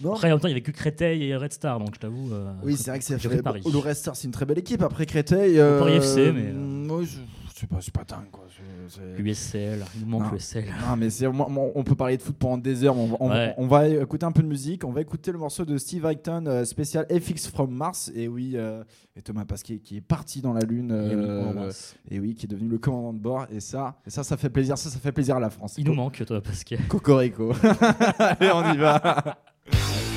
[0.00, 0.16] voilà.
[0.16, 2.32] Après, en même temps, il y avait que Créteil et Red Star, donc je t'avoue.
[2.32, 3.62] euh, Oui, c'est vrai que c'est Paris.
[3.70, 4.82] Le Rest Star, c'est une très belle équipe.
[4.82, 5.58] Après Créteil.
[5.58, 7.18] euh, Paris FC, mais, moi, je-
[7.60, 8.44] c'est pas, c'est pas dingue, quoi.
[8.48, 10.30] C'est- c'est- USL, il nous manque Non.
[10.32, 10.64] l'USL.
[10.88, 12.94] Non, mais c'est, moi- moi, on peut parler de foot pendant des heures.
[12.94, 13.54] mais On va, on, Ouais.
[13.58, 14.84] on va écouter un peu de musique.
[14.84, 18.10] On va écouter le morceau de Steve Aiton euh, spécial FX from Mars.
[18.14, 18.84] Et oui, euh,
[19.16, 20.90] et Thomas Pasquier qui est parti dans la lune.
[20.90, 21.70] Et oui, on euh,
[22.10, 23.46] et oui, qui est devenu le commandant de bord.
[23.50, 24.78] Et ça, et ça, ça fait plaisir.
[24.78, 25.74] Ça, ça fait plaisir à la France.
[25.78, 26.74] Il nous manque, parce que.
[26.88, 27.52] Cocorico.
[28.18, 29.38] Allez, on y va.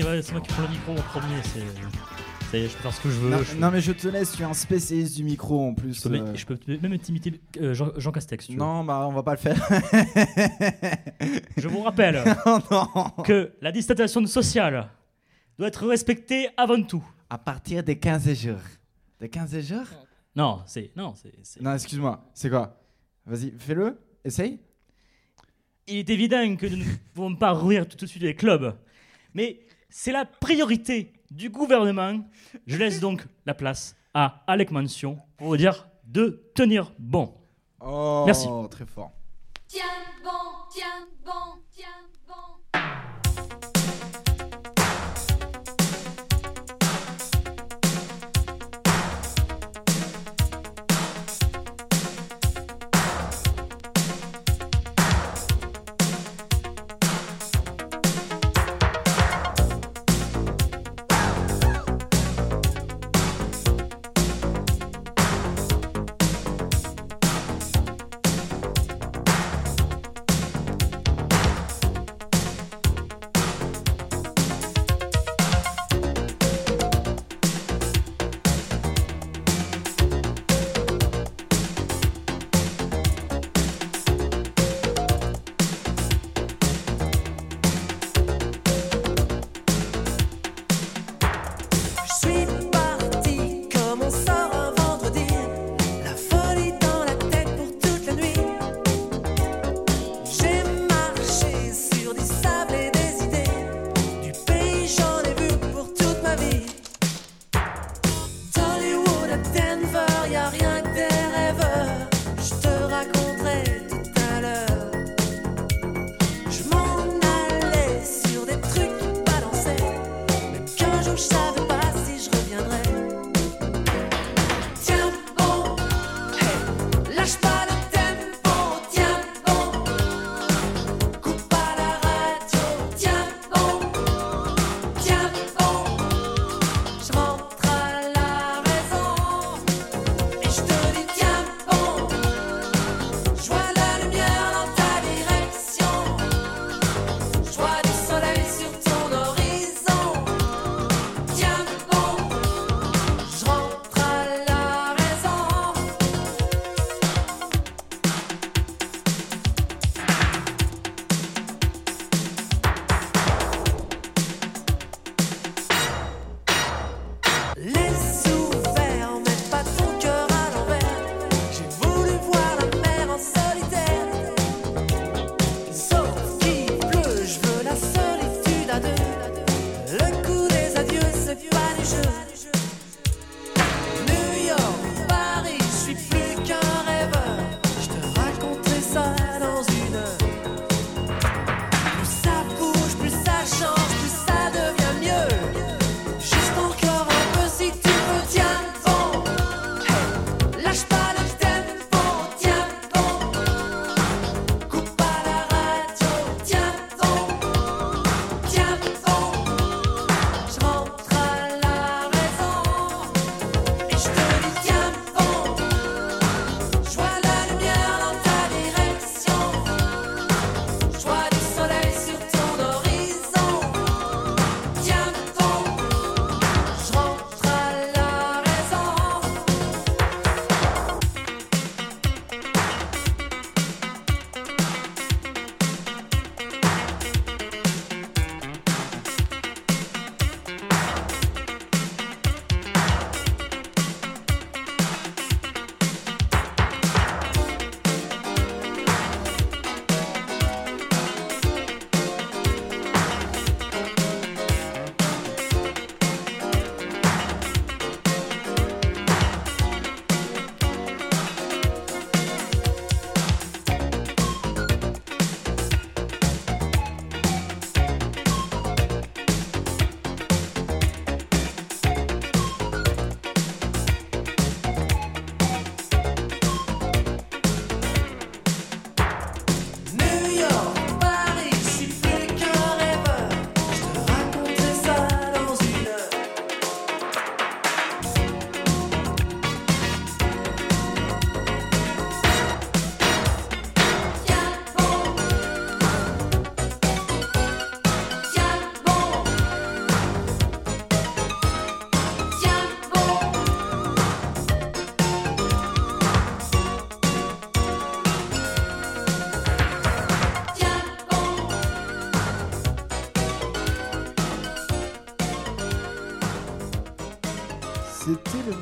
[0.00, 1.42] c'est vrai, c'est moi qui prends le micro en premier.
[1.42, 1.60] C'est,
[2.50, 3.30] ça y est, je peux faire ce que je veux.
[3.30, 5.94] Non, je, non, mais je te laisse, tu es un spécialiste du micro en plus.
[6.02, 6.22] je peux, euh.
[6.24, 8.46] même- je peux même imiter euh, Jean, Jean Castex.
[8.46, 8.56] tu.
[8.56, 9.56] Non, bah on va pas le faire.
[11.56, 12.22] Je vous rappelle
[12.70, 13.10] non.
[13.24, 14.88] que la distanciation sociale
[15.58, 17.04] doit être respectée avant tout.
[17.30, 18.60] À partir des 15 jours.
[19.20, 19.86] Des 15 jours?
[20.36, 22.80] Non, c'est non, c'est- Non, excuse-moi, c'est quoi?
[23.26, 24.60] Vas-y, fais-le, essaye.
[25.86, 26.84] Il est évident que nous ne
[27.14, 28.74] pouvons pas rouvrir tout de suite les clubs,
[29.34, 32.20] mais c'est la priorité du gouvernement.
[32.66, 37.34] Je laisse donc la place à Alec Mansion pour vous dire de tenir bon.
[37.80, 38.48] Oh, Merci.
[38.70, 39.12] très fort.
[39.66, 39.84] Tiens
[40.24, 40.30] bon,
[40.70, 41.62] tiens bon, tiens bon.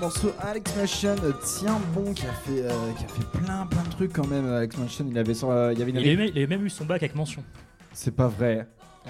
[0.06, 3.88] Morceau Alex Machine, tiens bon, qui a fait, euh, qui a fait plein plein de
[3.90, 4.46] trucs quand même.
[4.46, 6.64] Alex Machine, il avait, sur, euh, il y avait une Il avait, il avait même
[6.64, 7.42] eu son bac avec mention.
[7.92, 8.68] C'est pas vrai.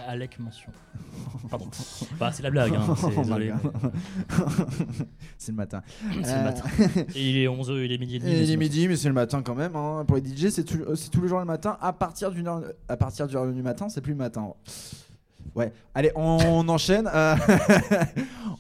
[0.09, 0.71] Alec mention.
[1.51, 1.67] Pardon.
[2.19, 2.73] Bah, c'est la blague.
[2.75, 2.95] Hein.
[5.37, 5.83] c'est- le matin.
[6.23, 6.65] C'est Euh, le matin.
[7.15, 8.33] Et il est 11 il est midi et demi.
[8.33, 9.77] Et il est midi, mais c'est le matin quand même.
[9.77, 10.03] hein.
[10.09, 11.77] Pour les DJ, c'est tout- c'est tous les jours le matin.
[11.83, 14.49] À partir d'une heure, à partir du matin, c'est plus le matin.
[15.55, 15.73] Ouais.
[15.95, 17.11] Allez, on enchaîne.
[17.15, 17.37] Euh,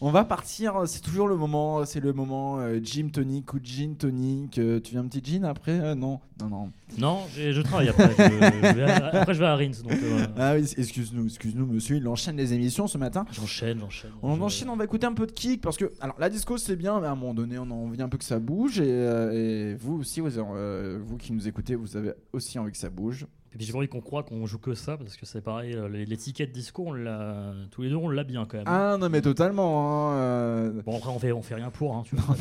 [0.07, 0.83] on va partir.
[0.87, 1.85] C'est toujours le moment.
[1.85, 4.59] C'est le moment euh, gym tonic ou gin tonic.
[4.59, 6.73] Euh, tu veux un petit gin après Euh, Non, non, non.
[6.99, 8.11] Non, je travaille après.
[8.17, 8.23] Je,
[8.69, 9.71] je vais à- après, je vais à Rins.
[9.83, 10.27] Donc, euh.
[10.37, 11.97] Ah oui, excuse-nous, excuse-nous, monsieur.
[11.97, 13.25] Il enchaîne les émissions ce matin.
[13.33, 14.11] J'enchaîne, j'enchaîne.
[14.23, 16.77] On enchaîne, on va écouter un peu de kick parce que alors la disco c'est
[16.77, 18.89] bien, mais à un moment donné on a envie un peu que ça bouge et,
[18.89, 22.91] et vous aussi, vous, euh, vous qui nous écoutez, vous avez aussi envie que ça
[22.91, 23.27] bouge.
[23.57, 25.73] Et puis j'ai pas envie qu'on croit qu'on joue que ça parce que c'est pareil,
[25.73, 28.67] euh, l'étiquette disco, on l'a, tous les deux on l'a bien quand même.
[28.67, 30.11] Ah non mais totalement.
[30.11, 32.37] hein, euh, Bon après on fait, on fait rien pour, hein, tu vois.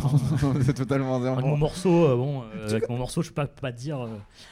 [0.66, 1.16] c'est totalement.
[1.24, 4.02] Avec mon morceau, euh, bon, euh, avec mon morceau, je peux pas, pas dire.
[4.04, 4.10] euh,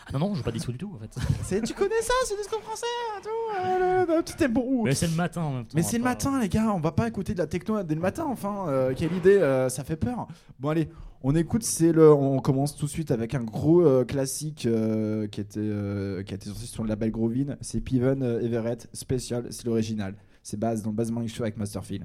[0.07, 1.13] Ah non non, je joue pas disco du tout en fait.
[1.43, 2.85] C'est- tu connais ça, c'est disco français,
[3.21, 3.29] tout.
[3.59, 4.83] le- tempo.
[4.85, 5.73] Mais c'est le matin en même temps.
[5.75, 7.95] Mais c'est le pas- matin, les gars, on va pas écouter de la techno dès
[7.95, 10.27] le matin, enfin, euh, quelle idée, ça fait peur.
[10.61, 10.87] Bon, allez,
[11.23, 15.25] on écoute, c'est le, on commence tout de suite avec un gros euh, classique euh,
[15.27, 19.65] qui, était, euh, a été sorti sur le label Grovin, c'est Piven Everett Special, c'est
[19.65, 20.15] l'original.
[20.43, 22.03] C'est base dans le Base Morning Show avec Masterfield.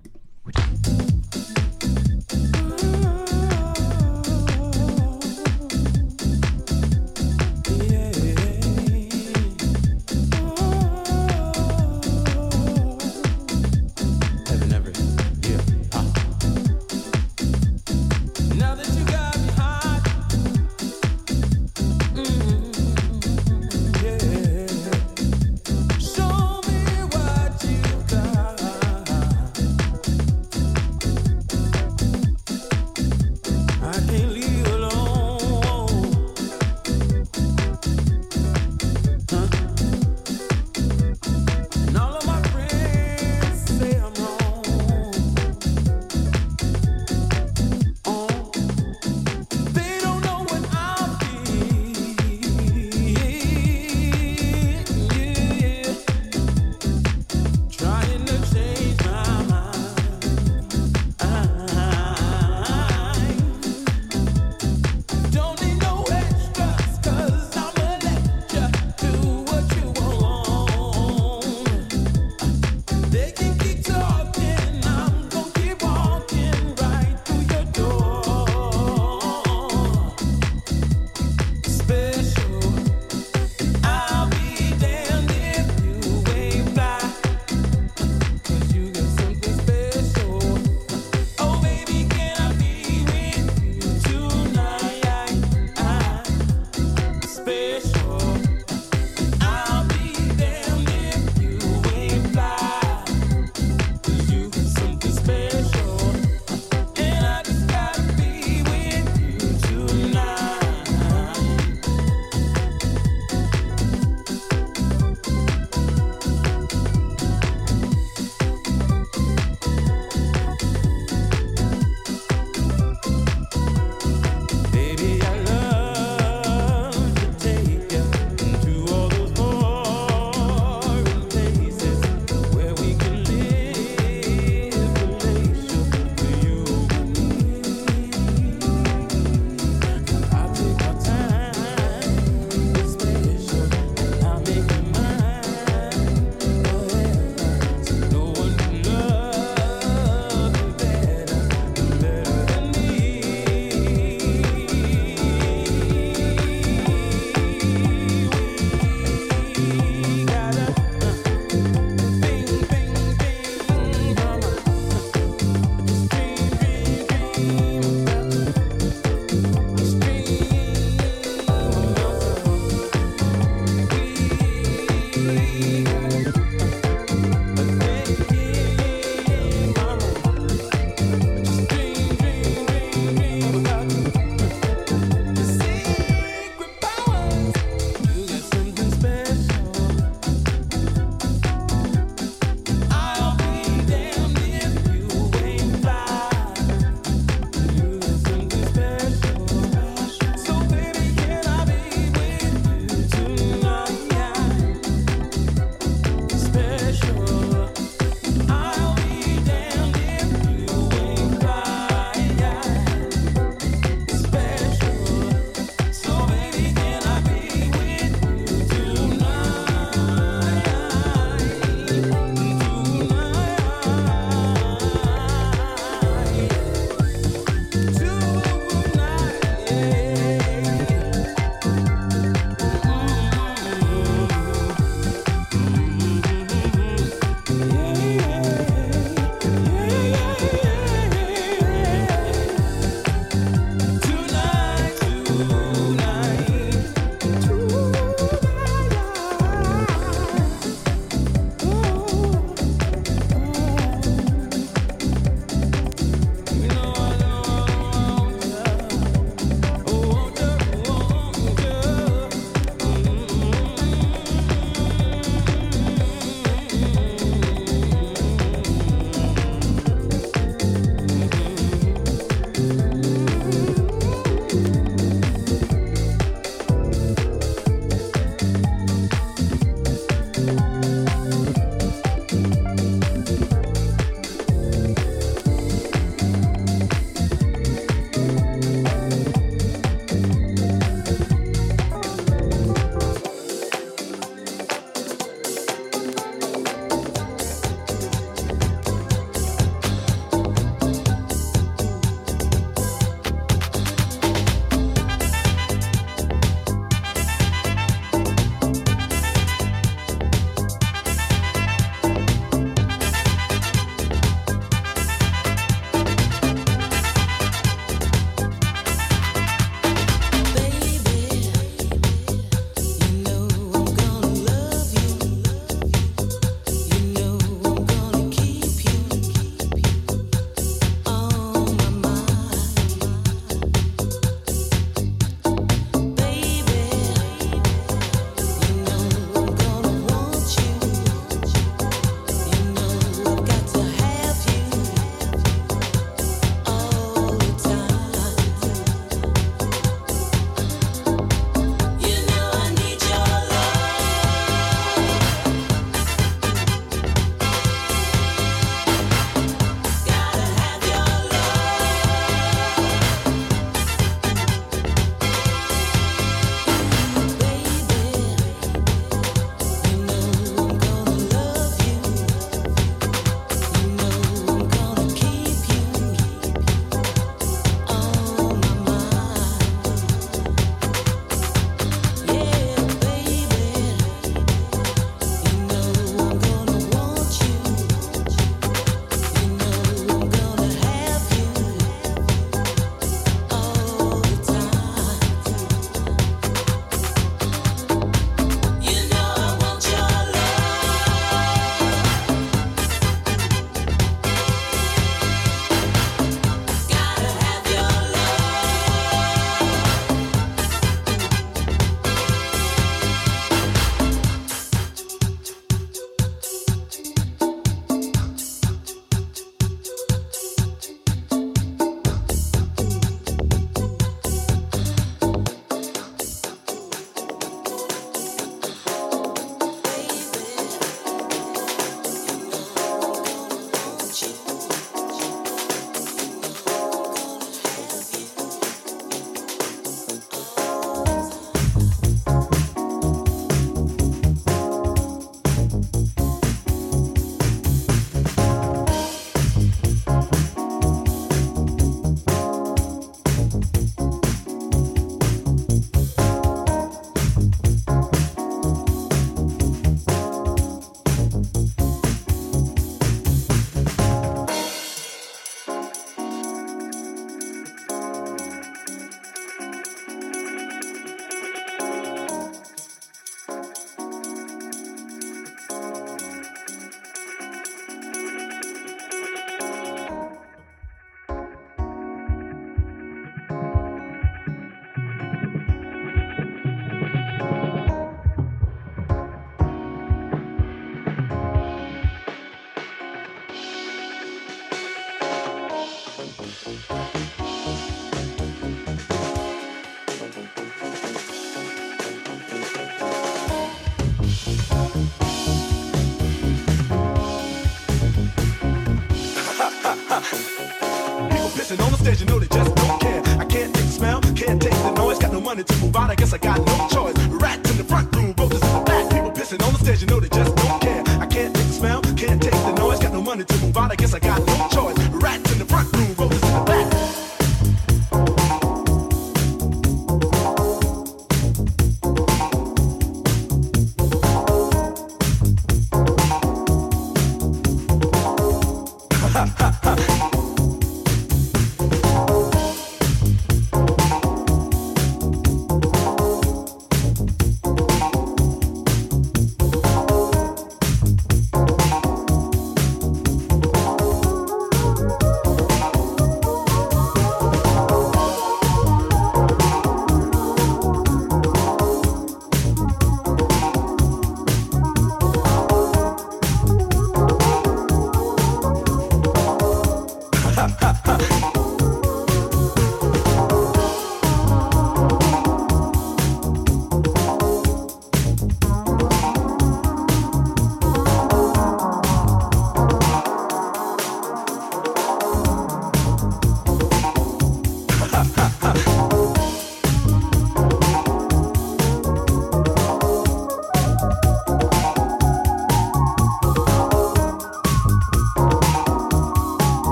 [515.88, 516.10] Move out.
[516.10, 516.67] I guess I got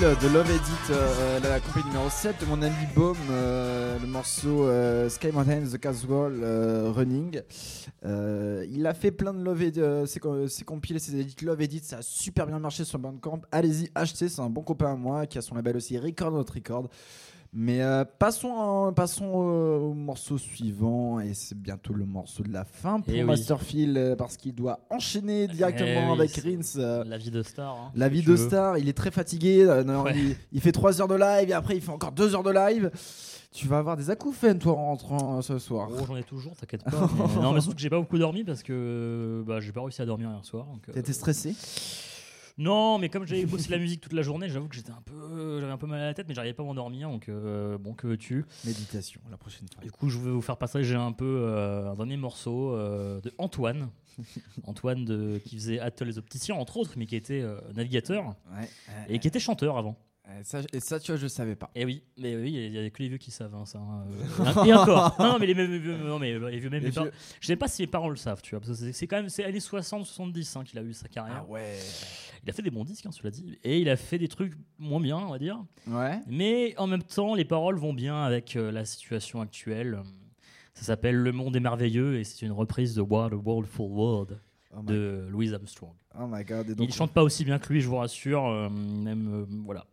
[0.00, 4.64] de Love Edit, euh, la compile numéro 7 de mon ami Baume, euh, le morceau
[4.64, 7.40] euh, Sky Mountain The Casual euh, Running.
[8.04, 11.44] Euh, il a fait plein de Love Edit, ses, co- ses compiles et ses edits
[11.44, 13.42] Love Edit, ça a super bien marché sur Bandcamp.
[13.52, 16.46] Allez-y, achetez, c'est un bon copain à moi qui a son label aussi Record Not
[16.52, 16.88] Record.
[17.56, 22.64] Mais euh, passons, passons euh, au morceau suivant et c'est bientôt le morceau de la
[22.64, 23.24] fin pour Eh oui.
[23.24, 26.78] Masterfield euh, parce qu'il doit enchaîner directement Eh oui, avec Rins.
[26.80, 27.74] euh, La vie de star.
[27.76, 28.36] hein, la vie de veux.
[28.36, 29.64] star, il est très fatigué.
[29.86, 30.14] non, Ouais.
[30.16, 32.50] il, il fait 3 heures de live et après il fait encore 2 heures de
[32.50, 32.90] live.
[33.52, 35.88] Tu vas avoir des acouphènes toi en rentrant ce soir.
[35.92, 37.08] Oh, j'en ai toujours, t'inquiète pas.
[37.16, 40.02] mais- non, mais surtout que j'ai pas beaucoup dormi parce que bah, j'ai pas réussi
[40.02, 40.66] à dormir hier soir.
[40.92, 41.54] T'étais stressé?
[42.56, 45.58] Non, mais comme j'avais bossé la musique toute la journée, j'avoue que j'étais un peu,
[45.60, 47.10] j'avais un peu mal à la tête, mais j'arrivais pas à m'endormir.
[47.10, 48.44] Donc euh, bon, que veux-tu?
[48.64, 49.82] Méditation la prochaine fois.
[49.82, 50.84] Du coup, je vais vous faire passer.
[50.84, 53.90] J'ai un peu euh, un dernier morceau euh, de Antoine,
[54.64, 58.68] Antoine de, qui faisait Atle les opticiens entre autres, mais qui était euh, navigateur Ouais,
[59.08, 59.96] et qui était chanteur avant.
[60.26, 61.70] Et ça, et ça, tu vois, je savais pas.
[61.74, 63.78] Et oui, mais oui, il y, a que les vieux qui savent hein, ça.
[63.78, 64.06] hein,
[64.40, 65.14] euh, et encore.
[65.18, 66.82] Non, non, mais les vieux, non, mais les vieux même.
[66.82, 67.12] Les vieux.
[67.40, 69.28] Je sais pas si les parents le savent, tu vois, parce que c'est- quand même
[69.28, 71.44] c'est années 60-70 hein, qu'il a eu sa carrière.
[71.46, 71.78] Ah ouais.
[72.42, 74.54] Il a fait des bons disques, hein, cela dit, et il a fait des trucs
[74.78, 75.62] moins bien, on va dire.
[75.86, 76.18] Ouais.
[76.26, 80.00] Mais en même temps, les paroles vont bien avec euh, la situation actuelle.
[80.72, 83.68] Ça s'appelle Le monde est merveilleux et c'est une reprise de What a World
[84.76, 85.92] Oh my- de Louis Armstrong.
[86.20, 86.70] Oh my god.
[86.70, 88.46] Et donc, Il chante pas aussi bien que lui, je vous rassure.
[88.46, 89.84] euh, même euh, voilà.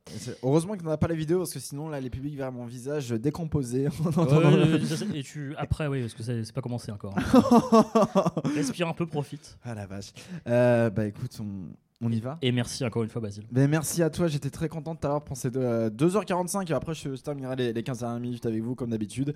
[0.43, 2.66] Heureusement qu'il n'en a pas la vidéo parce que sinon là les publics verraient mon
[2.66, 3.88] visage décomposé.
[5.14, 7.16] et tu après oui parce que c'est c'est pas commencé encore.
[8.56, 9.58] Respire un peu, profite.
[9.64, 10.14] ah la vache.
[10.48, 12.38] Euh, bah écoute, on, on y va.
[12.41, 13.43] Et merci encore une fois Basile.
[13.51, 17.15] Ben, merci à toi, j'étais très content de t'avoir deux- euh, 2h45 et après je,
[17.15, 19.33] je terminerai les, les 15 dernières minutes avec vous comme d'habitude.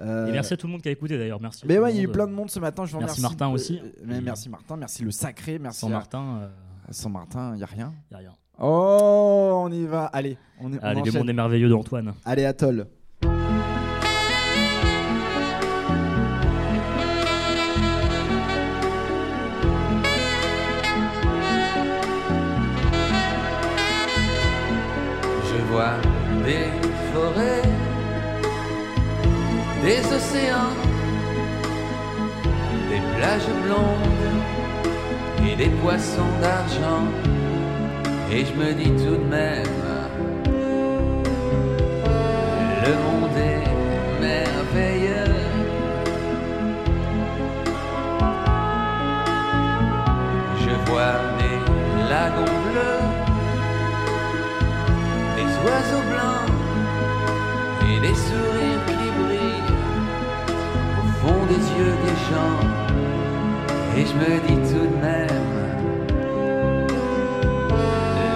[0.00, 1.40] Euh, Et merci à tout le monde qui a écouté d'ailleurs.
[1.40, 1.62] Merci.
[1.66, 3.16] Mais tout ouais, il y a eu plein de monde ce matin, je vous Merci
[3.20, 3.36] remercie.
[3.36, 3.78] Martin aussi.
[3.82, 6.48] Euh, mais merci Martin, merci le sacré, merci Sans à- Martin, euh,
[6.90, 7.92] Sans Martin, il a rien.
[8.10, 8.32] y a rien.
[8.62, 10.04] Oh, on y va.
[10.06, 12.12] Allez, on est on Allez, le monde est merveilleux d'Antoine.
[12.26, 12.86] Allez, Atoll.
[25.80, 26.68] Des
[27.10, 27.62] forêts,
[29.82, 30.76] des océans,
[32.90, 34.28] des plages blondes
[35.48, 37.06] et des poissons d'argent.
[38.30, 39.80] Et je me dis tout de même,
[42.84, 43.68] le monde est
[44.20, 45.34] merveilleux.
[50.62, 51.58] Je vois des
[52.10, 52.99] lagons bleus
[55.64, 56.50] oiseaux blancs
[57.88, 59.74] et des sourires qui brillent
[61.00, 62.60] au fond des yeux des gens.
[63.96, 65.48] Et je me dis tout de même,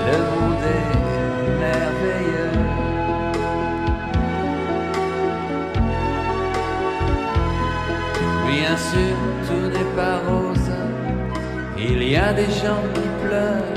[0.09, 0.95] le monde est
[1.65, 2.57] merveilleux.
[8.47, 10.73] Bien sûr, tout n'est pas rose,
[11.79, 13.73] il y a des gens qui pleurent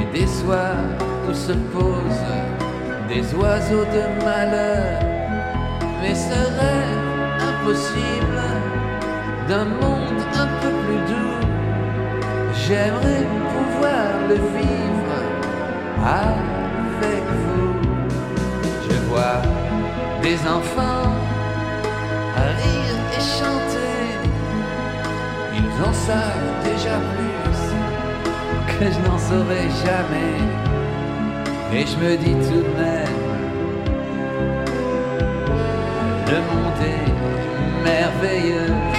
[0.00, 2.26] et des soirs où se posent
[3.08, 5.00] des oiseaux de malheur.
[6.00, 6.94] Mais serait
[7.50, 8.42] impossible
[9.48, 11.40] d'un monde un peu plus doux.
[12.54, 15.18] J'aimerais pouvoir le vivre
[16.04, 17.72] avec vous.
[18.88, 19.42] Je vois
[20.22, 21.12] des enfants
[22.36, 24.06] rire et chanter.
[25.54, 27.28] Ils en savent déjà plus
[28.78, 30.67] que je n'en saurai jamais.
[31.70, 33.28] Et je me dis tout de même,
[36.26, 38.97] le monde est merveilleux.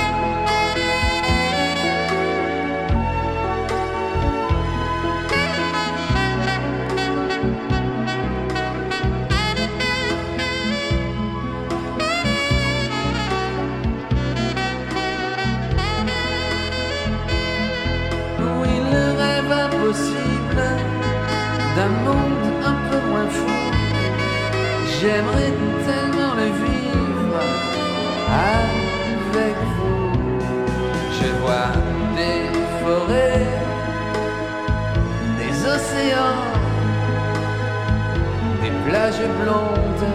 [38.90, 40.10] Plages blondes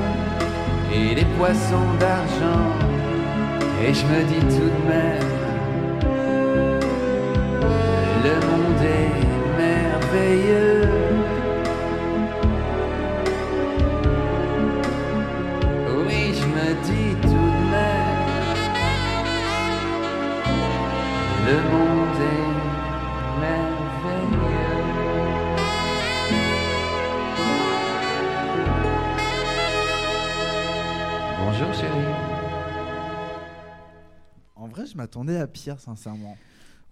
[0.92, 2.66] et des poissons d'argent.
[3.82, 5.34] Et je me dis tout de même,
[8.26, 9.14] le monde est
[9.62, 10.83] merveilleux.
[34.94, 36.36] Je m'attendais à pire, sincèrement.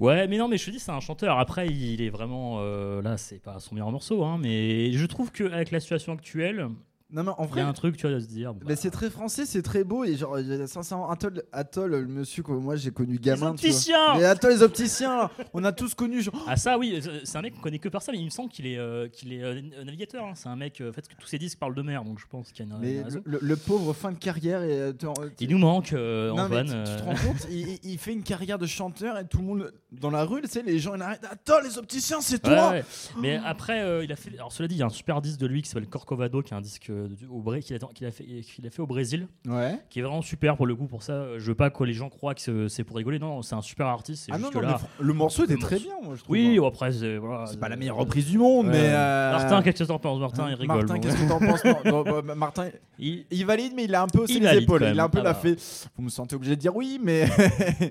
[0.01, 1.39] Ouais, mais non, mais je te dis, c'est un chanteur.
[1.39, 2.57] Après, il est vraiment.
[2.61, 6.69] euh, là, c'est pas son meilleur morceau, hein, mais je trouve qu'avec la situation actuelle.
[7.13, 7.61] Non, mais en Il y vrai.
[7.61, 8.55] a un truc, tu vois, de se dire.
[8.67, 12.43] Mais c'est très français, c'est très beau et genre euh, sincèrement Atoll, Atoll le monsieur
[12.43, 13.37] que moi j'ai connu gamin.
[13.39, 13.51] vois.
[13.51, 16.23] opticiens Mais Atoll les opticiens, là, on a tous connu.
[16.23, 16.35] Genre...
[16.49, 18.49] Ah ça oui, c'est un mec qu'on connaît que par ça, mais il me semble
[18.51, 20.25] qu'il est, euh, qu'il est euh, navigateur.
[20.25, 20.33] hein.
[20.35, 22.27] C'est un mec, euh, en fait, que tous ses disques parlent de mer, donc je
[22.27, 24.81] pense qu'il y a une, Mais une le, le- le pauvre fin de carrière et
[24.81, 24.93] euh,
[25.39, 26.67] Il nous manque, euh, Non, mais Antoine.
[26.67, 27.05] tu, tu te euh.
[27.05, 30.41] rends compte, il, fait une carrière de chanteur et tout le monde dans la rue,
[30.41, 31.27] tu sais, les gens ils arrêtent.
[31.31, 32.71] Attends, les opticiens, c'est Ouais, toi.
[32.71, 32.85] ouais.
[33.21, 34.31] Mais après, euh, il a fait.
[34.35, 36.55] Alors, cela dit, il y a un super disque de lui qui s'appelle Corcovado, qui
[36.55, 38.87] est un disque euh, au Bré- qu'il a, qu'il a fait, qu'il a fait au
[38.87, 39.27] Brésil.
[39.47, 39.79] Ouais.
[39.91, 40.87] Qui est vraiment super pour le coup.
[40.87, 43.19] Pour ça, je veux pas que les gens croient que c'est- pour rigoler.
[43.19, 44.25] Non, c'est un super artiste.
[44.27, 46.15] c'est Ah non, juste non, que mais là- fr- le morceau était très bien, moi
[46.15, 46.33] je trouve.
[46.33, 48.79] Oui, bon, après, c'est voilà, C'est pas la meilleure reprise du monde, mais.
[48.91, 50.79] euh, Martin, qu'est-ce que t'en penses Martin, il rigole.
[50.79, 51.01] Martin, bon.
[51.01, 53.25] qu'est-ce que t'en penses Non, non, bah, Martin, il...
[53.47, 54.81] valide, mais il a un peu haussé Il les valide épaules.
[54.81, 55.11] quand Il a un même.
[55.11, 55.39] peu Ah l'a bah.
[55.39, 55.89] fait.
[55.97, 57.27] Vous me sentez obligé de dire oui, mais.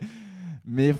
[0.65, 0.93] mais.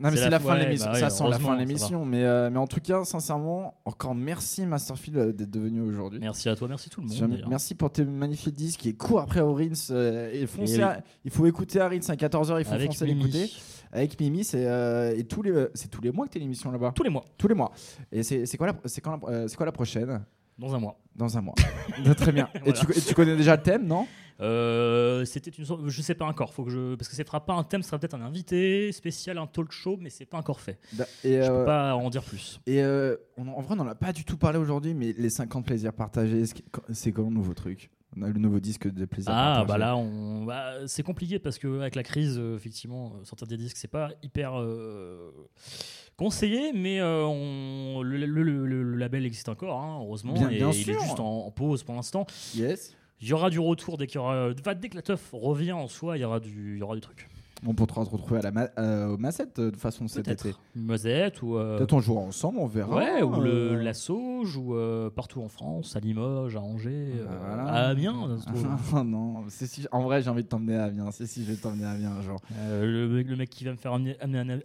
[0.00, 0.86] Non, mais C'est la- fin de l'émission.
[0.86, 2.04] bah ça sent la fin de l'émission.
[2.06, 6.18] Mais, euh, mais en tout cas, sincèrement, encore merci Masterfield euh, d'être devenu aujourd'hui.
[6.20, 7.16] Merci à toi, merci tout le monde.
[7.48, 9.90] Merci pour tes magnifiques disques qui court après Orins.
[9.90, 10.46] euh, et
[10.82, 13.50] à- il faut écouter Orins à 14h, il faut Avec foncer l'écouter.
[13.92, 14.64] Avec Mimi, c'est
[15.28, 16.92] tous les c'est tous les mois que t'es l'émission là-bas.
[16.94, 17.24] Tous les mois.
[17.36, 17.72] Tous les mois.
[18.12, 20.20] Et c'est quoi la c'est quand la- c'est quoi la prochaine?
[20.60, 21.00] Dans un mois.
[21.16, 21.54] Dans un mois.
[22.16, 22.48] Très bien.
[22.66, 24.06] Et, tu, et tu connais déjà le thème, non?
[24.42, 27.44] Euh, c'était une sorte, je sais pas encore, faut que je parce que ce sera
[27.44, 30.38] pas un thème, ce sera peut-être un invité spécial, un talk show, mais c'est pas
[30.38, 30.78] encore fait.
[31.24, 32.60] Et, je euh, peux pas en dire plus.
[32.66, 35.28] Et euh, on- en vrai, on n'en a pas du tout parlé aujourd'hui, mais les
[35.30, 36.44] 50 plaisirs partagés,
[36.92, 37.90] c'est quand nouveau truc?
[38.16, 41.58] On a le nouveau disque de plaisirs Ah bah là, on, bah, c'est compliqué parce
[41.58, 45.30] que avec la crise, euh, effectivement, euh, sortir des disques, c'est pas hyper euh,
[46.16, 50.56] conseillé, mais on, le, le- le- le- le label existe encore, hein, heureusement, Bien- et
[50.56, 52.26] bien il est juste en, en pause pour l'instant.
[52.56, 52.96] Yes.
[53.22, 55.72] Il y aura du retour dès qu'il y aura, enfin, dès que la teuf revient
[55.72, 57.28] en soi, il y aura du, il y aura du truc.
[57.66, 60.46] On pourra se retrouver à la ma- euh, au Massette euh, de façon cet Peut-être.
[60.46, 60.56] été.
[60.74, 61.56] Mazette ou.
[61.56, 62.96] euh, Peut-être on jouera ensemble, on verra.
[62.96, 64.74] Ouais, ou le, la Sauge, ou
[65.14, 67.64] partout en France, à Limoges, à Angers, euh, voilà.
[67.64, 68.38] à Amiens.
[68.92, 71.10] Ah, non, si, en vrai, j'ai envie de t'emmener à Amiens.
[71.12, 72.40] C'est si, je vais t'emmener à Amiens un jour.
[72.80, 74.16] Le, mec- le mec qui va me faire amener,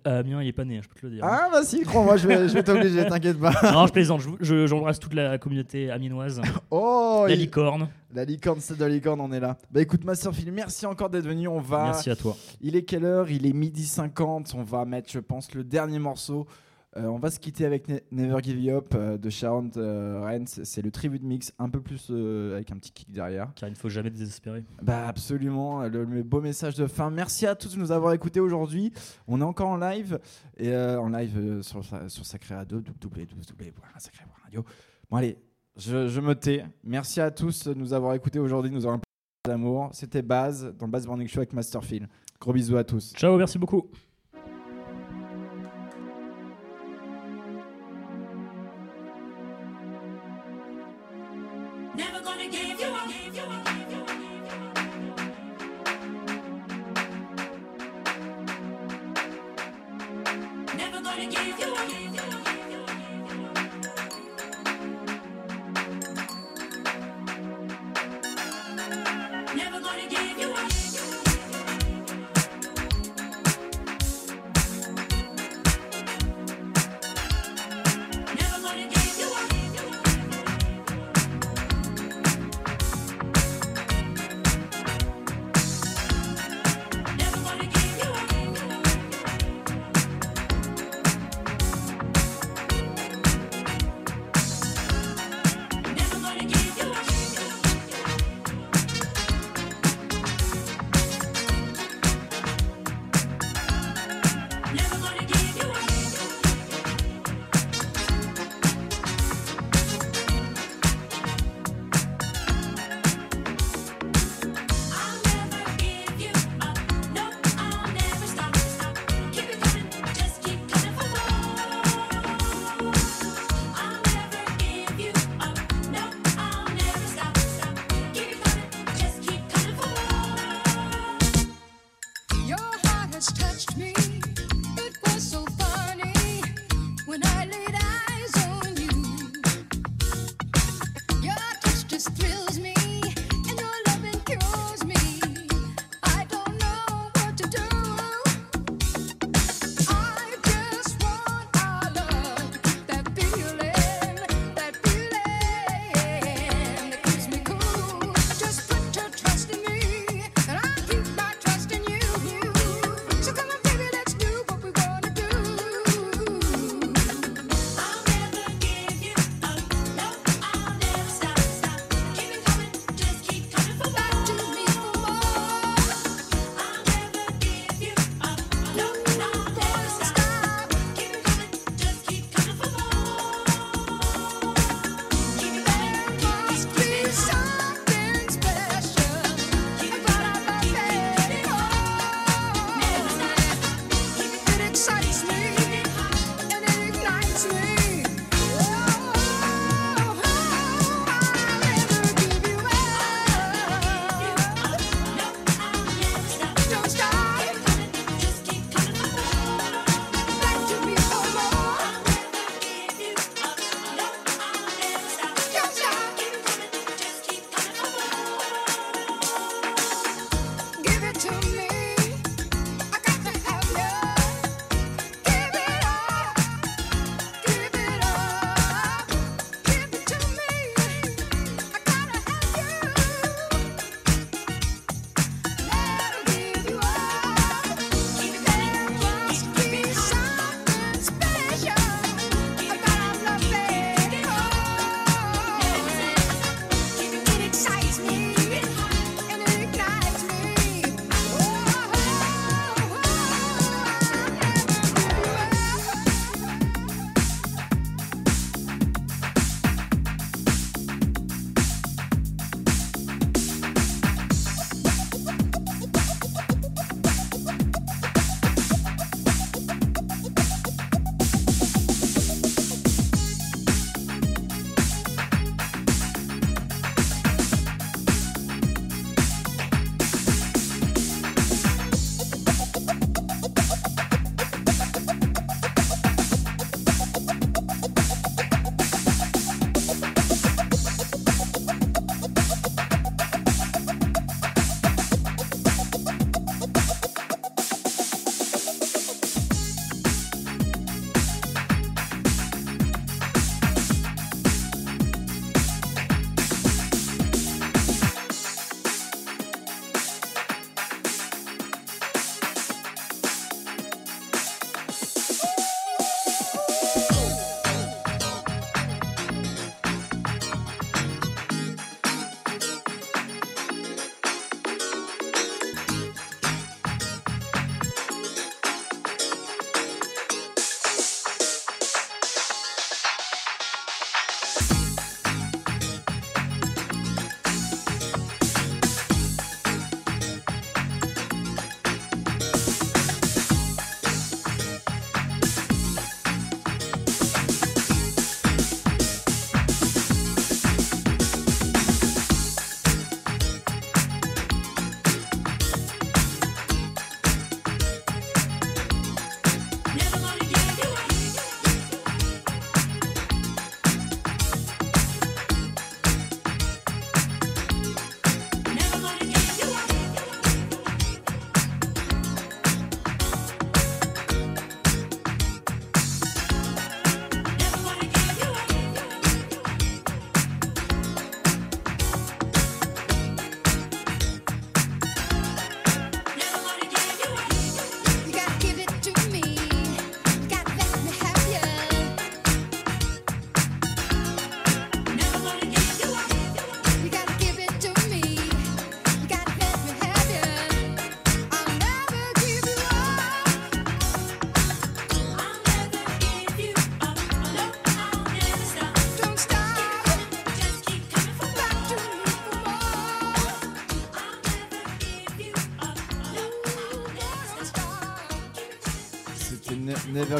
[0.05, 1.23] à Amiens, il est pas né, je peux te le dire.
[1.25, 3.53] Ah, bah si, crois-moi, je vais, je vais t'obliger, t'inquiète pas.
[3.73, 6.41] non, je plaisante, je- je- j'embrasse toute la communauté amiénoise.
[6.71, 7.87] Oh, la il- licorne.
[8.15, 9.57] La licorne, c'est de la licorne, on est là.
[9.71, 11.49] Bah écoute, Masterfield, merci encore d'être venu.
[11.49, 11.83] On va.
[11.87, 12.37] Merci à toi.
[12.61, 13.29] Il est quelle heure?
[13.29, 14.53] Il est midi 50.
[14.55, 16.47] On va mettre, je pense, le dernier morceau.
[16.95, 20.39] Euh, on va se quitter avec Ne- Never Give You Up euh, de Sharon euh.
[20.45, 23.51] C'est le tribute mix, un peu plus euh, avec un petit kick derrière.
[23.53, 24.63] Car il ne faut jamais désespérer.
[24.81, 27.09] Bah absolument, le, le beau message de fin.
[27.11, 28.93] Merci à tous de nous avoir écoutés aujourd'hui.
[29.27, 30.19] On est encore en live
[30.57, 34.63] et en live sur, sur Sacré Radio, www.sacré.radio.
[35.11, 35.37] Bon allez,
[35.77, 36.65] je, me tais.
[36.83, 39.89] Merci à tous de nous avoir écoutés aujourd'hui, nous avoir un d'amour.
[39.93, 42.07] C'était Baz dans le Baz Morning Show avec Masterfield.
[42.39, 43.13] Gros bisous à tous.
[43.13, 43.89] Ciao, merci beaucoup.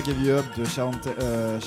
[0.05, 1.59] Give You Up de Sharon, euh,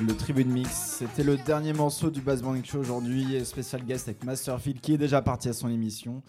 [0.00, 0.70] le Tribune Mix.
[0.70, 3.44] C'était le dernier morceau du Bass Morning Show aujourd'hui.
[3.44, 6.22] Spécial guest avec Masterfield qui est déjà parti à son émission.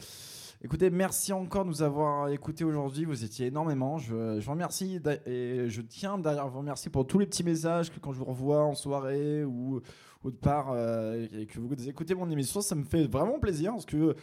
[0.61, 3.05] Écoutez, merci encore de nous avoir écoutés aujourd'hui.
[3.05, 3.97] Vous étiez énormément.
[3.97, 7.89] Je, vous remercie et je tiens d'ailleurs à vous remercier pour tous les petits messages
[7.89, 9.79] que quand je vous revois en soirée ou
[10.25, 13.85] autre part euh, et que vous écoutez mon émission, ça me fait vraiment plaisir parce
[13.85, 14.13] que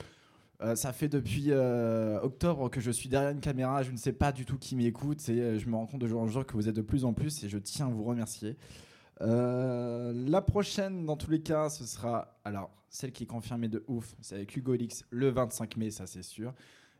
[0.62, 3.82] euh, ça fait depuis euh, octobre que je suis derrière une caméra.
[3.82, 6.06] Je ne sais pas du tout qui m'écoute et euh, je me rends compte de
[6.06, 8.04] jour en jour que vous êtes de plus en plus et je tiens à vous
[8.04, 8.56] remercier.
[9.20, 14.16] La prochaine, dans tous les cas, ce sera alors celle qui est confirmée de ouf.
[14.20, 16.52] C'est avec Hugo Lix le 25 mai, ça c'est sûr.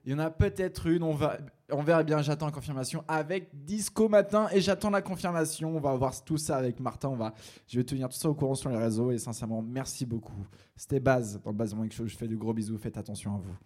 [0.04, 1.38] Il y en a peut-être une, on, va,
[1.70, 5.76] on verra bien, j'attends la confirmation avec Disco Matin et j'attends la confirmation.
[5.76, 7.08] On va voir tout ça avec Martin.
[7.10, 7.34] On va,
[7.68, 10.46] je vais tenir tout ça au courant sur les réseaux et sincèrement, merci beaucoup.
[10.76, 12.06] C'était Baz dans le Baz Morning Show.
[12.06, 13.56] Je fais de gros bisous, faites attention à vous.